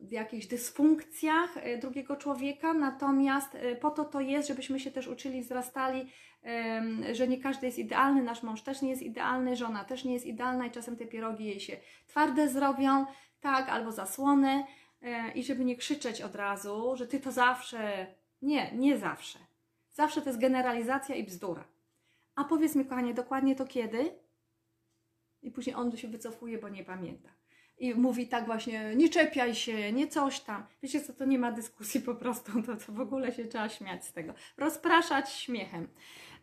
w 0.00 0.12
jakichś 0.12 0.46
dysfunkcjach 0.46 1.56
e, 1.56 1.78
drugiego 1.78 2.16
człowieka, 2.16 2.74
natomiast 2.74 3.54
e, 3.54 3.76
po 3.76 3.90
to 3.90 4.04
to 4.04 4.20
jest, 4.20 4.48
żebyśmy 4.48 4.80
się 4.80 4.90
też 4.90 5.08
uczyli, 5.08 5.42
wzrastali, 5.42 6.06
że 7.12 7.28
nie 7.28 7.40
każdy 7.40 7.66
jest 7.66 7.78
idealny, 7.78 8.22
nasz 8.22 8.42
mąż 8.42 8.62
też 8.62 8.82
nie 8.82 8.90
jest 8.90 9.02
idealny, 9.02 9.56
żona 9.56 9.84
też 9.84 10.04
nie 10.04 10.12
jest 10.12 10.26
idealna 10.26 10.66
i 10.66 10.70
czasem 10.70 10.96
te 10.96 11.06
pierogi 11.06 11.44
jej 11.44 11.60
się 11.60 11.76
twarde 12.06 12.48
zrobią, 12.48 13.06
tak, 13.40 13.68
albo 13.68 13.92
zasłony 13.92 14.64
e, 15.02 15.32
i 15.32 15.44
żeby 15.44 15.64
nie 15.64 15.76
krzyczeć 15.76 16.22
od 16.22 16.34
razu, 16.34 16.96
że 16.96 17.06
ty 17.06 17.20
to 17.20 17.32
zawsze, 17.32 18.06
nie, 18.42 18.72
nie 18.72 18.98
zawsze. 18.98 19.38
Zawsze 19.92 20.22
to 20.22 20.28
jest 20.28 20.40
generalizacja 20.40 21.14
i 21.14 21.24
bzdura. 21.24 21.64
A 22.34 22.44
powiedz 22.44 22.74
mi, 22.74 22.84
kochanie, 22.84 23.14
dokładnie 23.14 23.56
to 23.56 23.66
kiedy? 23.66 24.14
I 25.42 25.50
później 25.50 25.76
on 25.76 25.96
się 25.96 26.08
wycofuje, 26.08 26.58
bo 26.58 26.68
nie 26.68 26.84
pamięta. 26.84 27.39
I 27.80 27.94
mówi 27.94 28.26
tak 28.26 28.46
właśnie, 28.46 28.92
nie 28.96 29.08
czepiaj 29.08 29.54
się, 29.54 29.92
nie 29.92 30.08
coś 30.08 30.40
tam. 30.40 30.66
Wiecie 30.82 31.00
co, 31.00 31.12
to 31.12 31.24
nie 31.24 31.38
ma 31.38 31.52
dyskusji 31.52 32.00
po 32.00 32.14
prostu, 32.14 32.62
to, 32.62 32.76
to 32.76 32.92
w 32.92 33.00
ogóle 33.00 33.32
się 33.32 33.44
trzeba 33.44 33.68
śmiać 33.68 34.04
z 34.04 34.12
tego. 34.12 34.34
Rozpraszać 34.56 35.32
śmiechem. 35.32 35.88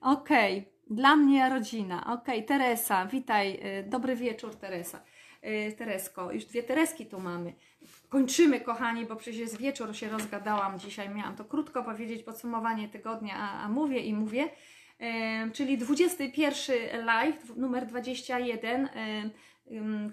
Okej, 0.01 0.57
okay. 0.57 0.95
dla 0.95 1.15
mnie 1.15 1.49
rodzina. 1.49 2.13
Okej, 2.13 2.43
okay. 2.43 2.43
Teresa, 2.43 3.05
witaj. 3.05 3.59
Y, 3.79 3.89
dobry 3.89 4.15
wieczór, 4.15 4.55
Teresa. 4.55 5.03
Y, 5.43 5.75
Teresko, 5.77 6.31
już 6.31 6.45
dwie 6.45 6.63
Tereski 6.63 7.05
tu 7.05 7.19
mamy. 7.19 7.53
Kończymy, 8.09 8.61
kochani, 8.61 9.05
bo 9.05 9.15
przecież 9.15 9.39
jest 9.39 9.57
wieczór, 9.57 9.95
się 9.95 10.09
rozgadałam 10.09 10.79
dzisiaj. 10.79 11.09
Miałam 11.09 11.35
to 11.35 11.45
krótko 11.45 11.83
powiedzieć, 11.83 12.23
podsumowanie 12.23 12.88
tygodnia, 12.88 13.35
a, 13.38 13.61
a 13.61 13.69
mówię 13.69 13.99
i 13.99 14.13
mówię. 14.13 14.49
E, 14.99 15.51
czyli 15.51 15.77
21 15.77 17.05
live, 17.05 17.55
numer 17.55 17.85
21, 17.85 18.85
e, 18.85 19.29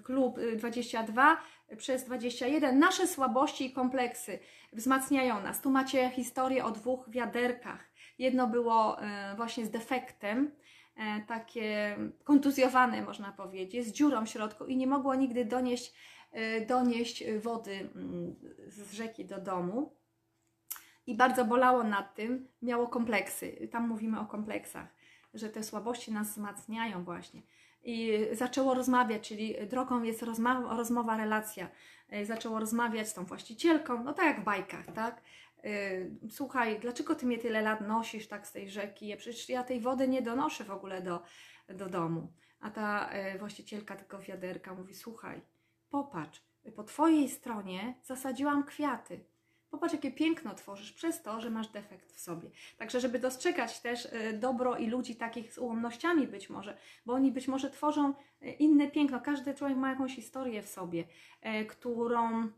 klub 0.03 0.39
22 0.57 1.37
przez 1.77 2.03
21. 2.03 2.79
Nasze 2.79 3.07
słabości 3.07 3.65
i 3.65 3.73
kompleksy 3.73 4.39
wzmacniają 4.73 5.41
nas. 5.41 5.61
Tu 5.61 5.71
macie 5.71 6.09
historię 6.09 6.65
o 6.65 6.71
dwóch 6.71 7.09
wiaderkach. 7.09 7.91
Jedno 8.19 8.47
było 8.47 9.01
e, 9.01 9.35
właśnie 9.35 9.65
z 9.65 9.69
defektem, 9.69 10.51
E, 10.95 11.21
takie 11.21 11.97
kontuzjowane, 12.23 13.01
można 13.01 13.31
powiedzieć, 13.31 13.87
z 13.87 13.91
dziurą 13.91 14.25
w 14.25 14.29
środku 14.29 14.65
i 14.65 14.77
nie 14.77 14.87
mogło 14.87 15.15
nigdy 15.15 15.45
donieść, 15.45 15.93
donieść 16.67 17.23
wody 17.39 17.89
mm, 17.95 18.35
z 18.67 18.91
rzeki 18.93 19.25
do 19.25 19.41
domu. 19.41 19.95
I 21.07 21.15
bardzo 21.15 21.45
bolało 21.45 21.83
nad 21.83 22.15
tym, 22.15 22.47
miało 22.61 22.87
kompleksy. 22.87 23.67
Tam 23.71 23.87
mówimy 23.87 24.19
o 24.19 24.25
kompleksach, 24.25 24.87
że 25.33 25.49
te 25.49 25.63
słabości 25.63 26.11
nas 26.11 26.29
wzmacniają 26.29 27.03
właśnie. 27.03 27.41
I 27.85 28.19
zaczęło 28.31 28.73
rozmawiać, 28.73 29.27
czyli 29.27 29.55
drogą 29.67 30.03
jest 30.03 30.23
rozmowa, 30.23 30.77
rozmowa 30.77 31.17
relacja. 31.17 31.69
E, 32.09 32.25
zaczęło 32.25 32.59
rozmawiać 32.59 33.09
z 33.09 33.13
tą 33.13 33.25
właścicielką, 33.25 34.03
no 34.03 34.13
tak 34.13 34.25
jak 34.25 34.41
w 34.41 34.43
bajkach, 34.43 34.85
tak? 34.85 35.21
Y, 35.65 36.11
słuchaj, 36.29 36.79
dlaczego 36.79 37.15
ty 37.15 37.25
mnie 37.25 37.37
tyle 37.37 37.61
lat 37.61 37.81
nosisz 37.81 38.27
tak 38.27 38.47
z 38.47 38.51
tej 38.51 38.69
rzeki? 38.69 39.07
Ja 39.07 39.17
przecież 39.17 39.49
ja 39.49 39.63
tej 39.63 39.81
wody 39.81 40.07
nie 40.07 40.21
donoszę 40.21 40.63
w 40.63 40.71
ogóle 40.71 41.01
do, 41.01 41.21
do 41.69 41.89
domu. 41.89 42.33
A 42.59 42.71
ta 42.71 43.09
y, 43.35 43.39
właścicielka 43.39 43.95
tego 43.95 44.19
wiaderka 44.19 44.73
mówi, 44.73 44.95
słuchaj, 44.95 45.41
popatrz, 45.89 46.41
po 46.75 46.83
twojej 46.83 47.29
stronie 47.29 47.95
zasadziłam 48.03 48.63
kwiaty. 48.63 49.25
Popatrz, 49.75 49.93
jakie 49.93 50.11
piękno 50.11 50.55
tworzysz 50.55 50.91
przez 50.91 51.21
to, 51.21 51.41
że 51.41 51.49
masz 51.49 51.67
defekt 51.67 52.11
w 52.11 52.19
sobie. 52.19 52.49
Także, 52.77 52.99
żeby 52.99 53.19
dostrzegać 53.19 53.79
też 53.79 54.05
y, 54.05 54.33
dobro 54.33 54.77
i 54.77 54.87
ludzi 54.87 55.15
takich 55.15 55.53
z 55.53 55.57
ułomnościami 55.57 56.27
być 56.27 56.49
może, 56.49 56.77
bo 57.05 57.13
oni 57.13 57.31
być 57.31 57.47
może 57.47 57.69
tworzą 57.69 58.13
inne 58.59 58.87
piękno. 58.87 59.21
Każdy 59.21 59.53
człowiek 59.53 59.77
ma 59.77 59.89
jakąś 59.89 60.15
historię 60.15 60.63
w 60.63 60.67
sobie, 60.67 61.03
którą 61.67 62.49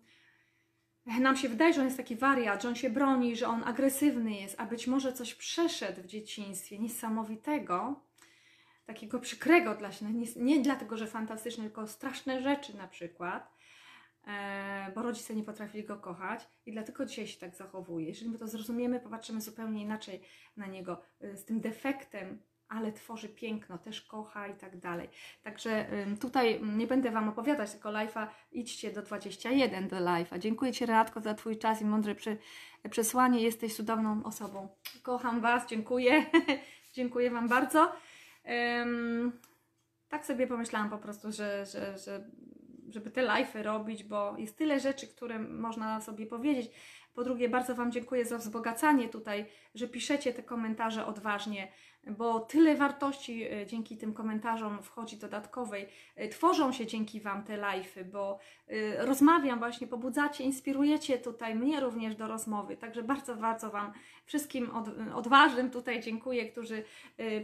nam 1.19 1.37
się 1.37 1.49
wydaje, 1.49 1.73
że 1.73 1.81
on 1.81 1.87
jest 1.87 1.97
taki 1.97 2.15
wariat, 2.15 2.63
że 2.63 2.69
on 2.69 2.75
się 2.75 2.89
broni, 2.89 3.35
że 3.35 3.47
on 3.47 3.63
agresywny 3.63 4.31
jest, 4.31 4.55
a 4.59 4.65
być 4.65 4.87
może 4.87 5.13
coś 5.13 5.35
przeszedł 5.35 6.01
w 6.01 6.07
dzieciństwie 6.07 6.79
niesamowitego, 6.79 8.01
takiego 8.85 9.19
przykrego 9.19 9.75
dla 9.75 9.91
siebie, 9.91 10.13
nie, 10.13 10.27
nie 10.35 10.59
dlatego, 10.59 10.97
że 10.97 11.07
fantastyczne, 11.07 11.63
tylko 11.63 11.87
straszne 11.87 12.41
rzeczy 12.41 12.77
na 12.77 12.87
przykład, 12.87 13.56
bo 14.95 15.01
rodzice 15.01 15.35
nie 15.35 15.43
potrafili 15.43 15.83
go 15.83 15.97
kochać 15.97 16.47
i 16.65 16.71
dlatego 16.71 17.05
dzisiaj 17.05 17.27
się 17.27 17.39
tak 17.39 17.55
zachowuje. 17.55 18.07
Jeżeli 18.07 18.29
my 18.29 18.37
to 18.37 18.47
zrozumiemy, 18.47 18.99
popatrzymy 18.99 19.41
zupełnie 19.41 19.81
inaczej 19.81 20.21
na 20.57 20.67
niego, 20.67 21.01
e, 21.21 21.37
z 21.37 21.45
tym 21.45 21.59
defektem, 21.59 22.39
ale 22.69 22.91
tworzy 22.91 23.29
piękno, 23.29 23.77
też 23.77 24.01
kocha 24.01 24.47
i 24.47 24.53
tak 24.53 24.77
dalej. 24.77 25.09
Także 25.43 25.85
tutaj 26.21 26.61
nie 26.63 26.87
będę 26.87 27.11
Wam 27.11 27.29
opowiadać 27.29 27.71
tego 27.71 27.89
live'a, 27.89 28.27
idźcie 28.51 28.91
do 28.91 29.01
21 29.01 29.87
do 29.87 29.95
live'a. 29.95 30.39
Dziękuję 30.39 30.71
Ci 30.71 30.85
Renatko 30.85 31.21
za 31.21 31.33
Twój 31.33 31.57
czas 31.57 31.81
i 31.81 31.85
mądre 31.85 32.15
przesłanie, 32.89 33.41
jesteś 33.41 33.75
cudowną 33.75 34.23
osobą. 34.23 34.69
Kocham 35.03 35.41
Was, 35.41 35.67
dziękuję, 35.67 36.25
dziękuję 36.93 37.31
Wam 37.31 37.47
bardzo. 37.47 37.91
Ym, 38.81 39.31
tak 40.09 40.25
sobie 40.25 40.47
pomyślałam 40.47 40.89
po 40.89 40.97
prostu, 40.97 41.31
że, 41.31 41.65
że, 41.65 41.97
że 41.97 42.29
żeby 42.87 43.11
te 43.11 43.21
live'y 43.21 43.63
robić, 43.63 44.03
bo 44.03 44.37
jest 44.37 44.57
tyle 44.57 44.79
rzeczy, 44.79 45.07
które 45.07 45.39
można 45.39 46.01
sobie 46.01 46.25
powiedzieć. 46.25 46.71
Po 47.13 47.23
drugie, 47.23 47.49
bardzo 47.49 47.75
Wam 47.75 47.91
dziękuję 47.91 48.25
za 48.25 48.37
wzbogacanie 48.37 49.09
tutaj, 49.09 49.45
że 49.75 49.87
piszecie 49.87 50.33
te 50.33 50.43
komentarze 50.43 51.05
odważnie, 51.05 51.67
bo 52.11 52.39
tyle 52.39 52.75
wartości 52.75 53.43
e, 53.43 53.65
dzięki 53.65 53.97
tym 53.97 54.13
komentarzom 54.13 54.83
wchodzi 54.83 55.17
dodatkowej. 55.17 55.87
E, 56.15 56.29
tworzą 56.29 56.71
się 56.71 56.85
dzięki 56.85 57.21
Wam 57.21 57.43
te 57.43 57.57
live'y, 57.57 58.03
bo 58.03 58.39
e, 58.67 59.05
rozmawiam 59.05 59.59
właśnie, 59.59 59.87
pobudzacie, 59.87 60.43
inspirujecie 60.43 61.17
tutaj 61.17 61.55
mnie 61.55 61.79
również 61.79 62.15
do 62.15 62.27
rozmowy. 62.27 62.77
Także 62.77 63.03
bardzo, 63.03 63.35
bardzo 63.35 63.69
Wam 63.69 63.91
wszystkim 64.25 64.71
odważnym 65.15 65.69
tutaj 65.69 65.99
dziękuję, 65.99 66.51
którzy 66.51 66.83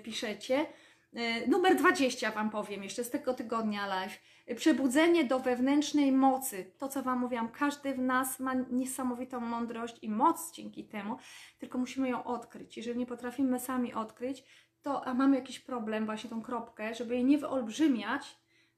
piszecie. 0.03 0.65
Numer 1.47 1.75
20 1.75 2.31
Wam 2.31 2.49
powiem 2.49 2.83
jeszcze 2.83 3.03
z 3.03 3.09
tego 3.09 3.33
tygodnia 3.33 3.87
live 3.87 4.19
Przebudzenie 4.55 5.23
do 5.23 5.39
wewnętrznej 5.39 6.11
mocy. 6.11 6.71
To, 6.77 6.87
co 6.87 7.03
Wam 7.03 7.19
mówiłam, 7.19 7.49
każdy 7.49 7.93
w 7.93 7.99
nas 7.99 8.39
ma 8.39 8.53
niesamowitą 8.53 9.39
mądrość 9.39 9.99
i 10.01 10.09
moc 10.09 10.51
dzięki 10.51 10.83
temu, 10.83 11.17
tylko 11.59 11.77
musimy 11.77 12.09
ją 12.09 12.23
odkryć. 12.23 12.77
Jeżeli 12.77 12.99
nie 12.99 13.05
potrafimy 13.05 13.59
sami 13.59 13.93
odkryć, 13.93 14.43
to 14.81 15.05
a 15.05 15.13
mamy 15.13 15.35
jakiś 15.35 15.59
problem, 15.59 16.05
właśnie 16.05 16.29
tą 16.29 16.41
kropkę, 16.41 16.95
żeby 16.95 17.15
jej 17.15 17.25
nie 17.25 17.37
wyolbrzymiać, 17.37 18.37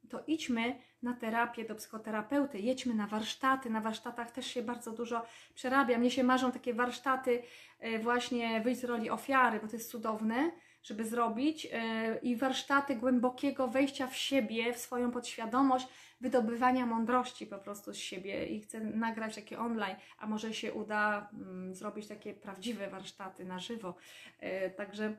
to 0.09 0.23
idźmy 0.27 0.79
na 1.01 1.13
terapię 1.13 1.65
do 1.65 1.75
psychoterapeuty, 1.75 2.59
jedźmy 2.59 2.93
na 2.93 3.07
warsztaty. 3.07 3.69
Na 3.69 3.81
warsztatach 3.81 4.31
też 4.31 4.47
się 4.47 4.63
bardzo 4.63 4.91
dużo 4.91 5.25
przerabia. 5.53 5.97
Mnie 5.97 6.11
się 6.11 6.23
marzą 6.23 6.51
takie 6.51 6.73
warsztaty, 6.73 7.43
e, 7.79 7.99
właśnie 7.99 8.61
wyjść 8.61 8.81
z 8.81 8.83
roli 8.83 9.09
ofiary, 9.09 9.59
bo 9.59 9.67
to 9.67 9.75
jest 9.75 9.91
cudowne 9.91 10.51
żeby 10.85 11.05
zrobić 11.05 11.67
e, 11.71 12.17
i 12.21 12.35
warsztaty 12.35 12.95
głębokiego 12.95 13.67
wejścia 13.67 14.07
w 14.07 14.15
siebie, 14.15 14.73
w 14.73 14.77
swoją 14.77 15.11
podświadomość, 15.11 15.87
wydobywania 16.21 16.85
mądrości 16.85 17.47
po 17.47 17.57
prostu 17.57 17.93
z 17.93 17.97
siebie 17.97 18.45
i 18.45 18.61
chcę 18.61 18.79
nagrać 18.79 19.35
takie 19.35 19.59
online, 19.59 19.95
a 20.17 20.27
może 20.27 20.53
się 20.53 20.73
uda 20.73 21.29
mm, 21.33 21.75
zrobić 21.75 22.07
takie 22.07 22.33
prawdziwe 22.33 22.89
warsztaty 22.89 23.45
na 23.45 23.59
żywo. 23.59 23.95
E, 24.39 24.69
także 24.69 25.17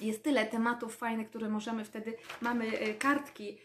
jest 0.00 0.24
tyle 0.24 0.46
tematów 0.46 0.96
fajnych, 0.96 1.28
które 1.28 1.48
możemy 1.48 1.84
wtedy, 1.84 2.16
mamy 2.40 2.78
e, 2.78 2.94
kartki, 2.94 3.58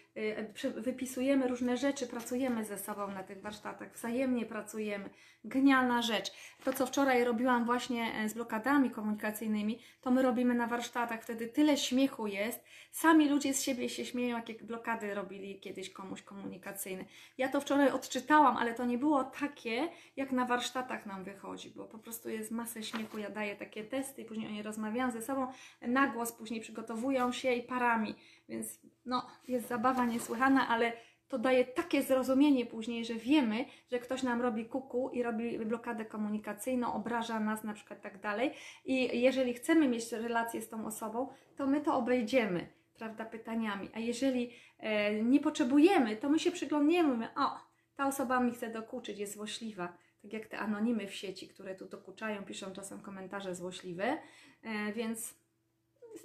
wypisujemy 0.76 1.47
różne 1.47 1.78
rzeczy, 1.78 2.07
pracujemy 2.07 2.65
ze 2.65 2.78
sobą 2.78 3.07
na 3.07 3.24
tych 3.24 3.41
warsztatach, 3.41 3.93
wzajemnie 3.93 4.45
pracujemy. 4.45 5.09
Genialna 5.43 6.01
rzecz. 6.01 6.32
To, 6.63 6.74
co 6.74 6.86
wczoraj 6.86 7.24
robiłam 7.24 7.65
właśnie 7.65 8.13
e, 8.13 8.30
z 8.30 8.34
blokadami 8.34 8.91
komunikacyjnymi, 8.91 9.80
to 10.01 10.11
my 10.11 10.22
robimy 10.22 10.53
na 10.53 10.67
warsztatach. 10.67 11.24
Wtedy 11.24 11.47
tyle 11.47 11.78
śmiechu 11.78 12.28
jest. 12.28 12.63
Sami 12.91 13.30
ludzie 13.30 13.53
z 13.53 13.61
siebie 13.61 13.89
się 13.89 14.05
śmieją, 14.05 14.38
jakie 14.38 14.53
blokady 14.53 15.13
robili 15.13 15.59
kiedyś 15.59 15.89
komuś 15.89 16.22
komunikacyjne. 16.22 17.05
Ja 17.38 17.49
to 17.49 17.61
wczoraj 17.61 17.89
odczytałam, 17.91 18.57
ale 18.57 18.74
to 18.74 18.86
nie 18.86 18.97
było 18.97 19.24
takie, 19.24 19.88
jak 20.15 20.32
na 20.32 20.45
warsztatach 20.45 21.05
nam 21.05 21.24
wychodzi, 21.24 21.70
bo 21.70 21.86
po 21.86 21.99
prostu 21.99 22.30
jest 22.30 22.51
masę 22.51 22.84
śmiechu. 22.84 23.17
Ja 23.17 23.30
daję 23.30 23.55
takie 23.55 23.84
testy 23.84 24.22
i 24.22 24.26
później 24.26 24.47
oni 24.47 24.63
rozmawiają 24.63 25.11
ze 25.11 25.22
sobą 25.22 25.47
na 25.82 26.07
głos, 26.07 26.32
później 26.32 26.61
przygotowują 26.61 27.32
się 27.32 27.53
i 27.53 27.63
parami. 27.63 28.15
Więc 28.49 28.79
no, 29.05 29.27
jest 29.47 29.67
zabawa 29.67 30.05
niesłychana, 30.05 30.67
ale 30.67 30.93
to 31.29 31.39
daje 31.39 31.65
takie 31.65 32.03
zrozumienie 32.03 32.65
później, 32.65 33.05
że 33.05 33.15
wiemy, 33.15 33.65
że 33.91 33.99
ktoś 33.99 34.23
nam 34.23 34.41
robi 34.41 34.65
kuku 34.65 35.09
i 35.09 35.23
robi 35.23 35.59
blokadę 35.59 36.05
komunikacyjną, 36.05 36.93
obraża 36.93 37.39
nas 37.39 37.63
na 37.63 37.73
przykład 37.73 38.01
tak 38.01 38.21
dalej. 38.21 38.53
I 38.85 39.21
jeżeli 39.21 39.53
chcemy 39.53 39.87
mieć 39.87 40.11
relację 40.11 40.61
z 40.61 40.69
tą 40.69 40.85
osobą, 40.85 41.27
to 41.55 41.67
my 41.67 41.81
to 41.81 41.95
obejdziemy, 41.95 42.67
prawda, 42.97 43.25
pytaniami. 43.25 43.89
A 43.93 43.99
jeżeli 43.99 44.53
e, 44.79 45.23
nie 45.23 45.39
potrzebujemy, 45.39 46.17
to 46.17 46.29
my 46.29 46.39
się 46.39 46.51
przyglądniemy, 46.51 47.17
my, 47.17 47.27
o, 47.35 47.59
ta 47.95 48.07
osoba 48.07 48.39
mi 48.39 48.51
chce 48.51 48.69
dokuczyć, 48.69 49.19
jest 49.19 49.33
złośliwa. 49.33 49.97
Tak 50.21 50.33
jak 50.33 50.47
te 50.47 50.59
anonimy 50.59 51.07
w 51.07 51.13
sieci, 51.13 51.47
które 51.47 51.75
tu 51.75 51.85
dokuczają, 51.85 52.43
piszą 52.43 52.71
czasem 52.71 53.01
komentarze 53.01 53.55
złośliwe, 53.55 54.17
e, 54.63 54.93
więc 54.93 55.35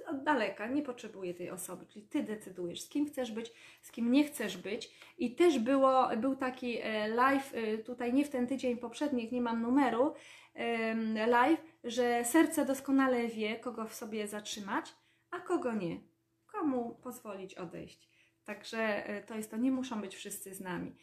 od 0.01 0.23
daleka, 0.23 0.67
nie 0.67 0.83
potrzebuję 0.83 1.35
tej 1.35 1.51
osoby, 1.51 1.87
czyli 1.87 2.07
Ty 2.07 2.23
decydujesz, 2.23 2.81
z 2.81 2.89
kim 2.89 3.07
chcesz 3.07 3.33
być, 3.33 3.53
z 3.83 3.93
kim 3.93 4.13
nie 4.13 4.25
chcesz 4.25 4.57
być. 4.57 4.91
I 5.19 5.35
też 5.35 5.59
było, 5.59 6.09
był 6.17 6.37
taki 6.37 6.79
e, 6.83 7.09
live, 7.09 7.55
e, 7.55 7.79
tutaj 7.79 8.13
nie 8.13 8.25
w 8.25 8.31
ten 8.31 8.47
tydzień 8.47 8.77
poprzednich, 8.77 9.33
nie 9.33 9.41
mam 9.41 9.63
numeru, 9.63 10.15
live, 11.27 11.61
że 11.85 12.25
serce 12.25 12.65
doskonale 12.65 13.29
wie, 13.29 13.57
kogo 13.57 13.85
w 13.85 13.95
sobie 13.95 14.29
zatrzymać, 14.29 14.95
a 15.31 15.41
kogo 15.41 15.73
nie. 15.73 16.01
Komu 16.47 16.95
pozwolić 17.03 17.55
odejść. 17.55 18.09
Także 18.45 19.07
e, 19.07 19.23
to 19.23 19.35
jest 19.35 19.51
to, 19.51 19.57
nie 19.57 19.71
muszą 19.71 20.01
być 20.01 20.17
wszyscy 20.17 20.55
z 20.55 20.61
nami. 20.61 20.95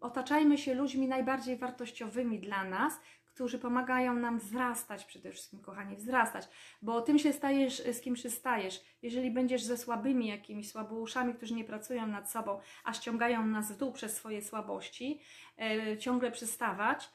Otaczajmy 0.00 0.58
się 0.58 0.74
ludźmi 0.74 1.08
najbardziej 1.08 1.56
wartościowymi 1.56 2.40
dla 2.40 2.64
nas, 2.64 3.00
którzy 3.36 3.58
pomagają 3.58 4.14
nam 4.14 4.38
wzrastać 4.38 5.04
przede 5.04 5.32
wszystkim, 5.32 5.60
kochani, 5.60 5.96
wzrastać, 5.96 6.48
bo 6.82 7.00
tym 7.00 7.18
się 7.18 7.32
stajesz, 7.32 7.82
z 7.92 8.00
kim 8.00 8.16
się 8.16 8.30
stajesz. 8.30 8.80
Jeżeli 9.02 9.30
będziesz 9.30 9.62
ze 9.62 9.78
słabymi 9.78 10.26
jakimiś 10.26 10.70
słabouszami, 10.70 11.34
którzy 11.34 11.54
nie 11.54 11.64
pracują 11.64 12.06
nad 12.06 12.30
sobą, 12.30 12.60
a 12.84 12.92
ściągają 12.92 13.46
nas 13.46 13.72
w 13.72 13.76
dół 13.76 13.92
przez 13.92 14.16
swoje 14.16 14.42
słabości, 14.42 15.20
e, 15.58 15.98
ciągle 15.98 16.30
przystawać, 16.30 17.10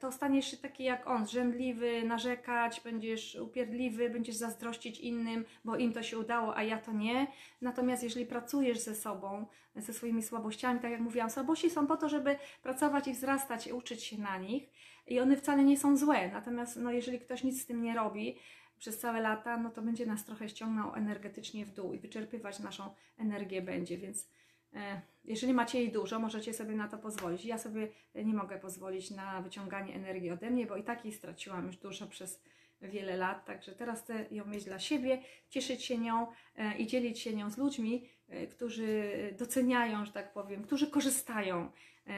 to 0.00 0.12
staniesz 0.12 0.50
się 0.50 0.56
taki 0.56 0.84
jak 0.84 1.06
on, 1.06 1.26
zrzędliwy, 1.26 2.02
narzekać, 2.04 2.80
będziesz 2.80 3.34
upierdliwy, 3.34 4.10
będziesz 4.10 4.36
zazdrościć 4.36 5.00
innym, 5.00 5.44
bo 5.64 5.76
im 5.76 5.92
to 5.92 6.02
się 6.02 6.18
udało, 6.18 6.56
a 6.56 6.62
ja 6.62 6.78
to 6.78 6.92
nie. 6.92 7.26
Natomiast 7.60 8.02
jeżeli 8.02 8.26
pracujesz 8.26 8.78
ze 8.78 8.94
sobą, 8.94 9.46
ze 9.76 9.92
swoimi 9.92 10.22
słabościami, 10.22 10.80
tak 10.80 10.90
jak 10.90 11.00
mówiłam, 11.00 11.30
słabości 11.30 11.70
są 11.70 11.86
po 11.86 11.96
to, 11.96 12.08
żeby 12.08 12.36
pracować 12.62 13.08
i 13.08 13.12
wzrastać 13.12 13.68
uczyć 13.72 14.04
się 14.04 14.18
na 14.18 14.38
nich 14.38 14.70
i 15.06 15.20
one 15.20 15.36
wcale 15.36 15.64
nie 15.64 15.78
są 15.78 15.96
złe. 15.96 16.30
Natomiast 16.32 16.76
no, 16.76 16.92
jeżeli 16.92 17.20
ktoś 17.20 17.44
nic 17.44 17.62
z 17.62 17.66
tym 17.66 17.82
nie 17.82 17.94
robi 17.94 18.38
przez 18.78 18.98
całe 18.98 19.20
lata, 19.20 19.56
no 19.56 19.70
to 19.70 19.82
będzie 19.82 20.06
nas 20.06 20.24
trochę 20.24 20.48
ściągnął 20.48 20.94
energetycznie 20.94 21.66
w 21.66 21.72
dół 21.72 21.92
i 21.94 21.98
wyczerpywać 21.98 22.58
naszą 22.58 22.94
energię 23.18 23.62
będzie, 23.62 23.98
więc 23.98 24.22
e, 24.22 24.26
jeżeli 25.24 25.54
macie 25.54 25.78
jej 25.78 25.92
dużo, 25.92 26.18
możecie 26.18 26.54
sobie 26.54 26.74
na 26.74 26.88
to 26.88 26.98
pozwolić. 26.98 27.44
Ja 27.44 27.58
sobie 27.58 27.88
nie 28.14 28.34
mogę 28.34 28.58
pozwolić 28.58 29.10
na 29.10 29.42
wyciąganie 29.42 29.94
energii 29.94 30.30
ode 30.30 30.50
mnie, 30.50 30.66
bo 30.66 30.76
i 30.76 30.82
tak 30.82 31.04
jej 31.04 31.14
straciłam 31.14 31.66
już 31.66 31.76
dużo 31.76 32.06
przez 32.06 32.42
wiele 32.82 33.16
lat, 33.16 33.44
także 33.44 33.72
teraz 33.72 34.02
chcę 34.02 34.26
ją 34.30 34.44
mieć 34.44 34.64
dla 34.64 34.78
siebie, 34.78 35.22
cieszyć 35.50 35.84
się 35.84 35.98
nią 35.98 36.26
e, 36.56 36.78
i 36.78 36.86
dzielić 36.86 37.18
się 37.18 37.36
nią 37.36 37.50
z 37.50 37.58
ludźmi, 37.58 38.08
e, 38.28 38.46
którzy 38.46 39.12
doceniają, 39.38 40.04
że 40.04 40.12
tak 40.12 40.32
powiem, 40.32 40.62
którzy 40.62 40.90
korzystają 40.90 41.68
E, 41.68 41.70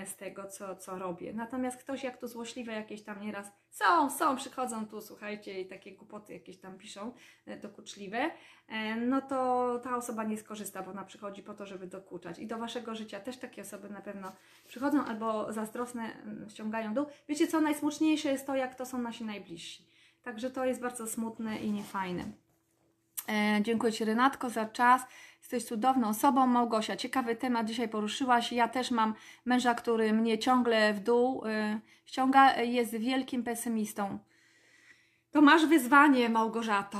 z 0.06 0.16
tego, 0.16 0.48
co, 0.48 0.76
co 0.76 0.98
robię. 0.98 1.32
Natomiast 1.32 1.76
ktoś 1.76 2.04
jak 2.04 2.18
tu 2.18 2.28
złośliwe 2.28 2.72
jakieś 2.72 3.02
tam 3.02 3.20
nieraz 3.20 3.52
są, 3.70 4.10
są, 4.10 4.36
przychodzą 4.36 4.86
tu, 4.86 5.00
słuchajcie, 5.00 5.60
i 5.60 5.66
takie 5.66 5.92
głupoty 5.92 6.32
jakieś 6.32 6.58
tam 6.58 6.78
piszą, 6.78 7.12
e, 7.46 7.56
dokuczliwe, 7.56 8.30
e, 8.68 8.96
no 8.96 9.20
to 9.20 9.80
ta 9.84 9.96
osoba 9.96 10.24
nie 10.24 10.38
skorzysta, 10.38 10.82
bo 10.82 10.90
ona 10.90 11.04
przychodzi 11.04 11.42
po 11.42 11.54
to, 11.54 11.66
żeby 11.66 11.86
dokuczać. 11.86 12.38
I 12.38 12.46
do 12.46 12.58
Waszego 12.58 12.94
życia 12.94 13.20
też 13.20 13.36
takie 13.36 13.62
osoby 13.62 13.90
na 13.90 14.00
pewno 14.00 14.32
przychodzą 14.68 15.04
albo 15.04 15.52
zazdrosne 15.52 16.02
mm, 16.02 16.50
ściągają 16.50 16.94
dół. 16.94 17.06
Wiecie 17.28 17.46
co, 17.46 17.60
najsmutniejsze 17.60 18.28
jest 18.28 18.46
to, 18.46 18.54
jak 18.54 18.74
to 18.74 18.86
są 18.86 18.98
nasi 18.98 19.24
najbliżsi. 19.24 19.86
Także 20.22 20.50
to 20.50 20.64
jest 20.64 20.80
bardzo 20.80 21.06
smutne 21.06 21.58
i 21.58 21.70
niefajne. 21.70 22.24
E, 23.28 23.62
dziękuję 23.62 23.92
Ci 23.92 24.04
Renatko 24.04 24.50
za 24.50 24.66
czas. 24.66 25.02
Jesteś 25.40 25.64
cudowną 25.64 26.08
osobą. 26.08 26.46
Małgosia, 26.46 26.96
ciekawy 26.96 27.36
temat 27.36 27.66
dzisiaj 27.66 27.88
poruszyłaś. 27.88 28.52
Ja 28.52 28.68
też 28.68 28.90
mam 28.90 29.14
męża, 29.44 29.74
który 29.74 30.12
mnie 30.12 30.38
ciągle 30.38 30.94
w 30.94 31.00
dół 31.00 31.46
y, 31.46 31.80
ściąga. 32.06 32.56
Jest 32.62 32.96
wielkim 32.96 33.42
pesymistą. 33.42 34.18
To 35.30 35.42
masz 35.42 35.66
wyzwanie, 35.66 36.28
Małgorzato. 36.28 36.98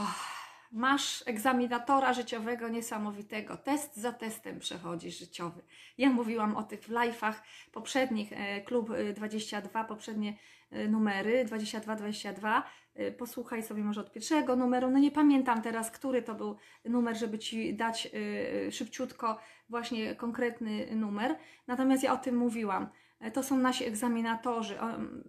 Masz 0.72 1.22
egzaminatora 1.26 2.12
życiowego 2.12 2.68
niesamowitego. 2.68 3.56
Test 3.56 3.96
za 3.96 4.12
testem 4.12 4.58
przechodzisz 4.58 5.18
życiowy. 5.18 5.62
Ja 5.98 6.10
mówiłam 6.10 6.56
o 6.56 6.62
tych 6.62 6.80
w 6.80 6.88
live'ach 6.88 7.34
poprzednich, 7.72 8.32
e, 8.32 8.60
klub 8.60 8.90
22, 9.14 9.84
poprzednie 9.84 10.34
numery 10.88 11.44
22-22 11.44 12.58
y, 12.58 12.62
posłuchaj 13.18 13.62
sobie 13.62 13.82
może 13.82 14.00
od 14.00 14.12
pierwszego 14.12 14.56
numeru. 14.56 14.90
No 14.90 14.98
nie 14.98 15.10
pamiętam 15.10 15.62
teraz, 15.62 15.90
który 15.90 16.22
to 16.22 16.34
był 16.34 16.56
numer, 16.84 17.16
żeby 17.16 17.38
Ci 17.38 17.74
dać 17.74 18.08
y, 18.68 18.72
szybciutko 18.72 19.38
właśnie 19.68 20.14
konkretny 20.14 20.96
numer. 20.96 21.36
Natomiast 21.66 22.02
ja 22.02 22.12
o 22.12 22.16
tym 22.16 22.36
mówiłam. 22.36 22.88
E, 23.20 23.30
to 23.30 23.42
są 23.42 23.58
nasi 23.58 23.84
egzaminatorzy. 23.84 24.78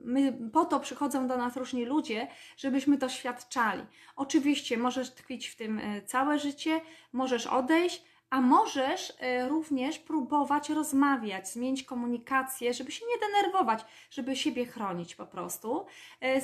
My, 0.04 0.34
po 0.54 0.66
to 0.66 0.80
przychodzą 0.80 1.28
do 1.28 1.38
nas 1.38 1.58
różni 1.58 1.86
ludzie, 1.86 2.28
żebyśmy 2.58 2.98
doświadczali. 2.98 3.84
Oczywiście 4.16 4.78
możesz 4.78 5.14
tkwić 5.14 5.48
w 5.48 5.56
tym 5.56 5.80
e, 5.80 6.02
całe 6.02 6.40
życie, 6.40 6.82
możesz 7.14 7.48
odejść, 7.48 8.04
a 8.30 8.42
możesz 8.42 9.14
e, 9.20 9.50
również 9.50 10.00
próbować 10.00 10.70
rozmawiać, 10.70 11.50
zmienić 11.50 11.84
komunikację, 11.84 12.74
żeby 12.74 12.92
się 12.92 13.06
nie 13.06 13.28
denerwować, 13.28 13.86
żeby 14.10 14.36
siebie 14.36 14.66
chronić 14.66 15.16
po 15.16 15.26
prostu. 15.26 15.86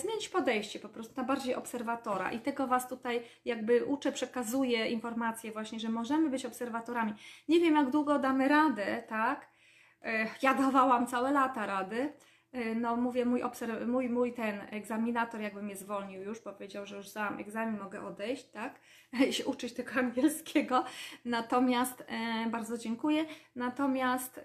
Zmienić 0.02 0.30
podejście 0.30 0.80
po 0.80 0.90
prostu 0.90 1.14
na 1.18 1.24
bardziej 1.24 1.56
obserwatora. 1.56 2.32
I 2.32 2.40
tego 2.40 2.68
Was 2.68 2.90
tutaj 2.90 3.24
jakby 3.46 3.86
uczę, 3.86 4.12
przekazuję 4.12 4.88
informacje 4.88 5.52
właśnie, 5.52 5.80
że 5.80 5.90
możemy 5.90 6.30
być 6.30 6.46
obserwatorami. 6.46 7.14
Nie 7.50 7.60
wiem, 7.60 7.76
jak 7.76 7.90
długo 7.90 8.20
damy 8.20 8.48
radę, 8.48 9.04
tak? 9.10 9.50
Ja 10.42 10.54
dawałam 10.54 11.08
całe 11.08 11.32
lata 11.32 11.66
rady. 11.66 12.14
No 12.76 12.96
mówię, 12.96 13.26
mój, 13.26 13.42
mój, 13.88 14.10
mój 14.10 14.34
ten 14.34 14.62
egzaminator 14.72 15.42
jakby 15.42 15.64
mnie 15.64 15.76
zwolnił 15.76 16.22
już, 16.22 16.40
powiedział, 16.40 16.86
że 16.86 16.98
już 16.98 17.10
zdałam 17.10 17.40
egzamin, 17.40 17.80
mogę 17.80 18.06
odejść, 18.06 18.46
tak, 18.46 18.80
się 19.32 19.46
uczyć 19.46 19.74
tego 19.74 19.92
angielskiego. 20.00 20.84
Natomiast, 21.26 22.04
e, 22.08 22.50
bardzo 22.50 22.78
dziękuję, 22.78 23.26
natomiast 23.56 24.40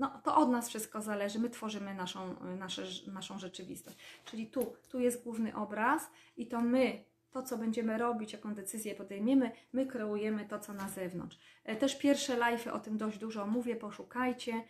no, 0.00 0.20
to 0.24 0.36
od 0.36 0.50
nas 0.50 0.68
wszystko 0.68 1.02
zależy, 1.02 1.38
my 1.38 1.50
tworzymy 1.50 1.94
naszą, 1.94 2.36
nasze, 2.58 2.82
naszą 3.06 3.38
rzeczywistość. 3.38 3.96
Czyli 4.24 4.46
tu, 4.46 4.72
tu 4.88 5.00
jest 5.00 5.24
główny 5.24 5.56
obraz 5.56 6.10
i 6.36 6.46
to 6.46 6.60
my 6.60 7.04
to, 7.30 7.42
co 7.42 7.58
będziemy 7.58 7.98
robić, 7.98 8.32
jaką 8.32 8.54
decyzję 8.54 8.94
podejmiemy, 8.94 9.50
my 9.72 9.86
kreujemy 9.86 10.46
to, 10.46 10.58
co 10.58 10.72
na 10.72 10.88
zewnątrz. 10.88 11.38
E, 11.64 11.76
też 11.76 11.98
pierwsze 11.98 12.36
live 12.36 12.66
o 12.66 12.78
tym 12.78 12.98
dość 12.98 13.18
dużo 13.18 13.46
mówię, 13.46 13.76
poszukajcie 13.76 14.52
e, 14.52 14.62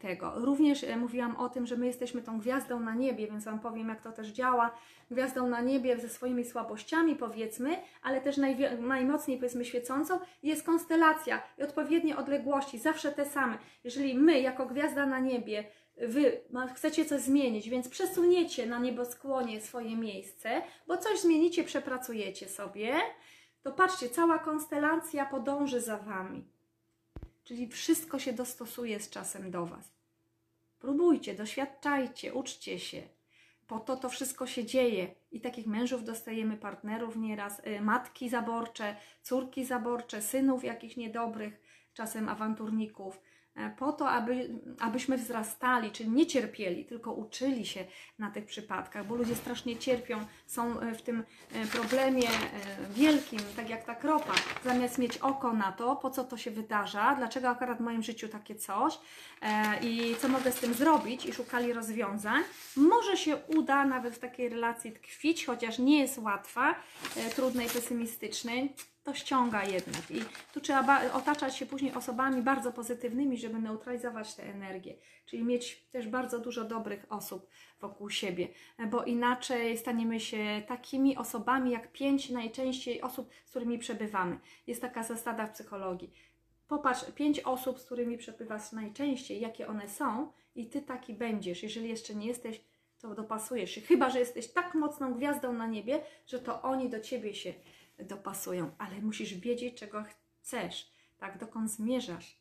tego. 0.00 0.32
Również 0.36 0.84
e, 0.84 0.96
mówiłam 0.96 1.36
o 1.36 1.48
tym, 1.48 1.66
że 1.66 1.76
my 1.76 1.86
jesteśmy 1.86 2.22
tą 2.22 2.38
gwiazdą 2.38 2.80
na 2.80 2.94
niebie, 2.94 3.26
więc 3.26 3.44
Wam 3.44 3.60
powiem, 3.60 3.88
jak 3.88 4.02
to 4.02 4.12
też 4.12 4.28
działa. 4.28 4.70
Gwiazdą 5.10 5.48
na 5.48 5.60
niebie 5.60 5.98
ze 5.98 6.08
swoimi 6.08 6.44
słabościami, 6.44 7.16
powiedzmy, 7.16 7.76
ale 8.02 8.20
też 8.20 8.36
najmocniej, 8.80 9.36
powiedzmy, 9.36 9.64
świecącą 9.64 10.18
jest 10.42 10.66
konstelacja 10.66 11.42
i 11.58 11.62
odpowiednie 11.62 12.16
odległości, 12.16 12.78
zawsze 12.78 13.12
te 13.12 13.26
same. 13.26 13.58
Jeżeli 13.84 14.14
my, 14.14 14.40
jako 14.40 14.66
gwiazda 14.66 15.06
na 15.06 15.20
niebie, 15.20 15.64
Wy 16.08 16.40
chcecie 16.74 17.04
coś 17.04 17.20
zmienić, 17.20 17.68
więc 17.68 17.88
przesuniecie 17.88 18.66
na 18.66 18.78
nieboskłonie 18.78 19.60
swoje 19.60 19.96
miejsce, 19.96 20.62
bo 20.86 20.96
coś 20.96 21.20
zmienicie, 21.20 21.64
przepracujecie 21.64 22.48
sobie, 22.48 22.94
to 23.62 23.72
patrzcie, 23.72 24.08
cała 24.08 24.38
konstelacja 24.38 25.26
podąży 25.26 25.80
za 25.80 25.96
Wami. 25.96 26.44
Czyli 27.44 27.68
wszystko 27.68 28.18
się 28.18 28.32
dostosuje 28.32 29.00
z 29.00 29.10
czasem 29.10 29.50
do 29.50 29.66
Was. 29.66 29.92
Próbujcie, 30.78 31.34
doświadczajcie, 31.34 32.34
uczcie 32.34 32.78
się. 32.78 33.02
Po 33.66 33.80
to 33.80 33.96
to 33.96 34.08
wszystko 34.08 34.46
się 34.46 34.64
dzieje. 34.64 35.14
I 35.32 35.40
takich 35.40 35.66
mężów 35.66 36.04
dostajemy, 36.04 36.56
partnerów 36.56 37.16
nieraz, 37.16 37.60
y, 37.66 37.80
matki 37.80 38.28
zaborcze, 38.28 38.96
córki 39.22 39.64
zaborcze, 39.64 40.22
synów 40.22 40.64
jakichś 40.64 40.96
niedobrych, 40.96 41.60
czasem 41.94 42.28
awanturników. 42.28 43.20
E, 43.56 43.70
po 43.70 43.92
to, 43.92 44.10
aby, 44.10 44.48
abyśmy 44.80 45.18
wzrastali, 45.18 45.90
czyli 45.90 46.10
nie 46.10 46.26
cierpieli, 46.26 46.84
tylko 46.84 47.12
uczyli 47.12 47.66
się 47.66 47.84
na 48.18 48.30
tych 48.30 48.46
przypadkach, 48.46 49.06
bo 49.06 49.14
ludzie 49.14 49.34
strasznie 49.34 49.76
cierpią, 49.76 50.24
są 50.46 50.80
e, 50.80 50.94
w 50.94 51.02
tym 51.02 51.24
e, 51.52 51.66
problemie 51.66 52.28
wielkim, 52.94 53.40
tak 53.56 53.70
jak 53.70 53.84
ta 53.84 53.94
kropa, 53.94 54.32
zamiast 54.64 54.98
mieć 54.98 55.18
oko 55.18 55.52
na 55.52 55.72
to, 55.72 55.96
po 55.96 56.10
co 56.10 56.24
to 56.24 56.36
się 56.36 56.50
wydarza, 56.50 57.14
dlaczego 57.14 57.48
akurat 57.48 57.78
w 57.78 57.80
moim 57.80 58.02
życiu 58.02 58.28
takie 58.28 58.54
coś 58.54 58.98
i 59.82 60.16
co 60.20 60.28
mogę 60.28 60.52
z 60.52 60.60
tym 60.60 60.74
zrobić 60.74 61.26
i 61.26 61.32
szukali 61.32 61.72
rozwiązań, 61.72 62.42
może 62.76 63.16
się 63.16 63.36
uda 63.36 63.84
nawet 63.84 64.14
w 64.14 64.18
takiej 64.18 64.48
relacji 64.48 64.92
tkwić, 64.92 65.46
chociaż 65.46 65.78
nie 65.78 66.00
jest 66.00 66.18
łatwa, 66.18 66.74
trudnej, 67.36 67.68
pesymistycznej, 67.68 68.74
to 69.02 69.14
ściąga 69.14 69.64
jednak. 69.64 70.10
I 70.10 70.20
tu 70.52 70.60
trzeba 70.60 71.12
otaczać 71.12 71.56
się 71.56 71.66
później 71.66 71.94
osobami 71.94 72.42
bardzo 72.42 72.72
pozytywnymi, 72.72 73.38
żeby 73.38 73.58
neutralizować 73.58 74.34
tę 74.34 74.42
energię. 74.42 74.94
Czyli 75.26 75.44
mieć 75.44 75.84
też 75.92 76.08
bardzo 76.08 76.38
dużo 76.38 76.64
dobrych 76.64 77.06
osób 77.08 77.48
wokół 77.80 78.10
siebie, 78.10 78.48
bo 78.90 79.04
inaczej 79.04 79.78
staniemy 79.78 80.20
się 80.20 80.62
takimi 80.68 81.16
osobami 81.16 81.70
jak 81.70 81.92
pięć 81.92 82.30
najczęściej 82.30 83.02
osób, 83.02 83.30
z 83.46 83.50
którymi 83.50 83.78
przebywamy. 83.78 84.38
Jest 84.66 84.80
taka 84.80 85.02
zasada 85.02 85.46
w 85.46 85.52
psychologii. 85.52 86.12
Popatrz, 86.68 87.04
pięć 87.14 87.40
osób, 87.40 87.78
z 87.78 87.84
którymi 87.84 88.18
przebywasz 88.18 88.72
najczęściej, 88.72 89.40
jakie 89.40 89.68
one 89.68 89.88
są, 89.88 90.32
i 90.54 90.66
ty 90.66 90.82
taki 90.82 91.14
będziesz. 91.14 91.62
Jeżeli 91.62 91.88
jeszcze 91.88 92.14
nie 92.14 92.26
jesteś, 92.26 92.60
to 93.00 93.14
dopasujesz 93.14 93.70
się. 93.70 93.80
Chyba, 93.80 94.10
że 94.10 94.18
jesteś 94.18 94.48
tak 94.48 94.74
mocną 94.74 95.14
gwiazdą 95.14 95.52
na 95.52 95.66
niebie, 95.66 96.00
że 96.26 96.38
to 96.38 96.62
oni 96.62 96.88
do 96.88 97.00
ciebie 97.00 97.34
się 97.34 97.54
dopasują, 98.04 98.70
ale 98.78 99.00
musisz 99.00 99.34
wiedzieć, 99.34 99.78
czego 99.78 100.04
chcesz, 100.42 100.92
tak, 101.18 101.38
dokąd 101.38 101.70
zmierzasz, 101.70 102.40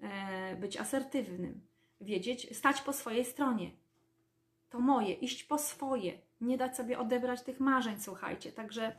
e, 0.00 0.56
być 0.56 0.76
asertywnym, 0.76 1.60
wiedzieć, 2.00 2.56
stać 2.56 2.80
po 2.80 2.92
swojej 2.92 3.24
stronie. 3.24 3.70
To 4.70 4.80
moje, 4.80 5.14
iść 5.14 5.44
po 5.44 5.58
swoje, 5.58 6.18
nie 6.40 6.56
dać 6.58 6.76
sobie 6.76 6.98
odebrać 6.98 7.42
tych 7.42 7.60
marzeń, 7.60 8.00
słuchajcie. 8.00 8.52
Także 8.52 8.92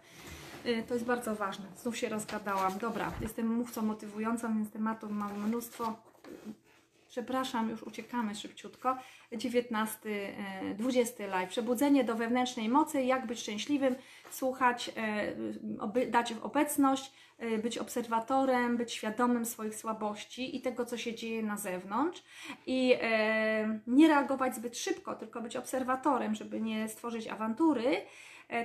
y, 0.65 0.83
to 0.87 0.93
jest 0.93 1.05
bardzo 1.05 1.35
ważne. 1.35 1.65
Znów 1.77 1.97
się 1.97 2.09
rozgadałam. 2.09 2.77
Dobra, 2.77 3.11
jestem 3.21 3.47
mówcą 3.55 3.81
motywującą, 3.81 4.55
więc 4.55 4.71
tematów 4.71 5.11
mam 5.11 5.47
mnóstwo. 5.47 5.95
Przepraszam, 7.13 7.69
już 7.69 7.83
uciekamy 7.83 8.35
szybciutko. 8.35 8.97
19, 9.31 9.99
20 10.75 11.23
e, 11.23 11.27
live. 11.27 11.49
Przebudzenie 11.49 12.03
do 12.03 12.15
wewnętrznej 12.15 12.69
mocy, 12.69 13.03
jak 13.03 13.27
być 13.27 13.39
szczęśliwym, 13.39 13.95
słuchać, 14.31 14.91
e, 14.97 16.07
dać 16.07 16.33
obecność, 16.41 17.11
e, 17.37 17.57
być 17.57 17.77
obserwatorem, 17.77 18.77
być 18.77 18.93
świadomym 18.93 19.45
swoich 19.45 19.75
słabości 19.75 20.55
i 20.57 20.61
tego, 20.61 20.85
co 20.85 20.97
się 20.97 21.15
dzieje 21.15 21.43
na 21.43 21.57
zewnątrz. 21.57 22.23
I 22.65 22.97
nie 23.87 24.07
reagować 24.07 24.55
zbyt 24.55 24.77
szybko, 24.77 25.15
tylko 25.15 25.41
być 25.41 25.55
obserwatorem, 25.55 26.35
żeby 26.35 26.61
nie 26.61 26.89
stworzyć 26.89 27.27
awantury, 27.27 27.97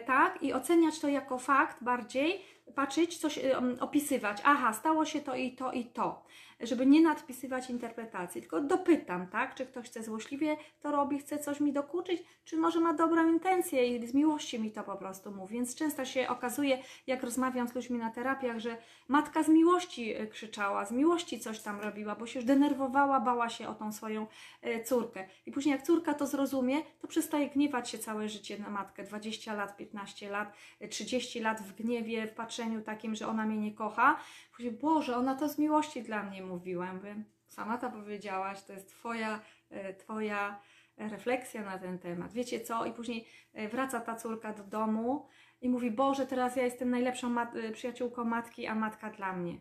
tak? 0.07 0.43
I 0.43 0.53
oceniać 0.53 1.01
to 1.01 1.09
jako 1.09 1.39
fakt 1.39 1.85
bardziej, 1.85 2.41
patrzeć, 2.75 3.19
coś 3.19 3.39
opisywać. 3.81 4.39
Aha, 4.45 4.73
stało 4.73 5.05
się 5.05 5.21
to 5.21 5.35
i 5.35 5.53
to 5.53 5.73
i 5.73 5.85
to 5.85 6.25
żeby 6.61 6.87
nie 6.87 7.03
nadpisywać 7.03 7.71
interpretacji, 7.71 8.41
tylko 8.41 8.61
dopytam, 8.61 9.27
tak? 9.27 9.55
Czy 9.55 9.67
ktoś 9.67 9.87
chce 9.87 10.03
złośliwie 10.03 10.57
to 10.81 10.91
robi, 10.91 11.19
chce 11.19 11.39
coś 11.39 11.61
mi 11.61 11.73
dokuczyć, 11.73 12.23
czy 12.45 12.57
może 12.57 12.81
ma 12.81 12.93
dobrą 12.93 13.29
intencję 13.29 13.97
i 13.97 14.07
z 14.07 14.15
miłości 14.15 14.61
mi 14.61 14.71
to 14.71 14.83
po 14.83 14.97
prostu 14.97 15.31
mówi. 15.31 15.55
Więc 15.55 15.75
często 15.75 16.05
się 16.05 16.29
okazuje, 16.29 16.79
jak 17.07 17.23
rozmawiam 17.23 17.69
z 17.69 17.75
ludźmi 17.75 17.99
na 17.99 18.11
terapiach, 18.11 18.59
że 18.59 18.77
matka 19.09 19.43
z 19.43 19.49
miłości 19.49 20.15
e, 20.15 20.27
krzyczała, 20.27 20.85
z 20.85 20.93
miłości 20.93 21.41
coś 21.41 21.61
tam 21.61 21.81
robiła, 21.81 22.15
bo 22.15 22.27
się 22.27 22.39
już 22.39 22.47
denerwowała, 22.47 23.21
bała 23.21 23.49
się 23.49 23.69
o 23.69 23.75
tą 23.75 23.93
swoją 23.93 24.27
e, 24.63 24.85
córkę. 24.85 25.29
I 25.47 25.53
później 25.53 25.73
jak 25.73 25.83
córka 25.83 26.15
to 26.15 26.27
zrozumie, 26.27 26.77
to 27.01 27.09
przestaje 27.09 27.51
gniewać 27.51 27.91
się 27.91 27.99
całe 27.99 28.29
życie 28.29 28.59
na 28.59 28.71
matkę. 28.71 29.05
20 29.05 29.55
lat, 29.55 29.77
15 29.77 30.31
lat, 30.31 30.53
30 30.91 31.39
e, 31.39 31.43
lat 31.43 31.63
w 31.63 31.75
gniewie, 31.75 32.27
w 32.27 32.35
patrzeniu 32.35 32.83
takim, 32.83 33.15
że 33.15 33.29
ona 33.29 33.47
mnie 33.47 33.59
nie 33.59 33.75
kocha. 33.75 34.21
Później, 34.59 34.73
Boże, 34.73 35.17
ona 35.17 35.35
to 35.35 35.49
z 35.49 35.59
miłości 35.59 36.03
dla 36.03 36.23
mnie 36.23 36.43
mówiła. 36.43 36.93
Mówię, 36.93 37.25
sama 37.49 37.79
to 37.79 37.91
powiedziałaś, 37.91 38.63
to 38.63 38.73
jest 38.73 38.89
Twoja, 38.89 39.41
e, 39.71 39.95
twoja 39.95 40.61
refleksja 40.97 41.63
na 41.63 41.79
ten 41.79 41.99
temat. 41.99 42.33
Wiecie 42.33 42.61
co? 42.61 42.85
I 42.85 42.93
później 42.93 43.29
e, 43.53 43.69
wraca 43.69 44.01
ta 44.01 44.17
córka 44.17 44.53
do 44.53 44.65
domu 44.65 45.27
i 45.61 45.69
mówi, 45.69 45.91
Boże, 45.91 46.27
teraz 46.27 46.57
ja 46.57 46.65
jestem 46.65 46.91
najlepszą 46.91 47.31
mat 47.31 47.57
e, 47.57 47.73
przyjaciółką 47.73 48.25
matki, 48.25 48.67
a 48.67 48.75
matka 48.75 49.11
dla 49.11 49.33
mnie. 49.33 49.59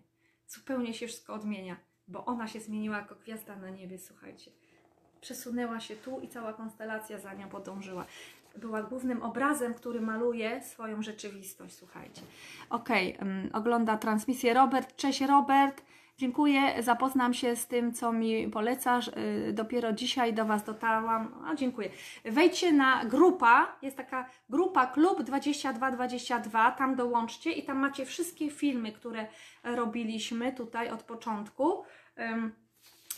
Zupełnie 0.47 0.93
się 0.93 1.07
wszystko 1.07 1.33
odmienia, 1.33 1.77
bo 2.07 2.25
ona 2.25 2.47
się 2.47 2.59
zmieniła 2.59 2.97
jako 2.97 3.15
gwiazda 3.15 3.55
na 3.55 3.69
niebie, 3.69 3.99
słuchajcie. 3.99 4.51
Przesunęła 5.21 5.79
się 5.79 5.95
tu 5.95 6.19
i 6.19 6.27
cała 6.27 6.53
konstelacja 6.53 7.19
za 7.19 7.33
nią 7.33 7.49
podążyła 7.49 8.05
była 8.57 8.83
głównym 8.83 9.23
obrazem, 9.23 9.73
który 9.73 10.01
maluje 10.01 10.63
swoją 10.63 11.01
rzeczywistość. 11.01 11.75
Słuchajcie. 11.75 12.21
Ok, 12.69 12.89
ogląda 13.53 13.97
transmisję 13.97 14.53
Robert. 14.53 14.95
Cześć 14.95 15.21
Robert. 15.21 15.81
Dziękuję, 16.17 16.83
zapoznam 16.83 17.33
się 17.33 17.55
z 17.55 17.67
tym, 17.67 17.93
co 17.93 18.13
mi 18.13 18.47
polecasz. 18.47 19.07
Yy, 19.07 19.53
dopiero 19.53 19.93
dzisiaj 19.93 20.33
do 20.33 20.45
Was 20.45 20.63
dotarłam. 20.63 21.33
A, 21.45 21.55
dziękuję. 21.55 21.89
Wejdźcie 22.25 22.71
na 22.71 23.05
grupa, 23.05 23.75
jest 23.81 23.97
taka 23.97 24.29
grupa 24.49 24.87
Klub 24.87 25.23
2222, 25.23 26.71
tam 26.71 26.95
dołączcie 26.95 27.51
i 27.51 27.63
tam 27.63 27.77
macie 27.77 28.05
wszystkie 28.05 28.49
filmy, 28.49 28.91
które 28.91 29.27
robiliśmy 29.63 30.53
tutaj 30.53 30.89
od 30.89 31.03
początku. 31.03 31.83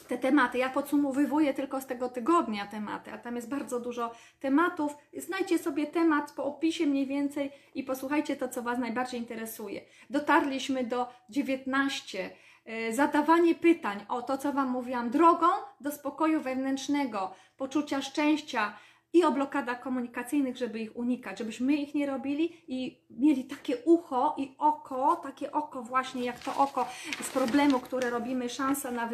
Te 0.10 0.18
tematy. 0.18 0.58
Ja 0.58 0.70
podsumowywuję 0.70 1.54
tylko 1.54 1.82
z 1.82 1.86
tego 1.86 2.10
tygodnia 2.10 2.68
tematy, 2.68 3.12
a 3.12 3.18
tam 3.18 3.36
jest 3.36 3.50
bardzo 3.50 3.80
dużo 3.80 4.12
tematów. 4.40 4.98
Znajdźcie 5.18 5.60
sobie 5.60 5.88
temat 5.88 6.32
po 6.32 6.44
opisie 6.44 6.86
mniej 6.86 7.08
więcej 7.08 7.52
i 7.76 7.84
posłuchajcie 7.84 8.36
to, 8.36 8.50
co 8.50 8.62
Was 8.62 8.80
najbardziej 8.80 9.20
interesuje. 9.20 9.82
Dotarliśmy 10.10 10.84
do 10.84 11.08
19. 11.30 12.30
E, 12.66 12.94
Zadawanie 12.94 13.56
pytań 13.56 14.06
o 14.08 14.22
to, 14.22 14.38
co 14.38 14.54
Wam 14.54 14.70
mówiłam, 14.70 15.10
drogą 15.10 15.48
do 15.82 15.92
spokoju 15.92 16.42
wewnętrznego, 16.42 17.34
poczucia 17.58 18.02
szczęścia 18.02 18.74
i 19.14 19.24
o 19.24 19.32
blokadach 19.32 19.82
komunikacyjnych, 19.82 20.58
żeby 20.58 20.80
ich 20.80 20.98
unikać, 20.98 21.40
żebyśmy 21.40 21.76
ich 21.76 21.96
nie 21.96 22.06
robili 22.06 22.64
i 22.68 23.02
mieli 23.10 23.44
takie 23.44 23.78
ucho 23.78 24.36
i 24.38 24.56
oko, 24.58 25.16
takie 25.16 25.52
oko 25.52 25.84
właśnie 25.84 26.24
jak 26.24 26.40
to 26.40 26.56
oko 26.56 26.88
z 27.22 27.30
problemu, 27.30 27.80
które 27.80 28.10
robimy, 28.10 28.50
szansa 28.50 28.92
na, 28.92 29.10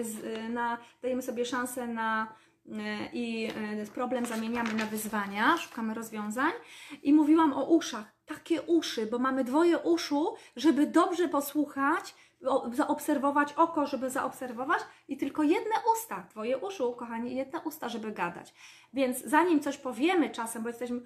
na 0.50 0.78
dajemy 1.02 1.22
sobie 1.22 1.46
szansę 1.46 1.88
na 1.88 2.36
e, 2.72 3.10
i 3.14 3.46
e, 3.82 3.86
problem 3.86 4.26
zamieniamy 4.26 4.74
na 4.74 4.86
wyzwania, 4.86 5.58
szukamy 5.58 5.94
rozwiązań. 5.94 6.52
I 7.04 7.14
mówiłam 7.14 7.54
o 7.54 7.64
uszach, 7.64 8.16
takie 8.26 8.62
uszy, 8.62 9.06
bo 9.06 9.20
mamy 9.20 9.44
dwoje 9.44 9.78
uszu, 9.78 10.36
żeby 10.56 10.88
dobrze 10.88 11.28
posłuchać, 11.28 12.16
zaobserwować 12.72 13.54
oko, 13.54 13.86
żeby 13.86 14.10
zaobserwować 14.10 14.82
i 15.08 15.18
tylko 15.18 15.44
jedne 15.44 15.76
usta, 15.94 16.26
dwoje 16.30 16.58
uszu, 16.58 16.94
kochani, 16.94 17.36
jedne 17.36 17.60
usta, 17.60 17.90
żeby 17.90 18.12
gadać. 18.12 18.54
Więc 18.94 19.24
zanim 19.24 19.60
coś 19.60 19.78
powiemy 19.78 20.30
czasem, 20.30 20.64
bo 20.64 20.70
jesteśmy, 20.70 21.02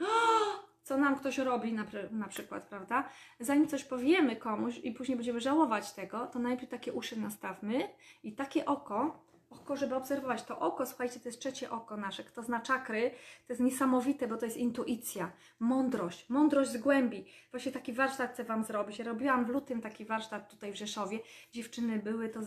co 0.84 0.97
nam 0.97 1.15
ktoś 1.15 1.38
robi 1.38 1.73
na, 1.73 1.86
na 2.11 2.27
przykład, 2.27 2.63
prawda? 2.63 3.09
Zanim 3.39 3.67
coś 3.67 3.84
powiemy 3.84 4.36
komuś 4.36 4.77
i 4.77 4.91
później 4.91 5.15
będziemy 5.15 5.41
żałować 5.41 5.93
tego, 5.93 6.27
to 6.27 6.39
najpierw 6.39 6.71
takie 6.71 6.93
uszy 6.93 7.19
nastawmy 7.19 7.89
i 8.23 8.36
takie 8.36 8.65
oko, 8.65 9.28
oko, 9.50 9.76
żeby 9.76 9.95
obserwować. 9.95 10.43
To 10.43 10.60
oko, 10.60 10.86
słuchajcie, 10.86 11.20
to 11.20 11.30
jest 11.30 11.39
trzecie 11.39 11.72
oko 11.72 11.97
nasze. 11.97 12.24
Kto 12.24 12.43
zna 12.43 12.60
czakry, 12.60 13.12
to 13.47 13.54
jest 13.54 13.62
niesamowite, 13.62 14.28
bo 14.28 14.38
to 14.38 14.45
jest 14.45 14.58
intuicja, 14.58 15.32
mądrość, 15.60 16.30
mądrość 16.30 16.72
z 16.72 16.78
głębi. 16.78 17.26
Właśnie 17.52 17.72
taki 17.72 17.93
warsztat 17.93 18.32
chcę 18.34 18.43
Wam 18.43 18.64
zrobić. 18.64 19.00
Robiłam 19.00 19.45
w 19.45 19.50
lutym 19.50 19.82
taki 19.82 20.06
warsztat 20.06 20.52
tutaj 20.52 20.72
w 20.72 20.76
Rzeszowie. 20.76 21.20
Dziewczyny 21.52 22.00
były 22.00 22.30
to 22.30 22.39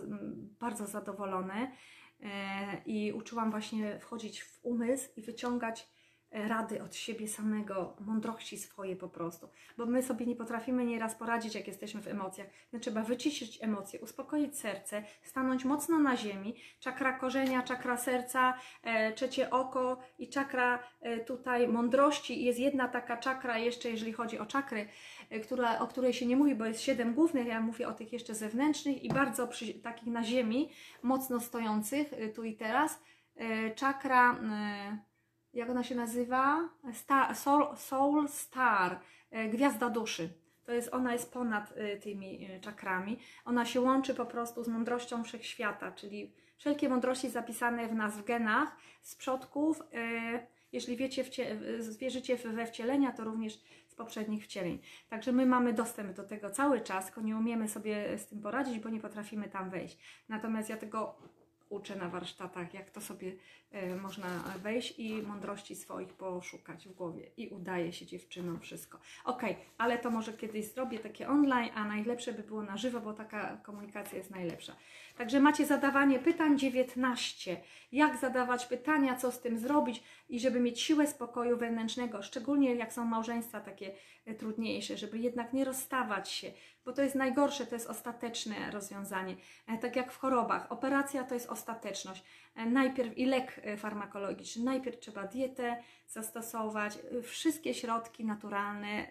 bardzo 0.60 0.86
zadowolone 0.86 1.72
e, 2.22 2.82
i 2.86 3.12
uczyłam 3.12 3.50
właśnie 3.50 3.98
wchodzić 4.00 4.42
w 4.42 4.58
umysł 4.62 5.08
i 5.16 5.22
wyciągać 5.22 5.88
rady 6.32 6.82
od 6.82 6.94
siebie 6.94 7.28
samego, 7.28 7.96
mądrości 8.00 8.58
swoje 8.58 8.96
po 8.96 9.08
prostu. 9.08 9.48
Bo 9.78 9.86
my 9.86 10.02
sobie 10.02 10.26
nie 10.26 10.36
potrafimy 10.36 10.84
nieraz 10.84 11.14
poradzić, 11.14 11.54
jak 11.54 11.66
jesteśmy 11.66 12.02
w 12.02 12.08
emocjach. 12.08 12.46
No, 12.72 12.78
trzeba 12.78 13.02
wyciszyć 13.02 13.58
emocje, 13.62 14.00
uspokoić 14.00 14.58
serce, 14.58 15.04
stanąć 15.22 15.64
mocno 15.64 15.98
na 15.98 16.16
ziemi. 16.16 16.54
Czakra 16.80 17.12
korzenia, 17.12 17.62
czakra 17.62 17.96
serca, 17.96 18.54
e, 18.82 19.12
trzecie 19.12 19.50
oko 19.50 19.98
i 20.18 20.28
czakra 20.28 20.78
e, 21.00 21.20
tutaj 21.20 21.68
mądrości. 21.68 22.44
Jest 22.44 22.58
jedna 22.58 22.88
taka 22.88 23.16
czakra 23.16 23.58
jeszcze, 23.58 23.90
jeżeli 23.90 24.12
chodzi 24.12 24.38
o 24.38 24.46
czakry, 24.46 24.88
e, 25.30 25.40
która, 25.40 25.78
o 25.78 25.86
której 25.86 26.12
się 26.12 26.26
nie 26.26 26.36
mówi, 26.36 26.54
bo 26.54 26.64
jest 26.64 26.80
siedem 26.80 27.14
głównych, 27.14 27.46
ja 27.46 27.60
mówię 27.60 27.88
o 27.88 27.92
tych 27.92 28.12
jeszcze 28.12 28.34
zewnętrznych 28.34 29.04
i 29.04 29.08
bardzo 29.08 29.48
przy, 29.48 29.74
takich 29.74 30.08
na 30.08 30.24
ziemi, 30.24 30.70
mocno 31.02 31.40
stojących 31.40 32.10
tu 32.34 32.44
i 32.44 32.56
teraz. 32.56 33.02
Czakra, 33.74 34.36
jak 35.54 35.70
ona 35.70 35.82
się 35.84 35.94
nazywa? 35.94 36.68
Star, 36.92 37.36
soul, 37.36 37.76
soul 37.76 38.28
Star, 38.28 39.00
e, 39.30 39.48
gwiazda 39.48 39.90
duszy. 39.90 40.28
To 40.64 40.72
jest, 40.72 40.94
ona 40.94 41.12
jest 41.12 41.32
ponad 41.32 41.72
e, 41.76 41.96
tymi 41.96 42.44
e, 42.44 42.60
czakrami. 42.60 43.18
Ona 43.44 43.64
się 43.64 43.80
łączy 43.80 44.14
po 44.14 44.26
prostu 44.26 44.64
z 44.64 44.68
mądrością 44.68 45.24
wszechświata, 45.24 45.92
czyli 45.92 46.32
wszelkie 46.56 46.88
mądrości 46.88 47.30
zapisane 47.30 47.88
w 47.88 47.94
nas 47.94 48.16
w 48.16 48.24
genach 48.24 48.76
z 49.02 49.14
przodków. 49.14 49.82
Jeśli 50.72 50.96
wiecie, 50.96 51.24
wierzycie 51.98 52.36
we 52.36 52.66
wcielenia, 52.66 53.12
to 53.12 53.24
również 53.24 53.60
z 53.88 53.94
poprzednich 53.94 54.44
wcieleń. 54.44 54.78
Także 55.08 55.32
my 55.32 55.46
mamy 55.46 55.72
dostęp 55.72 56.16
do 56.16 56.24
tego 56.24 56.50
cały 56.50 56.80
czas, 56.80 57.04
tylko 57.04 57.20
nie 57.20 57.36
umiemy 57.36 57.68
sobie 57.68 58.18
z 58.18 58.26
tym 58.26 58.42
poradzić, 58.42 58.78
bo 58.78 58.88
nie 58.88 59.00
potrafimy 59.00 59.48
tam 59.48 59.70
wejść. 59.70 59.98
Natomiast 60.28 60.68
ja 60.68 60.76
tego 60.76 61.16
uczę 61.68 61.96
na 61.96 62.08
warsztatach, 62.08 62.74
jak 62.74 62.90
to 62.90 63.00
sobie 63.00 63.32
można 64.02 64.28
wejść 64.62 64.98
i 64.98 65.22
mądrości 65.22 65.76
swoich 65.76 66.08
poszukać 66.08 66.88
w 66.88 66.92
głowie. 66.92 67.30
I 67.36 67.48
udaje 67.48 67.92
się 67.92 68.06
dziewczynom 68.06 68.60
wszystko. 68.60 68.98
Ok, 69.24 69.42
ale 69.78 69.98
to 69.98 70.10
może 70.10 70.32
kiedyś 70.32 70.66
zrobię 70.66 70.98
takie 70.98 71.28
online, 71.28 71.70
a 71.74 71.84
najlepsze 71.84 72.32
by 72.32 72.42
było 72.42 72.62
na 72.62 72.76
żywo, 72.76 73.00
bo 73.00 73.12
taka 73.12 73.56
komunikacja 73.56 74.18
jest 74.18 74.30
najlepsza. 74.30 74.76
Także 75.16 75.40
macie 75.40 75.66
zadawanie 75.66 76.18
pytań 76.18 76.58
19. 76.58 77.56
Jak 77.92 78.16
zadawać 78.16 78.66
pytania, 78.66 79.16
co 79.16 79.32
z 79.32 79.40
tym 79.40 79.58
zrobić 79.58 80.02
i 80.28 80.40
żeby 80.40 80.60
mieć 80.60 80.80
siłę 80.80 81.06
spokoju 81.06 81.56
wewnętrznego, 81.56 82.22
szczególnie 82.22 82.74
jak 82.74 82.92
są 82.92 83.04
małżeństwa 83.04 83.60
takie 83.60 83.94
trudniejsze, 84.38 84.96
żeby 84.96 85.18
jednak 85.18 85.52
nie 85.52 85.64
rozstawać 85.64 86.28
się, 86.30 86.52
bo 86.84 86.92
to 86.92 87.02
jest 87.02 87.14
najgorsze, 87.14 87.66
to 87.66 87.74
jest 87.74 87.90
ostateczne 87.90 88.70
rozwiązanie. 88.70 89.36
E, 89.66 89.78
Tak 89.78 89.96
jak 89.96 90.12
w 90.12 90.18
chorobach, 90.18 90.72
operacja 90.72 91.24
to 91.24 91.34
jest 91.34 91.50
ostateczność. 91.50 92.24
E, 92.54 92.66
Najpierw 92.66 93.18
i 93.18 93.26
lek 93.26 93.60
e, 93.64 93.76
farmakologiczny, 93.76 94.64
najpierw 94.64 94.98
trzeba 94.98 95.26
dietę 95.26 95.82
zastosować, 96.06 96.98
e, 97.18 97.22
wszystkie 97.22 97.74
środki 97.74 98.24
naturalne, 98.24 99.06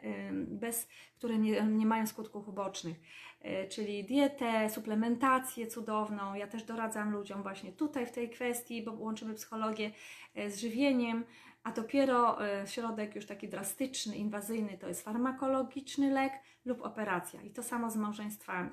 bez, 0.47 0.87
które 1.17 1.37
nie, 1.37 1.61
nie 1.63 1.85
mają 1.85 2.07
skutków 2.07 2.47
ubocznych, 2.47 2.97
E, 3.41 3.67
czyli 3.67 4.03
dietę, 4.03 4.69
suplementację 4.69 5.67
cudowną. 5.67 6.33
Ja 6.33 6.47
też 6.47 6.63
doradzam 6.63 7.11
ludziom 7.11 7.43
właśnie 7.43 7.71
tutaj 7.71 8.05
w 8.05 8.11
tej 8.11 8.29
kwestii, 8.29 8.83
bo 8.83 8.91
łączymy 8.91 9.33
psychologię 9.33 9.91
e, 10.35 10.51
z 10.51 10.59
żywieniem, 10.59 11.25
a 11.63 11.71
dopiero 11.71 12.45
e, 12.47 12.67
środek 12.67 13.15
już 13.15 13.25
taki 13.25 13.47
drastyczny, 13.47 14.15
inwazyjny 14.15 14.77
to 14.77 14.87
jest 14.87 15.03
farmakologiczny 15.03 16.11
lek 16.11 16.33
lub 16.65 16.81
operacja. 16.81 17.41
I 17.41 17.49
to 17.49 17.63
samo 17.63 17.91
z 17.91 17.95
małżeństwami. 17.95 18.69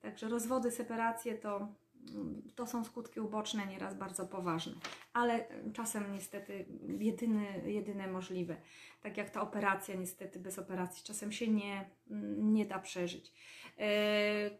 Także 0.00 0.28
rozwody, 0.28 0.70
separacje 0.70 1.34
to, 1.34 1.68
mm, 2.14 2.42
to 2.54 2.66
są 2.66 2.84
skutki 2.84 3.20
uboczne, 3.20 3.66
nieraz 3.66 3.94
bardzo 3.94 4.26
poważne, 4.26 4.72
ale 5.12 5.48
e, 5.48 5.72
czasem 5.72 6.12
niestety 6.12 6.66
jedyny, 6.98 7.62
jedyne 7.66 8.06
możliwe. 8.06 8.56
Tak 9.00 9.16
jak 9.16 9.30
ta 9.30 9.40
operacja, 9.40 9.94
niestety 9.94 10.38
bez 10.38 10.58
operacji 10.58 11.04
czasem 11.04 11.32
się 11.32 11.48
nie, 11.48 11.90
mm, 12.10 12.52
nie 12.52 12.66
da 12.66 12.78
przeżyć. 12.78 13.32
E, 13.78 14.50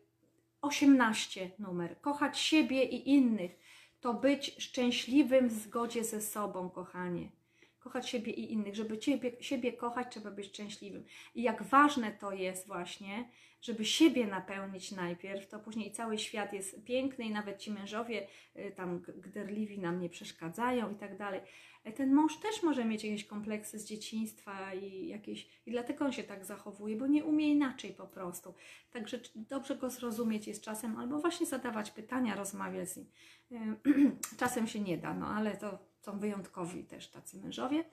18 0.60 1.50
numer. 1.58 2.00
Kochać 2.00 2.38
siebie 2.38 2.84
i 2.84 3.10
innych 3.10 3.58
to 4.00 4.14
być 4.14 4.54
szczęśliwym 4.58 5.48
w 5.48 5.52
zgodzie 5.52 6.04
ze 6.04 6.20
sobą, 6.20 6.70
kochanie. 6.70 7.37
Kochać 7.78 8.08
siebie 8.08 8.32
i 8.32 8.52
innych. 8.52 8.74
Żeby 8.74 8.98
ciebie, 8.98 9.32
siebie 9.40 9.72
kochać, 9.72 10.06
trzeba 10.10 10.30
być 10.30 10.46
szczęśliwym. 10.46 11.04
I 11.34 11.42
jak 11.42 11.62
ważne 11.62 12.12
to 12.12 12.32
jest 12.32 12.66
właśnie, 12.66 13.28
żeby 13.60 13.84
siebie 13.84 14.26
napełnić 14.26 14.92
najpierw, 14.92 15.48
to 15.48 15.58
później 15.58 15.92
cały 15.92 16.18
świat 16.18 16.52
jest 16.52 16.84
piękny 16.84 17.24
i 17.24 17.30
nawet 17.30 17.58
ci 17.58 17.70
mężowie 17.70 18.26
y, 18.56 18.72
tam 18.76 19.00
gderliwi 19.00 19.78
nam 19.78 20.00
nie 20.00 20.08
przeszkadzają 20.08 20.92
i 20.92 20.96
tak 20.96 21.16
dalej. 21.16 21.40
E, 21.84 21.92
Ten 21.92 22.14
mąż 22.14 22.40
też 22.40 22.62
może 22.62 22.84
mieć 22.84 23.04
jakieś 23.04 23.24
kompleksy 23.24 23.78
z 23.78 23.84
dzieciństwa 23.84 24.74
i 24.74 25.08
jakieś, 25.08 25.48
i 25.66 25.70
dlatego 25.70 26.04
on 26.04 26.12
się 26.12 26.24
tak 26.24 26.44
zachowuje, 26.44 26.96
bo 26.96 27.06
nie 27.06 27.24
umie 27.24 27.48
inaczej 27.48 27.92
po 27.92 28.06
prostu. 28.06 28.54
Także 28.90 29.20
dobrze 29.34 29.76
go 29.76 29.90
zrozumieć 29.90 30.46
jest 30.46 30.62
czasem, 30.62 30.96
albo 30.96 31.18
właśnie 31.18 31.46
zadawać 31.46 31.90
pytania, 31.90 32.34
rozmawiać 32.34 32.88
z 32.88 32.96
nim. 32.96 33.06
Ym, 33.52 33.76
Czasem 34.40 34.66
się 34.66 34.80
nie 34.80 34.98
da, 34.98 35.14
no 35.14 35.26
ale 35.26 35.56
to 35.56 35.87
są 36.00 36.18
wyjątkowi 36.18 36.84
też 36.84 37.10
tacy 37.10 37.38
mężowie. 37.38 37.84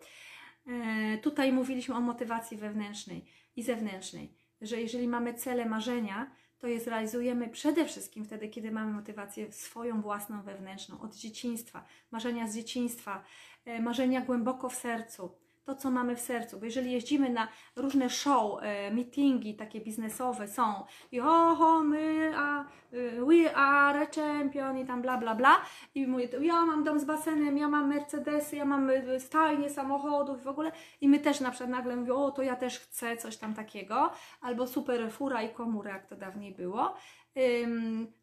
E, 0.68 1.18
Tutaj 1.18 1.54
mówiliśmy 1.54 1.96
o 1.96 2.02
motywacji 2.02 2.58
wewnętrznej 2.58 3.26
i 3.56 3.64
zewnętrznej, 3.64 4.34
że 4.62 4.82
jeżeli 4.82 5.08
mamy 5.08 5.34
cele, 5.34 5.66
marzenia, 5.66 6.32
to 6.58 6.68
je 6.68 6.80
zrealizujemy 6.80 7.50
przede 7.50 7.86
wszystkim 7.86 8.26
wtedy, 8.26 8.50
kiedy 8.50 8.72
mamy 8.72 8.94
motywację 8.94 9.52
swoją 9.52 10.02
własną 10.02 10.42
wewnętrzną, 10.44 11.02
od 11.02 11.16
dzieciństwa, 11.16 11.86
marzenia 12.12 12.48
z 12.48 12.56
dzieciństwa, 12.56 13.24
e, 13.66 13.82
marzenia 13.82 14.22
głęboko 14.22 14.70
w 14.70 14.76
sercu, 14.76 15.45
to 15.66 15.76
co 15.76 15.92
mamy 15.92 16.16
w 16.16 16.22
sercu, 16.22 16.60
bo 16.60 16.66
jeżeli 16.66 16.92
jeździmy 16.92 17.30
na 17.30 17.48
różne 17.76 18.10
show, 18.10 18.60
e, 18.62 18.92
meetingi 18.92 19.56
takie 19.56 19.82
biznesowe 19.82 20.48
są 20.48 20.86
i 21.12 21.20
oho, 21.20 21.84
my, 21.84 22.34
a, 22.36 22.66
y, 22.94 23.26
we 23.26 23.56
are 23.56 24.08
champion 24.16 24.78
i 24.78 24.86
tam 24.86 25.02
bla 25.02 25.18
bla 25.18 25.36
bla 25.36 25.62
i 25.96 26.08
mówię, 26.08 26.30
to 26.30 26.40
ja 26.40 26.66
mam 26.66 26.84
dom 26.84 27.00
z 27.00 27.06
basenem, 27.06 27.58
ja 27.58 27.68
mam 27.68 27.90
Mercedesy, 27.90 28.56
ja 28.56 28.66
mam 28.66 28.90
y, 28.90 29.20
stajnie 29.20 29.70
samochodów 29.70 30.44
w 30.44 30.48
ogóle 30.48 30.72
i 31.02 31.10
my 31.10 31.20
też 31.20 31.40
na 31.40 31.52
przykład 31.52 31.70
nagle 31.70 31.96
mówię, 31.96 32.14
o 32.14 32.32
to 32.32 32.42
ja 32.42 32.56
też 32.56 32.80
chcę 32.80 33.18
coś 33.18 33.38
tam 33.38 33.54
takiego, 33.54 34.12
albo 34.42 34.68
super 34.68 35.12
fura 35.12 35.42
i 35.42 35.50
komóra, 35.50 35.92
jak 35.92 36.08
to 36.08 36.16
dawniej 36.16 36.56
było, 36.56 36.96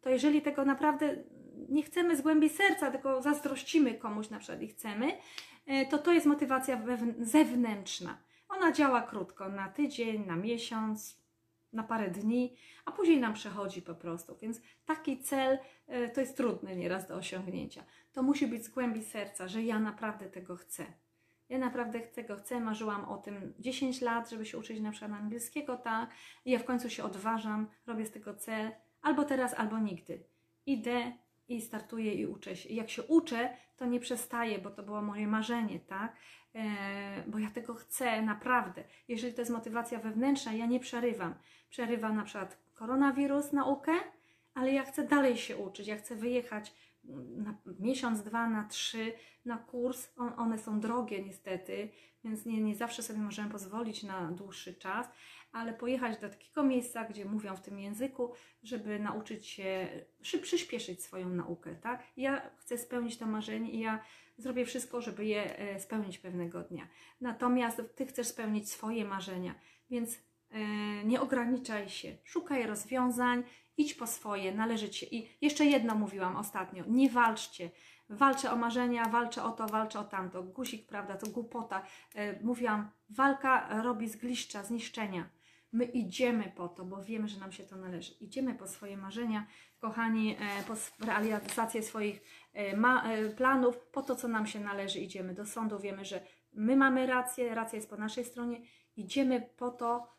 to 0.01 0.09
jeżeli 0.09 0.41
tego 0.41 0.65
naprawdę 0.65 1.15
nie 1.69 1.83
chcemy 1.83 2.15
z 2.15 2.21
głębi 2.21 2.49
serca, 2.49 2.91
tylko 2.91 3.21
zazdrościmy 3.21 3.93
komuś 3.93 4.29
na 4.29 4.39
przykład 4.39 4.61
i 4.61 4.67
chcemy, 4.67 5.11
to 5.89 5.97
to 5.97 6.13
jest 6.13 6.25
motywacja 6.25 6.81
zewnętrzna. 7.19 8.17
Ona 8.49 8.71
działa 8.71 9.01
krótko, 9.01 9.49
na 9.49 9.69
tydzień, 9.69 10.25
na 10.25 10.35
miesiąc, 10.35 11.23
na 11.73 11.83
parę 11.83 12.11
dni, 12.11 12.55
a 12.85 12.91
później 12.91 13.19
nam 13.19 13.33
przechodzi 13.33 13.81
po 13.81 13.95
prostu. 13.95 14.37
Więc 14.41 14.61
taki 14.85 15.19
cel 15.19 15.59
e, 15.87 16.09
to 16.09 16.21
jest 16.21 16.37
trudny 16.37 16.75
nieraz 16.75 17.07
do 17.07 17.15
osiągnięcia. 17.15 17.83
To 18.13 18.23
musi 18.23 18.47
być 18.47 18.65
z 18.65 18.69
głębi 18.69 19.03
serca, 19.03 19.47
że 19.47 19.63
ja 19.63 19.79
naprawdę 19.79 20.25
tego 20.25 20.55
chcę. 20.55 20.85
Ja 21.49 21.57
naprawdę 21.57 21.99
tego 21.99 22.35
chcę, 22.35 22.59
marzyłam 22.59 23.05
o 23.05 23.17
tym 23.17 23.53
10 23.59 24.01
lat, 24.01 24.29
żeby 24.29 24.45
się 24.45 24.57
uczyć 24.57 24.79
na 24.79 24.91
przykład 24.91 25.11
angielskiego, 25.11 25.77
tak? 25.77 26.09
I 26.45 26.51
ja 26.51 26.59
w 26.59 26.65
końcu 26.65 26.89
się 26.89 27.03
odważam, 27.03 27.67
robię 27.87 28.05
z 28.05 28.11
tego 28.11 28.33
cel, 28.33 28.71
albo 29.01 29.23
teraz, 29.23 29.53
albo 29.53 29.79
nigdy. 29.79 30.23
Idę 30.65 31.11
i 31.47 31.61
startuję 31.61 32.13
i 32.13 32.25
uczę 32.25 32.55
się. 32.55 32.69
I 32.69 32.75
jak 32.75 32.89
się 32.89 33.03
uczę, 33.03 33.57
to 33.83 33.89
nie 33.89 33.99
przestaję, 33.99 34.59
bo 34.59 34.69
to 34.69 34.83
było 34.83 35.01
moje 35.01 35.27
marzenie, 35.27 35.79
tak? 35.79 36.15
E, 36.55 37.23
bo 37.27 37.39
ja 37.39 37.51
tego 37.51 37.73
chcę 37.73 38.21
naprawdę. 38.21 38.83
Jeżeli 39.07 39.33
to 39.33 39.41
jest 39.41 39.51
motywacja 39.51 39.99
wewnętrzna, 39.99 40.53
ja 40.53 40.65
nie 40.65 40.79
przerywam. 40.79 41.35
Przerywam 41.69 42.15
na 42.15 42.23
przykład 42.23 42.57
koronawirus, 42.73 43.53
naukę, 43.53 43.91
ale 44.53 44.71
ja 44.71 44.83
chcę 44.83 45.07
dalej 45.07 45.37
się 45.37 45.57
uczyć. 45.57 45.87
Ja 45.87 45.97
chcę 45.97 46.15
wyjechać 46.15 46.73
na 47.37 47.55
miesiąc, 47.79 48.23
dwa, 48.23 48.47
na 48.47 48.63
trzy 48.63 49.13
na 49.45 49.57
kurs. 49.57 50.09
On, 50.17 50.33
one 50.37 50.57
są 50.57 50.79
drogie 50.79 51.23
niestety, 51.23 51.89
więc 52.23 52.45
nie, 52.45 52.61
nie 52.61 52.75
zawsze 52.75 53.03
sobie 53.03 53.19
możemy 53.19 53.49
pozwolić 53.49 54.03
na 54.03 54.31
dłuższy 54.31 54.73
czas, 54.73 55.07
ale 55.53 55.73
pojechać 55.73 56.19
do 56.19 56.29
takiego 56.29 56.63
miejsca, 56.63 57.03
gdzie 57.03 57.25
mówią 57.25 57.55
w 57.55 57.61
tym 57.61 57.79
języku, 57.79 58.33
żeby 58.63 58.99
nauczyć 58.99 59.47
się, 59.47 59.87
przyspieszyć 60.41 61.03
swoją 61.03 61.29
naukę, 61.29 61.75
tak? 61.75 62.03
Ja 62.17 62.49
chcę 62.57 62.77
spełnić 62.77 63.17
to 63.17 63.25
marzenie 63.25 63.71
i 63.71 63.79
ja 63.79 64.03
zrobię 64.37 64.65
wszystko, 64.65 65.01
żeby 65.01 65.25
je 65.25 65.59
e, 65.59 65.79
spełnić 65.79 66.17
pewnego 66.17 66.61
dnia. 66.61 66.87
Natomiast 67.21 67.81
Ty 67.95 68.05
chcesz 68.05 68.27
spełnić 68.27 68.71
swoje 68.71 69.05
marzenia, 69.05 69.55
więc 69.89 70.19
e, 70.51 70.59
nie 71.05 71.21
ograniczaj 71.21 71.89
się, 71.89 72.17
szukaj 72.23 72.67
rozwiązań, 72.67 73.43
idź 73.77 73.93
po 73.93 74.07
swoje, 74.07 74.51
należy 74.51 74.89
Ci. 74.89 75.15
I 75.15 75.29
jeszcze 75.41 75.65
jedno 75.65 75.95
mówiłam 75.95 76.35
ostatnio, 76.35 76.83
nie 76.87 77.09
walczcie. 77.09 77.69
Walczę 78.09 78.51
o 78.51 78.55
marzenia, 78.55 79.05
walczę 79.05 79.43
o 79.43 79.51
to, 79.51 79.67
walczę 79.67 79.99
o 79.99 80.03
tamto. 80.03 80.43
Guzik, 80.43 80.87
prawda, 80.87 81.17
to 81.17 81.27
głupota. 81.27 81.85
E, 82.15 82.43
mówiłam, 82.43 82.91
walka 83.09 83.81
robi 83.83 84.09
zgliszcza, 84.09 84.63
zniszczenia. 84.63 85.29
My 85.73 85.85
idziemy 85.85 86.51
po 86.55 86.67
to, 86.67 86.85
bo 86.85 87.03
wiemy, 87.03 87.27
że 87.27 87.39
nam 87.39 87.51
się 87.51 87.63
to 87.63 87.75
należy. 87.75 88.13
Idziemy 88.13 88.55
po 88.55 88.67
swoje 88.67 88.97
marzenia, 88.97 89.47
kochani, 89.79 90.35
e, 90.39 90.63
po 90.67 91.05
realizację 91.05 91.83
swoich 91.83 92.21
e, 92.53 93.29
planów, 93.29 93.79
po 93.79 94.01
to, 94.01 94.15
co 94.15 94.27
nam 94.27 94.47
się 94.47 94.59
należy. 94.59 94.99
Idziemy 94.99 95.33
do 95.33 95.45
sądu, 95.45 95.79
wiemy, 95.79 96.05
że 96.05 96.21
my 96.53 96.75
mamy 96.75 97.07
rację, 97.07 97.55
racja 97.55 97.75
jest 97.75 97.89
po 97.89 97.97
naszej 97.97 98.25
stronie. 98.25 98.61
Idziemy 98.95 99.49
po 99.57 99.71
to, 99.71 100.13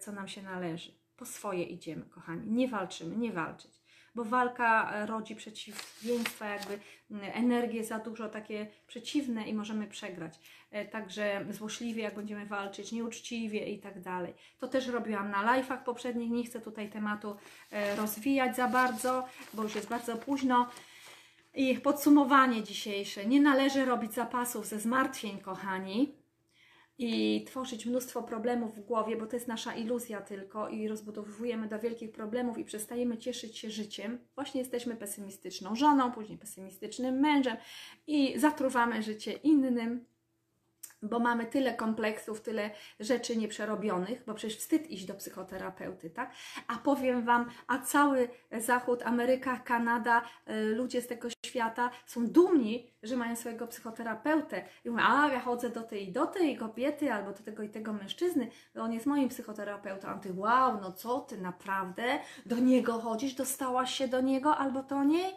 co 0.00 0.12
nam 0.12 0.28
się 0.28 0.42
należy. 0.42 0.92
Po 1.16 1.24
swoje 1.24 1.64
idziemy, 1.64 2.04
kochani. 2.04 2.50
Nie 2.50 2.68
walczymy, 2.68 3.16
nie 3.16 3.32
walczyć 3.32 3.79
bo 4.14 4.24
walka 4.24 4.92
e, 4.92 5.06
rodzi 5.06 5.36
przeciwieństwa, 5.36 6.48
jakby 6.48 6.78
energie 7.20 7.84
za 7.84 7.98
dużo 7.98 8.28
takie 8.28 8.66
przeciwne 8.86 9.48
i 9.48 9.54
możemy 9.54 9.86
przegrać. 9.86 10.38
E, 10.70 10.84
także 10.84 11.46
złośliwie, 11.50 12.02
jak 12.02 12.14
będziemy 12.14 12.46
walczyć, 12.46 12.92
nieuczciwie 12.92 13.66
i 13.66 13.78
tak 13.78 14.00
dalej. 14.00 14.34
To 14.58 14.68
też 14.68 14.86
robiłam 14.86 15.30
na 15.30 15.44
live'ach 15.44 15.84
poprzednich, 15.84 16.30
nie 16.30 16.44
chcę 16.44 16.60
tutaj 16.60 16.90
tematu 16.90 17.36
e, 17.70 17.96
rozwijać 17.96 18.56
za 18.56 18.68
bardzo, 18.68 19.26
bo 19.54 19.62
już 19.62 19.74
jest 19.74 19.88
bardzo 19.88 20.16
późno. 20.16 20.70
I 21.54 21.74
podsumowanie 21.74 22.62
dzisiejsze. 22.62 23.26
Nie 23.26 23.40
należy 23.40 23.84
robić 23.84 24.14
zapasów 24.14 24.66
ze 24.66 24.80
zmartwień, 24.80 25.38
kochani 25.38 26.19
i 27.02 27.44
tworzyć 27.44 27.86
mnóstwo 27.86 28.22
problemów 28.22 28.76
w 28.76 28.80
głowie, 28.80 29.16
bo 29.16 29.26
to 29.26 29.36
jest 29.36 29.48
nasza 29.48 29.74
iluzja 29.74 30.20
tylko 30.20 30.68
i 30.68 30.88
rozbudowujemy 30.88 31.68
do 31.68 31.78
wielkich 31.78 32.12
problemów 32.12 32.58
i 32.58 32.64
przestajemy 32.64 33.18
cieszyć 33.18 33.58
się 33.58 33.70
życiem. 33.70 34.18
Właśnie 34.34 34.60
jesteśmy 34.60 34.96
pesymistyczną 34.96 35.76
żoną, 35.76 36.12
później 36.12 36.38
pesymistycznym 36.38 37.20
mężem 37.20 37.56
i 38.06 38.38
zatruwamy 38.38 39.02
życie 39.02 39.32
innym, 39.32 40.04
bo 41.02 41.18
mamy 41.18 41.46
tyle 41.46 41.74
kompleksów, 41.74 42.40
tyle 42.40 42.70
rzeczy 43.00 43.36
nieprzerobionych, 43.36 44.24
bo 44.26 44.34
przecież 44.34 44.58
wstyd 44.58 44.90
iść 44.90 45.04
do 45.04 45.14
psychoterapeuty, 45.14 46.10
tak? 46.10 46.32
A 46.68 46.76
powiem 46.76 47.24
Wam, 47.24 47.50
a 47.66 47.78
cały 47.78 48.28
Zachód, 48.58 49.02
Ameryka, 49.02 49.56
Kanada, 49.56 50.22
y, 50.50 50.74
ludzie 50.74 51.02
z 51.02 51.06
tego 51.06 51.28
świata 51.46 51.90
są 52.06 52.26
dumni, 52.26 52.90
że 53.02 53.16
mają 53.16 53.36
swojego 53.36 53.66
psychoterapeutę. 53.66 54.64
I 54.84 54.90
mówią, 54.90 55.04
a 55.04 55.28
ja 55.28 55.40
chodzę 55.40 55.70
do 55.70 55.82
tej 55.82 56.08
i 56.08 56.12
do 56.12 56.26
tej 56.26 56.56
kobiety, 56.56 57.12
albo 57.12 57.32
do 57.32 57.42
tego 57.42 57.62
i 57.62 57.68
tego 57.68 57.92
mężczyzny, 57.92 58.50
on 58.80 58.92
jest 58.92 59.06
moim 59.06 59.28
psychoterapeutą. 59.28 60.08
A 60.08 60.18
ty, 60.18 60.32
wow, 60.32 60.80
no 60.80 60.92
co 60.92 61.20
ty, 61.20 61.38
naprawdę? 61.38 62.18
Do 62.46 62.56
niego 62.56 62.92
chodzisz? 62.92 63.34
Dostałaś 63.34 63.94
się 63.94 64.08
do 64.08 64.20
niego 64.20 64.56
albo 64.56 64.82
do 64.82 65.04
niej? 65.04 65.34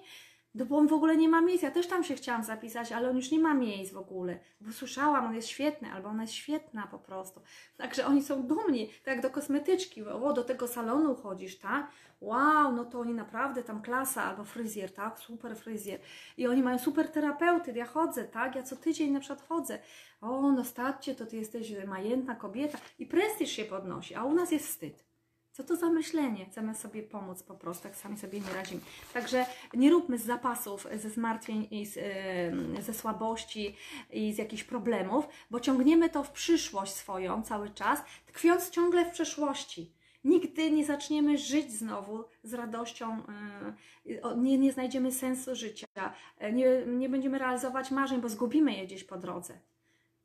No 0.55 0.65
bo 0.65 0.77
on 0.77 0.87
w 0.87 0.93
ogóle 0.93 1.17
nie 1.17 1.29
ma 1.29 1.41
miejsc. 1.41 1.63
Ja 1.63 1.71
też 1.71 1.87
tam 1.87 2.03
się 2.03 2.15
chciałam 2.15 2.43
zapisać, 2.43 2.91
ale 2.91 3.09
on 3.09 3.15
już 3.15 3.31
nie 3.31 3.39
ma 3.39 3.53
miejsc 3.53 3.93
w 3.93 3.97
ogóle. 3.97 4.39
Bo 4.61 4.71
słyszałam, 4.71 5.25
on 5.25 5.35
jest 5.35 5.47
świetny, 5.47 5.91
albo 5.91 6.09
ona 6.09 6.21
jest 6.21 6.33
świetna 6.33 6.87
po 6.87 6.99
prostu. 6.99 7.41
Także 7.77 8.05
oni 8.05 8.23
są 8.23 8.43
dumni, 8.43 8.87
tak 8.87 9.15
jak 9.15 9.21
do 9.21 9.29
kosmetyczki. 9.29 10.03
O, 10.03 10.33
do 10.33 10.43
tego 10.43 10.67
salonu 10.67 11.15
chodzisz, 11.15 11.59
tak? 11.59 11.91
Wow, 12.21 12.71
no 12.71 12.85
to 12.85 12.99
oni 12.99 13.13
naprawdę 13.13 13.63
tam 13.63 13.81
klasa, 13.81 14.23
albo 14.23 14.43
fryzjer, 14.43 14.93
tak? 14.93 15.19
Super 15.19 15.57
fryzjer. 15.57 15.99
I 16.37 16.47
oni 16.47 16.63
mają 16.63 16.79
super 16.79 17.11
terapeuty. 17.11 17.71
Ja 17.71 17.85
chodzę, 17.85 18.23
tak? 18.23 18.55
Ja 18.55 18.63
co 18.63 18.75
tydzień 18.75 19.11
na 19.11 19.19
przykład 19.19 19.47
chodzę. 19.47 19.79
O, 20.21 20.51
no 20.51 20.63
staćcie, 20.63 21.15
to 21.15 21.25
ty 21.25 21.35
jesteś 21.35 21.73
majętna 21.87 22.35
kobieta. 22.35 22.77
I 22.99 23.05
prestiż 23.05 23.51
się 23.51 23.65
podnosi, 23.65 24.15
a 24.15 24.23
u 24.23 24.33
nas 24.33 24.51
jest 24.51 24.67
wstyd. 24.67 25.12
Co 25.53 25.63
to 25.63 25.75
za 25.75 25.89
myślenie? 25.89 26.45
Chcemy 26.45 26.75
sobie 26.75 27.03
pomóc 27.03 27.43
po 27.43 27.55
prostu, 27.55 27.83
tak 27.83 27.95
sami 27.95 28.17
sobie 28.17 28.39
nie 28.39 28.53
radzimy. 28.53 28.81
Także 29.13 29.45
nie 29.73 29.91
róbmy 29.91 30.17
z 30.17 30.25
zapasów, 30.25 30.87
ze 30.95 31.09
zmartwień 31.09 31.67
i 31.71 31.85
z, 31.85 31.95
yy, 31.95 32.81
ze 32.81 32.93
słabości 32.93 33.75
i 34.11 34.33
z 34.33 34.37
jakichś 34.37 34.63
problemów, 34.63 35.25
bo 35.51 35.59
ciągniemy 35.59 36.09
to 36.09 36.23
w 36.23 36.31
przyszłość 36.31 36.93
swoją 36.93 37.43
cały 37.43 37.69
czas, 37.69 38.03
tkwiąc 38.25 38.69
ciągle 38.69 39.05
w 39.05 39.11
przeszłości. 39.11 39.91
Nigdy 40.23 40.71
nie 40.71 40.85
zaczniemy 40.85 41.37
żyć 41.37 41.71
znowu 41.71 42.23
z 42.43 42.53
radością, 42.53 43.23
yy, 44.05 44.21
nie, 44.37 44.57
nie 44.57 44.71
znajdziemy 44.71 45.11
sensu 45.11 45.55
życia, 45.55 45.87
yy, 46.41 46.53
nie, 46.53 46.85
nie 46.85 47.09
będziemy 47.09 47.37
realizować 47.37 47.91
marzeń, 47.91 48.21
bo 48.21 48.29
zgubimy 48.29 48.73
je 48.73 48.85
gdzieś 48.85 49.03
po 49.03 49.17
drodze. 49.17 49.59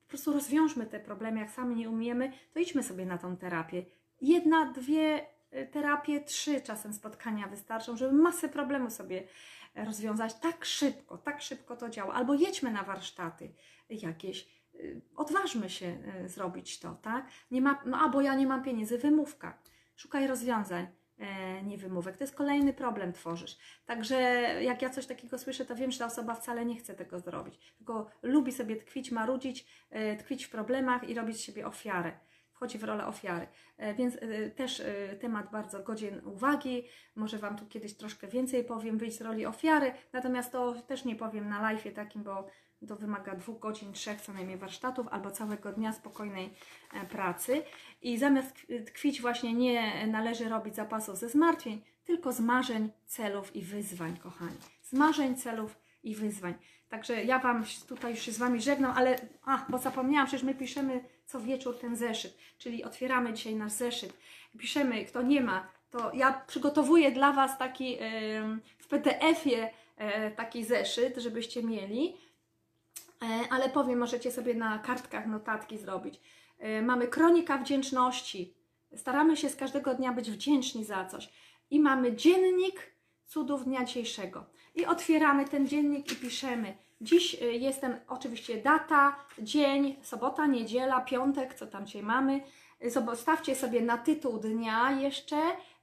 Po 0.02 0.08
prostu 0.08 0.32
rozwiążmy 0.32 0.86
te 0.86 1.00
problemy, 1.00 1.40
jak 1.40 1.50
sami 1.50 1.76
nie 1.76 1.90
umiemy, 1.90 2.32
to 2.54 2.60
idźmy 2.60 2.82
sobie 2.82 3.06
na 3.06 3.18
tą 3.18 3.36
terapię 3.36 3.97
jedna, 4.20 4.72
dwie 4.72 5.26
y, 5.54 5.66
terapie, 5.66 6.20
trzy 6.20 6.60
czasem 6.60 6.92
spotkania 6.92 7.48
wystarczą, 7.48 7.96
żeby 7.96 8.12
masę 8.12 8.48
problemów 8.48 8.92
sobie 8.92 9.28
rozwiązać 9.74 10.34
tak 10.34 10.64
szybko, 10.64 11.18
tak 11.18 11.42
szybko 11.42 11.76
to 11.76 11.88
działa. 11.88 12.14
Albo 12.14 12.34
jedźmy 12.34 12.70
na 12.70 12.82
warsztaty 12.82 13.52
jakieś, 13.90 14.48
y, 14.74 15.00
odważmy 15.16 15.70
się 15.70 15.98
y, 16.24 16.28
zrobić 16.28 16.78
to, 16.78 16.94
tak? 16.94 17.26
Nie 17.50 17.60
ma, 17.60 17.82
no 17.86 17.98
albo 17.98 18.20
ja 18.20 18.34
nie 18.34 18.46
mam 18.46 18.62
pieniędzy, 18.62 18.98
wymówka. 18.98 19.58
Szukaj 19.96 20.26
rozwiązań, 20.26 20.86
e, 21.18 21.62
nie 21.62 21.78
wymówek. 21.78 22.16
To 22.16 22.24
jest 22.24 22.34
kolejny 22.34 22.72
problem 22.72 23.12
tworzysz. 23.12 23.58
Także 23.86 24.16
jak 24.62 24.82
ja 24.82 24.90
coś 24.90 25.06
takiego 25.06 25.38
słyszę, 25.38 25.64
to 25.64 25.76
wiem, 25.76 25.90
że 25.90 25.98
ta 25.98 26.06
osoba 26.06 26.34
wcale 26.34 26.64
nie 26.64 26.76
chce 26.76 26.94
tego 26.94 27.18
zrobić, 27.18 27.74
tylko 27.78 28.10
lubi 28.22 28.52
sobie 28.52 28.76
tkwić, 28.76 29.10
marudzić, 29.10 29.66
e, 29.90 30.16
tkwić 30.16 30.44
w 30.44 30.50
problemach 30.50 31.08
i 31.08 31.14
robić 31.14 31.36
z 31.36 31.40
siebie 31.40 31.66
ofiarę 31.66 32.12
wchodzi 32.58 32.78
w 32.78 32.84
rolę 32.84 33.06
ofiary. 33.06 33.46
E, 33.76 33.94
więc 33.94 34.16
e, 34.16 34.50
też 34.50 34.80
e, 34.80 35.16
temat 35.16 35.50
bardzo 35.50 35.82
godzien 35.82 36.20
uwagi. 36.26 36.84
Może 37.16 37.38
Wam 37.38 37.56
tu 37.56 37.66
kiedyś 37.66 37.94
troszkę 37.94 38.28
więcej 38.28 38.64
powiem, 38.64 38.98
wyjść 38.98 39.18
z 39.18 39.20
roli 39.20 39.46
ofiary, 39.46 39.92
natomiast 40.12 40.52
to 40.52 40.74
też 40.74 41.04
nie 41.04 41.16
powiem 41.16 41.48
na 41.48 41.62
live 41.62 41.94
takim, 41.94 42.22
bo 42.22 42.46
to 42.88 42.96
wymaga 42.96 43.34
dwóch 43.34 43.58
godzin, 43.58 43.92
trzech 43.92 44.20
co 44.20 44.32
najmniej 44.32 44.58
warsztatów 44.58 45.08
albo 45.10 45.30
całego 45.30 45.72
dnia 45.72 45.92
spokojnej 45.92 46.50
pracy. 47.10 47.62
I 48.02 48.18
zamiast 48.18 48.66
tkwić 48.86 49.20
właśnie 49.20 49.54
nie 49.54 50.06
należy 50.06 50.48
robić 50.48 50.74
zapasów 50.74 51.18
ze 51.18 51.28
zmartwień, 51.28 51.82
tylko 52.04 52.32
z 52.32 52.40
marzeń, 52.40 52.90
celów 53.06 53.56
i 53.56 53.62
wyzwań, 53.62 54.16
kochani. 54.16 54.58
Z 54.82 54.92
marzeń, 54.92 55.36
celów 55.36 55.78
i 56.02 56.14
wyzwań. 56.14 56.54
Także 56.88 57.24
ja 57.24 57.38
Wam 57.38 57.64
tutaj 57.88 58.10
już 58.10 58.20
się 58.20 58.32
z 58.32 58.38
Wami 58.38 58.60
żegnam, 58.60 58.92
ale, 58.96 59.16
a, 59.44 59.66
bo 59.68 59.78
zapomniałam, 59.78 60.26
przecież 60.26 60.46
my 60.46 60.54
piszemy 60.54 61.00
co 61.28 61.40
wieczór 61.40 61.78
ten 61.78 61.96
zeszyt, 61.96 62.38
czyli 62.58 62.84
otwieramy 62.84 63.32
dzisiaj 63.32 63.54
nasz 63.54 63.72
zeszyt, 63.72 64.12
piszemy, 64.58 65.04
kto 65.04 65.22
nie 65.22 65.40
ma, 65.40 65.68
to 65.90 66.12
ja 66.14 66.44
przygotowuję 66.46 67.10
dla 67.10 67.32
Was 67.32 67.58
taki 67.58 67.98
w 68.78 68.86
PDF-ie 68.88 69.70
yy, 69.98 70.30
taki 70.36 70.64
zeszyt, 70.64 71.16
żebyście 71.16 71.62
mieli, 71.62 72.04
yy, 72.04 73.28
ale 73.50 73.68
powiem, 73.68 73.98
możecie 73.98 74.32
sobie 74.32 74.54
na 74.54 74.78
kartkach 74.78 75.26
notatki 75.26 75.78
zrobić. 75.78 76.20
Mamy 76.82 77.08
kronika 77.08 77.58
wdzięczności, 77.58 78.54
staramy 78.96 79.36
się 79.36 79.48
z 79.48 79.56
każdego 79.56 79.94
dnia 79.94 80.12
być 80.12 80.30
wdzięczni 80.30 80.84
za 80.84 81.04
coś 81.04 81.30
i 81.70 81.80
mamy 81.80 82.16
dziennik 82.16 82.94
cudów 83.26 83.64
dnia 83.64 83.84
dzisiejszego. 83.84 84.44
I 84.74 84.86
otwieramy 84.86 85.48
ten 85.48 85.68
dziennik 85.68 86.12
i 86.12 86.16
piszemy. 86.16 86.76
Dziś 87.00 87.42
y, 87.42 87.52
jestem 87.52 87.96
oczywiście 88.08 88.62
data, 88.62 89.16
dzień, 89.38 89.96
sobota, 90.02 90.46
niedziela, 90.46 91.00
piątek, 91.00 91.54
co 91.54 91.66
tam 91.66 91.86
dzisiaj 91.86 92.02
mamy. 92.02 92.40
Stawcie 93.14 93.54
sobie 93.54 93.80
na 93.80 93.98
tytuł 93.98 94.38
dnia 94.38 94.90
jeszcze 94.90 95.36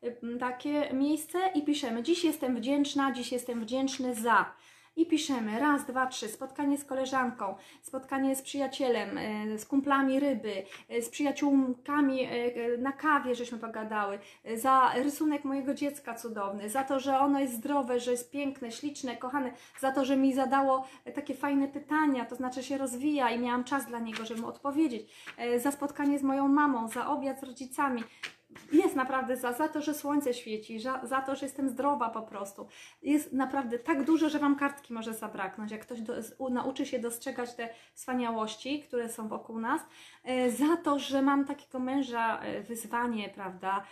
y, 0.03 0.37
takie 0.39 0.93
miejsce 0.93 1.37
i 1.55 1.63
piszemy: 1.63 2.03
Dziś 2.03 2.23
jestem 2.23 2.55
wdzięczna, 2.55 3.11
dziś 3.11 3.31
jestem 3.31 3.61
wdzięczny 3.61 4.15
za. 4.15 4.55
I 4.95 5.05
piszemy. 5.05 5.59
Raz, 5.59 5.85
dwa, 5.85 6.07
trzy, 6.07 6.27
spotkanie 6.27 6.77
z 6.77 6.85
koleżanką, 6.85 7.55
spotkanie 7.81 8.35
z 8.35 8.41
przyjacielem, 8.41 9.17
e, 9.17 9.57
z 9.57 9.65
kumplami 9.65 10.19
ryby, 10.19 10.63
e, 10.89 11.01
z 11.01 11.09
przyjaciółkami 11.09 12.23
e, 12.23 12.27
na 12.77 12.91
kawie, 12.91 13.35
żeśmy 13.35 13.57
pogadały, 13.57 14.19
za 14.55 14.93
rysunek 14.95 15.43
mojego 15.43 15.73
dziecka 15.73 16.13
cudowny, 16.13 16.69
za 16.69 16.83
to, 16.83 16.99
że 16.99 17.19
ono 17.19 17.39
jest 17.39 17.53
zdrowe, 17.53 17.99
że 17.99 18.11
jest 18.11 18.31
piękne, 18.31 18.71
śliczne, 18.71 19.17
kochane, 19.17 19.51
za 19.79 19.91
to, 19.91 20.05
że 20.05 20.17
mi 20.17 20.33
zadało 20.33 20.87
takie 21.15 21.33
fajne 21.33 21.67
pytania, 21.67 22.25
to 22.25 22.35
znaczy 22.35 22.63
się 22.63 22.77
rozwija 22.77 23.29
i 23.29 23.39
miałam 23.39 23.63
czas 23.63 23.85
dla 23.85 23.99
niego, 23.99 24.25
żeby 24.25 24.41
mu 24.41 24.47
odpowiedzieć, 24.47 25.11
za 25.57 25.71
spotkanie 25.71 26.19
z 26.19 26.23
moją 26.23 26.47
mamą, 26.47 26.87
za 26.87 27.07
obiad 27.07 27.39
z 27.39 27.43
rodzicami, 27.43 28.03
jest 28.71 28.95
naprawdę 28.95 29.37
za, 29.37 29.53
za 29.53 29.67
to, 29.67 29.81
że 29.81 29.93
słońce 29.93 30.33
świeci, 30.33 30.79
za, 30.79 31.01
za 31.03 31.21
to, 31.21 31.35
że 31.35 31.45
jestem 31.45 31.69
zdrowa 31.69 32.09
po 32.09 32.21
prostu. 32.21 32.67
Jest 33.03 33.33
naprawdę 33.33 33.79
tak 33.79 34.03
dużo, 34.03 34.29
że 34.29 34.39
Wam 34.39 34.55
kartki 34.55 34.93
może 34.93 35.13
zabraknąć. 35.13 35.71
Jak 35.71 35.81
ktoś 35.81 36.01
do, 36.01 36.13
nauczy 36.49 36.85
się 36.85 36.99
dostrzegać 36.99 37.55
te 37.55 37.69
wspaniałości, 37.93 38.83
które 38.83 39.09
są 39.09 39.27
wokół 39.27 39.59
nas, 39.59 39.81
e, 40.23 40.51
za 40.51 40.77
to, 40.77 40.99
że 40.99 41.21
mam 41.21 41.45
takiego 41.45 41.79
męża, 41.79 42.39
e, 42.39 42.61
wyzwanie, 42.61 43.29
prawda, 43.29 43.83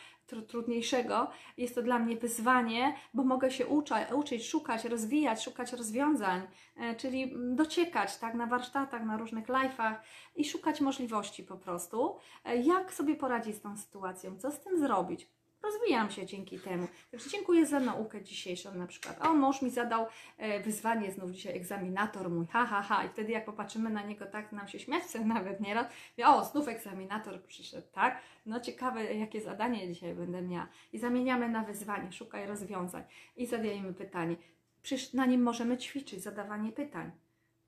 trudniejszego. 0.48 1.28
Jest 1.58 1.76
to 1.76 1.82
dla 1.82 2.00
mnie 2.00 2.18
wyzwanie, 2.18 2.96
bo 3.14 3.24
mogę 3.24 3.52
się 3.52 3.68
ucza, 3.68 4.06
uczyć, 4.16 4.48
szukać, 4.48 4.86
rozwijać, 4.86 5.44
szukać 5.44 5.74
rozwiązań, 5.74 6.42
e, 6.78 6.96
czyli 6.96 7.34
dociekać 7.56 8.18
tak, 8.18 8.34
na 8.34 8.48
warsztatach, 8.48 9.06
na 9.06 9.18
różnych 9.18 9.48
live'ach 9.48 9.96
i 10.36 10.46
szukać 10.46 10.82
możliwości 10.82 11.44
po 11.44 11.58
prostu, 11.58 12.18
e, 12.46 12.58
jak 12.58 12.94
sobie 12.94 13.16
poradzić 13.16 13.56
z 13.56 13.62
tą 13.62 13.78
sytuacją, 13.78 14.38
co 14.38 14.52
z 14.52 14.60
tym 14.60 14.80
zrobić 14.80 15.28
rozwijam 15.64 16.12
się 16.12 16.26
dzięki 16.26 16.60
temu. 16.60 16.88
Także 17.12 17.30
dziękuję 17.30 17.66
za 17.66 17.80
naukę 17.80 18.24
dzisiejszą 18.24 18.76
na 18.76 18.88
przykład. 18.88 19.26
O, 19.26 19.34
mąż 19.34 19.62
mi 19.62 19.70
zadał 19.70 20.08
e, 20.38 20.60
wyzwanie, 20.60 21.12
znów 21.12 21.32
dzisiaj 21.32 21.58
egzaminator 21.58 22.30
mój, 22.30 22.48
ha, 22.48 22.66
ha, 22.66 22.82
ha. 22.82 23.04
I 23.04 23.10
wtedy 23.10 23.32
jak 23.32 23.46
popatrzymy 23.46 23.90
na 23.90 24.02
niego, 24.02 24.26
tak 24.26 24.52
nam 24.52 24.68
się 24.68 24.80
śmiać 24.80 25.04
chce 25.04 25.26
nawet 25.36 25.60
nieraz. 25.60 25.88
O, 26.26 26.46
znów 26.46 26.68
egzaminator 26.68 27.44
przyszedł, 27.44 27.88
tak? 27.92 28.22
No 28.46 28.60
ciekawe, 28.60 29.14
jakie 29.14 29.42
zadanie 29.42 29.94
dzisiaj 29.94 30.16
będę 30.16 30.42
miała. 30.42 30.68
I 30.94 31.00
zamieniamy 31.00 31.50
na 31.50 31.64
wyzwanie, 31.64 32.12
szukaj 32.12 32.48
rozwiązań. 32.48 33.04
I 33.38 33.46
zadajemy 33.46 33.94
pytanie. 33.94 34.36
Przecież 34.82 35.14
na 35.14 35.26
nim 35.26 35.44
możemy 35.44 35.78
ćwiczyć 35.78 36.24
zadawanie 36.24 36.72
pytań 36.72 37.12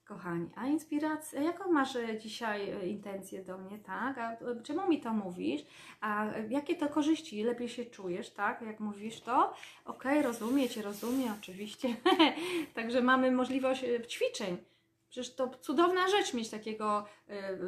kochani. 0.06 0.50
A 0.56 0.68
inspiracja, 0.68 1.42
jaką 1.42 1.72
masz 1.72 1.96
e, 1.96 2.20
dzisiaj 2.20 2.70
e, 2.70 2.88
intencję 2.88 3.44
do 3.44 3.58
mnie, 3.58 3.80
tak? 3.80 4.18
A 4.18 4.32
e, 4.32 4.38
czemu 4.64 4.88
mi 4.88 5.02
to 5.02 5.14
mówisz? 5.14 5.62
A 6.02 6.26
jakie 6.50 6.76
to 6.76 6.90
korzyści? 6.90 7.44
Lepiej 7.44 7.70
się 7.70 7.86
czujesz, 7.86 8.30
tak? 8.30 8.62
Jak 8.62 8.80
mówisz 8.80 9.22
to? 9.22 9.54
Okej, 9.86 10.20
okay, 10.20 10.22
rozumiem 10.22 10.70
Cię, 10.70 10.82
rozumiem, 10.82 11.34
oczywiście. 11.40 11.96
Także 12.76 13.02
mamy 13.02 13.32
możliwość 13.32 13.86
ćwiczeń. 14.08 14.58
Przecież 15.16 15.36
to 15.36 15.50
cudowna 15.50 16.08
rzecz 16.08 16.34
mieć 16.34 16.50
takiego, 16.50 17.06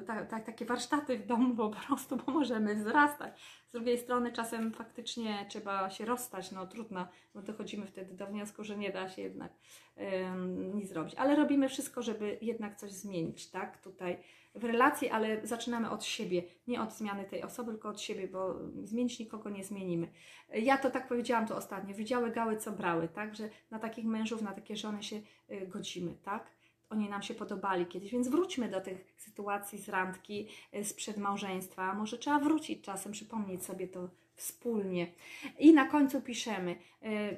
ta, 0.07 0.25
ta, 0.25 0.39
takie 0.39 0.65
warsztaty 0.65 1.17
w 1.17 1.25
domu 1.25 1.55
po 1.55 1.69
prostu, 1.69 2.17
bo 2.17 2.31
możemy 2.31 2.75
wzrastać. 2.75 3.41
Z 3.67 3.71
drugiej 3.71 3.97
strony 3.97 4.31
czasem 4.31 4.73
faktycznie 4.73 5.45
trzeba 5.49 5.89
się 5.89 6.05
rozstać, 6.05 6.51
no 6.51 6.67
trudno, 6.67 7.07
bo 7.33 7.41
dochodzimy 7.41 7.85
wtedy 7.85 8.13
do 8.13 8.27
wniosku, 8.27 8.63
że 8.63 8.77
nie 8.77 8.91
da 8.91 9.09
się 9.09 9.21
jednak 9.21 9.51
um, 9.95 10.75
nic 10.75 10.89
zrobić. 10.89 11.15
Ale 11.15 11.35
robimy 11.35 11.69
wszystko, 11.69 12.01
żeby 12.01 12.37
jednak 12.41 12.75
coś 12.75 12.91
zmienić, 12.91 13.49
tak? 13.49 13.81
Tutaj 13.81 14.17
w 14.55 14.63
relacji, 14.63 15.09
ale 15.09 15.47
zaczynamy 15.47 15.89
od 15.89 16.03
siebie, 16.03 16.43
nie 16.67 16.81
od 16.81 16.93
zmiany 16.93 17.25
tej 17.25 17.43
osoby, 17.43 17.71
tylko 17.71 17.89
od 17.89 18.01
siebie, 18.01 18.27
bo 18.27 18.55
zmienić 18.83 19.19
nikogo 19.19 19.49
nie 19.49 19.63
zmienimy. 19.63 20.07
Ja 20.53 20.77
to 20.77 20.89
tak 20.91 21.07
powiedziałam 21.07 21.47
to 21.47 21.55
ostatnio, 21.55 21.95
widziały 21.95 22.31
gały, 22.31 22.57
co 22.57 22.71
brały, 22.71 23.07
tak? 23.07 23.35
Że 23.35 23.49
na 23.71 23.79
takich 23.79 24.05
mężów, 24.05 24.41
na 24.41 24.53
takie 24.53 24.75
żony 24.75 25.03
się 25.03 25.15
y, 25.51 25.67
godzimy, 25.67 26.15
tak? 26.23 26.56
Oni 26.89 27.09
nam 27.09 27.21
się 27.21 27.33
podobali 27.33 27.85
kiedyś, 27.85 28.11
więc 28.11 28.27
wróćmy 28.27 28.69
do 28.69 28.81
tych 28.81 29.13
sytuacji 29.17 29.79
z 29.79 29.89
randki, 29.89 30.47
e, 30.71 30.83
sprzed 30.83 31.17
małżeństwa. 31.17 31.93
Może 31.93 32.17
trzeba 32.17 32.39
wrócić 32.39 32.83
czasem, 32.83 33.11
przypomnieć 33.11 33.65
sobie 33.65 33.87
to 33.87 34.09
wspólnie. 34.35 35.07
I 35.59 35.73
na 35.73 35.85
końcu 35.85 36.21
piszemy: 36.21 36.75
e, 37.03 37.37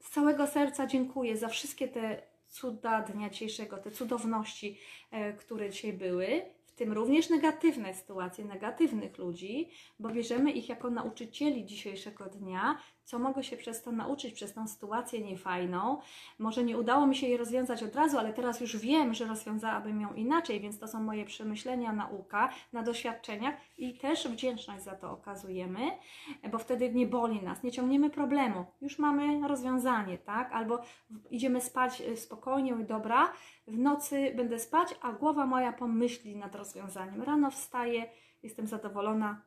Z 0.00 0.10
całego 0.10 0.46
serca 0.46 0.86
dziękuję 0.86 1.36
za 1.36 1.48
wszystkie 1.48 1.88
te 1.88 2.22
cuda 2.48 3.02
dnia 3.02 3.30
dzisiejszego, 3.30 3.78
te 3.78 3.90
cudowności, 3.90 4.78
e, 5.10 5.32
które 5.32 5.70
dzisiaj 5.70 5.92
były 5.92 6.42
tym 6.78 6.92
również 6.92 7.30
negatywne 7.30 7.94
sytuacje, 7.94 8.44
negatywnych 8.44 9.18
ludzi, 9.18 9.68
bo 9.98 10.08
bierzemy 10.08 10.52
ich 10.52 10.68
jako 10.68 10.90
nauczycieli 10.90 11.66
dzisiejszego 11.66 12.24
dnia, 12.24 12.78
co 13.08 13.18
mogę 13.18 13.44
się 13.44 13.56
przez 13.56 13.82
to 13.82 13.92
nauczyć, 13.92 14.34
przez 14.34 14.54
tą 14.54 14.68
sytuację 14.68 15.20
niefajną. 15.20 15.98
Może 16.38 16.64
nie 16.64 16.78
udało 16.78 17.06
mi 17.06 17.16
się 17.16 17.26
jej 17.26 17.36
rozwiązać 17.36 17.82
od 17.82 17.96
razu, 17.96 18.18
ale 18.18 18.32
teraz 18.32 18.60
już 18.60 18.76
wiem, 18.76 19.14
że 19.14 19.26
rozwiązałabym 19.26 20.00
ją 20.00 20.14
inaczej, 20.14 20.60
więc 20.60 20.78
to 20.78 20.88
są 20.88 21.02
moje 21.02 21.24
przemyślenia, 21.24 21.92
nauka 21.92 22.52
na 22.72 22.82
doświadczeniach 22.82 23.54
i 23.78 23.98
też 23.98 24.28
wdzięczność 24.28 24.84
za 24.84 24.96
to 24.96 25.10
okazujemy, 25.10 25.80
bo 26.50 26.58
wtedy 26.58 26.94
nie 26.94 27.06
boli 27.06 27.42
nas, 27.42 27.62
nie 27.62 27.72
ciągniemy 27.72 28.10
problemu, 28.10 28.64
już 28.80 28.98
mamy 28.98 29.48
rozwiązanie, 29.48 30.18
tak? 30.18 30.52
Albo 30.52 30.80
idziemy 31.30 31.60
spać 31.60 32.00
y, 32.00 32.16
spokojnie 32.16 32.72
i 32.80 32.84
dobra, 32.84 33.32
w 33.66 33.78
nocy 33.78 34.32
będę 34.36 34.58
spać, 34.58 34.94
a 35.02 35.12
głowa 35.12 35.46
moja 35.46 35.72
pomyśli 35.72 36.36
nad 36.36 36.54
rozwiązaniem. 36.54 37.22
Rano 37.22 37.50
wstaję, 37.50 38.10
jestem 38.42 38.66
zadowolona, 38.66 39.42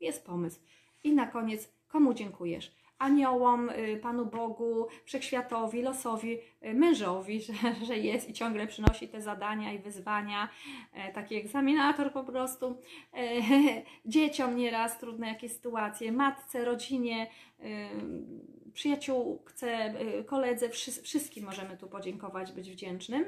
jest 0.00 0.26
pomysł. 0.26 0.60
I 1.04 1.12
na 1.12 1.26
koniec, 1.26 1.72
komu 1.88 2.14
dziękujesz? 2.14 2.85
Aniołom, 2.98 3.70
y, 3.70 3.96
Panu 4.02 4.26
Bogu, 4.26 4.86
Wszechświatowi, 5.04 5.82
losowi, 5.82 6.38
y, 6.64 6.74
mężowi, 6.74 7.42
że, 7.46 7.52
że 7.86 7.98
jest 7.98 8.28
i 8.28 8.32
ciągle 8.32 8.66
przynosi 8.66 9.08
te 9.08 9.22
zadania 9.22 9.72
i 9.72 9.78
wyzwania, 9.78 10.48
e, 10.92 11.12
taki 11.12 11.34
egzaminator 11.34 12.12
po 12.12 12.24
prostu, 12.24 12.78
e, 13.14 13.42
dzieciom 14.04 14.56
nieraz 14.56 14.98
trudne 14.98 15.28
jakieś 15.28 15.52
sytuacje, 15.52 16.12
matce, 16.12 16.64
rodzinie, 16.64 17.26
y, 17.60 17.64
przyjaciółce, 18.72 19.94
koledze, 20.26 20.70
wszystkim 21.02 21.44
możemy 21.44 21.76
tu 21.76 21.88
podziękować, 21.88 22.52
być 22.52 22.70
wdzięcznym. 22.70 23.24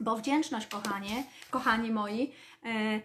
Bo 0.00 0.16
wdzięczność, 0.16 0.66
kochanie, 0.66 1.24
kochani 1.50 1.90
moi, 1.90 2.32
e, 2.64 3.00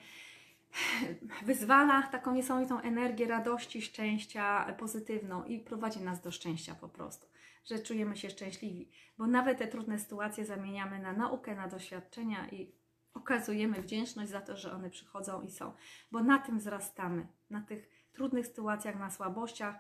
wyzwala 1.46 2.04
taką 2.04 2.34
niesamowitą 2.34 2.80
energię 2.80 3.28
radości, 3.28 3.82
szczęścia 3.82 4.74
pozytywną 4.80 5.44
i 5.44 5.60
prowadzi 5.60 6.00
nas 6.00 6.22
do 6.22 6.32
szczęścia 6.32 6.76
po 6.76 6.90
prostu, 6.90 7.28
że 7.66 7.80
czujemy 7.80 8.18
się 8.18 8.30
szczęśliwi, 8.30 8.92
bo 9.18 9.28
nawet 9.28 9.58
te 9.58 9.68
trudne 9.68 10.00
sytuacje 10.00 10.46
zamieniamy 10.46 11.00
na 11.00 11.14
naukę, 11.14 11.56
na 11.56 11.68
doświadczenia 11.68 12.50
i 12.50 12.76
okazujemy 13.14 13.82
wdzięczność 13.82 14.32
za 14.32 14.42
to, 14.42 14.58
że 14.58 14.74
one 14.74 14.90
przychodzą 14.90 15.42
i 15.42 15.52
są, 15.52 15.74
bo 16.12 16.24
na 16.24 16.40
tym 16.40 16.60
wzrastamy, 16.60 17.28
na 17.50 17.62
tych 17.62 17.95
trudnych 18.16 18.48
sytuacjach, 18.48 19.00
na 19.00 19.10
słabościach 19.10 19.76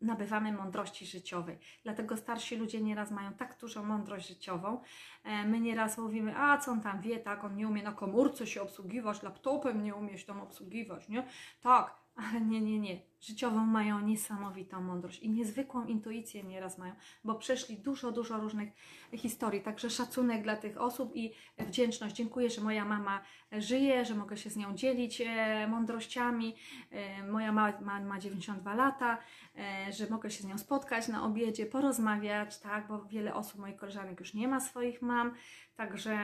nabywamy 0.00 0.52
mądrości 0.52 1.06
życiowej. 1.06 1.58
Dlatego 1.82 2.16
starsi 2.16 2.56
ludzie 2.56 2.80
nieraz 2.80 3.10
mają 3.10 3.32
tak 3.32 3.58
dużą 3.60 3.84
mądrość 3.84 4.28
życiową. 4.28 4.80
E, 5.24 5.44
my 5.46 5.60
nieraz 5.60 5.98
mówimy, 5.98 6.36
a 6.36 6.58
co 6.58 6.70
on 6.70 6.80
tam 6.80 7.00
wie, 7.00 7.18
tak, 7.18 7.44
on 7.44 7.56
nie 7.56 7.68
umie 7.68 7.82
na 7.82 7.92
komórce 7.92 8.46
się 8.46 8.62
obsługiwać, 8.62 9.22
laptopem 9.22 9.82
nie 9.82 9.94
umie 9.94 10.18
się 10.18 10.26
tam 10.26 10.40
obsługiwać, 10.40 11.08
nie? 11.08 11.26
Tak, 11.60 12.01
ale 12.14 12.40
nie, 12.40 12.60
nie, 12.60 12.78
nie. 12.78 13.00
Życiową 13.20 13.66
mają 13.66 14.00
niesamowitą 14.00 14.80
mądrość 14.80 15.18
i 15.20 15.30
niezwykłą 15.30 15.86
intuicję 15.86 16.42
nieraz 16.42 16.78
mają, 16.78 16.94
bo 17.24 17.34
przeszli 17.34 17.78
dużo, 17.78 18.12
dużo 18.12 18.40
różnych 18.40 18.68
historii. 19.12 19.60
Także 19.60 19.90
szacunek 19.90 20.42
dla 20.42 20.56
tych 20.56 20.80
osób 20.80 21.16
i 21.16 21.32
wdzięczność. 21.58 22.16
Dziękuję, 22.16 22.50
że 22.50 22.60
moja 22.60 22.84
mama 22.84 23.20
żyje, 23.52 24.04
że 24.04 24.14
mogę 24.14 24.36
się 24.36 24.50
z 24.50 24.56
nią 24.56 24.74
dzielić 24.74 25.20
e, 25.20 25.66
mądrościami. 25.68 26.56
E, 26.90 27.26
moja 27.26 27.52
mama 27.52 28.00
ma 28.00 28.18
92 28.18 28.74
lata, 28.74 29.18
e, 29.56 29.92
że 29.92 30.06
mogę 30.10 30.30
się 30.30 30.42
z 30.42 30.46
nią 30.46 30.58
spotkać 30.58 31.08
na 31.08 31.24
obiedzie, 31.24 31.66
porozmawiać, 31.66 32.58
tak, 32.58 32.88
bo 32.88 33.04
wiele 33.04 33.34
osób, 33.34 33.60
moich 33.60 33.76
koleżanek 33.76 34.20
już 34.20 34.34
nie 34.34 34.48
ma 34.48 34.60
swoich 34.60 35.02
mam. 35.02 35.34
Także 35.76 36.18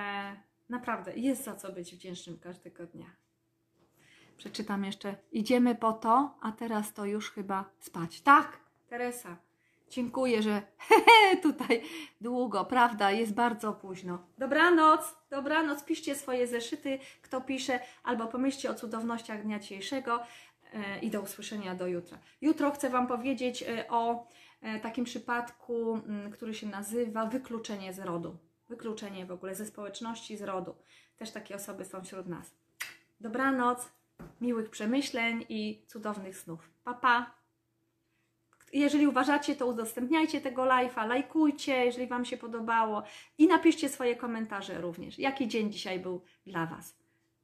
naprawdę 0.68 1.16
jest 1.16 1.44
za 1.44 1.54
co 1.54 1.72
być 1.72 1.94
wdzięcznym 1.94 2.38
każdego 2.38 2.86
dnia. 2.86 3.27
Przeczytam 4.38 4.84
jeszcze. 4.84 5.16
Idziemy 5.32 5.74
po 5.74 5.92
to, 5.92 6.34
a 6.40 6.52
teraz 6.52 6.92
to 6.92 7.04
już 7.04 7.30
chyba 7.30 7.64
spać. 7.78 8.20
Tak, 8.20 8.58
Teresa. 8.88 9.36
Dziękuję, 9.90 10.42
że 10.42 10.62
tutaj 11.42 11.82
długo, 12.20 12.64
prawda? 12.64 13.10
Jest 13.10 13.34
bardzo 13.34 13.72
późno. 13.72 14.18
Dobranoc, 14.38 15.14
dobranoc. 15.30 15.84
Piszcie 15.84 16.14
swoje 16.14 16.46
zeszyty, 16.46 16.98
kto 17.22 17.40
pisze, 17.40 17.80
albo 18.02 18.26
pomyślcie 18.26 18.70
o 18.70 18.74
cudownościach 18.74 19.42
dnia 19.42 19.58
dzisiejszego 19.58 20.20
e, 20.72 20.98
i 20.98 21.10
do 21.10 21.20
usłyszenia 21.20 21.74
do 21.74 21.86
jutra. 21.86 22.18
Jutro 22.40 22.70
chcę 22.70 22.90
Wam 22.90 23.06
powiedzieć 23.06 23.62
e, 23.62 23.88
o 23.88 24.26
e, 24.62 24.80
takim 24.80 25.04
przypadku, 25.04 25.94
mm, 25.94 26.30
który 26.30 26.54
się 26.54 26.66
nazywa 26.66 27.26
wykluczenie 27.26 27.92
z 27.92 27.98
rodu. 27.98 28.36
Wykluczenie 28.68 29.26
w 29.26 29.32
ogóle 29.32 29.54
ze 29.54 29.66
społeczności, 29.66 30.36
z 30.36 30.42
rodu. 30.42 30.74
Też 31.16 31.30
takie 31.30 31.54
osoby 31.54 31.84
są 31.84 32.04
wśród 32.04 32.26
nas. 32.26 32.50
Dobranoc. 33.20 33.97
Miłych 34.40 34.70
przemyśleń 34.70 35.44
i 35.48 35.82
cudownych 35.86 36.38
snów. 36.38 36.70
Pa, 36.84 36.94
pa! 36.94 37.38
Jeżeli 38.72 39.06
uważacie, 39.06 39.56
to 39.56 39.66
udostępniajcie 39.66 40.40
tego 40.40 40.62
live'a, 40.62 41.08
lajkujcie, 41.08 41.84
jeżeli 41.84 42.06
Wam 42.06 42.24
się 42.24 42.36
podobało 42.36 43.02
i 43.38 43.46
napiszcie 43.46 43.88
swoje 43.88 44.16
komentarze 44.16 44.80
również, 44.80 45.18
jaki 45.18 45.48
dzień 45.48 45.72
dzisiaj 45.72 46.00
był 46.00 46.22
dla 46.46 46.66
Was 46.66 46.98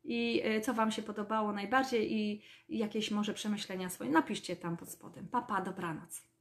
i 0.05 0.43
y, 0.47 0.61
co 0.61 0.75
Wam 0.75 0.93
się 0.93 1.03
podobało 1.03 1.53
najbardziej 1.53 2.13
i 2.13 2.43
jakieś 2.69 3.11
może 3.11 3.35
przemyślenia 3.35 3.91
swoje. 3.91 4.11
Napiszcie 4.11 4.57
tam 4.57 4.77
pod 4.77 4.91
spodem. 4.91 5.29
Papa, 5.29 5.55
pa, 5.55 5.61
dobranoc. 5.61 6.34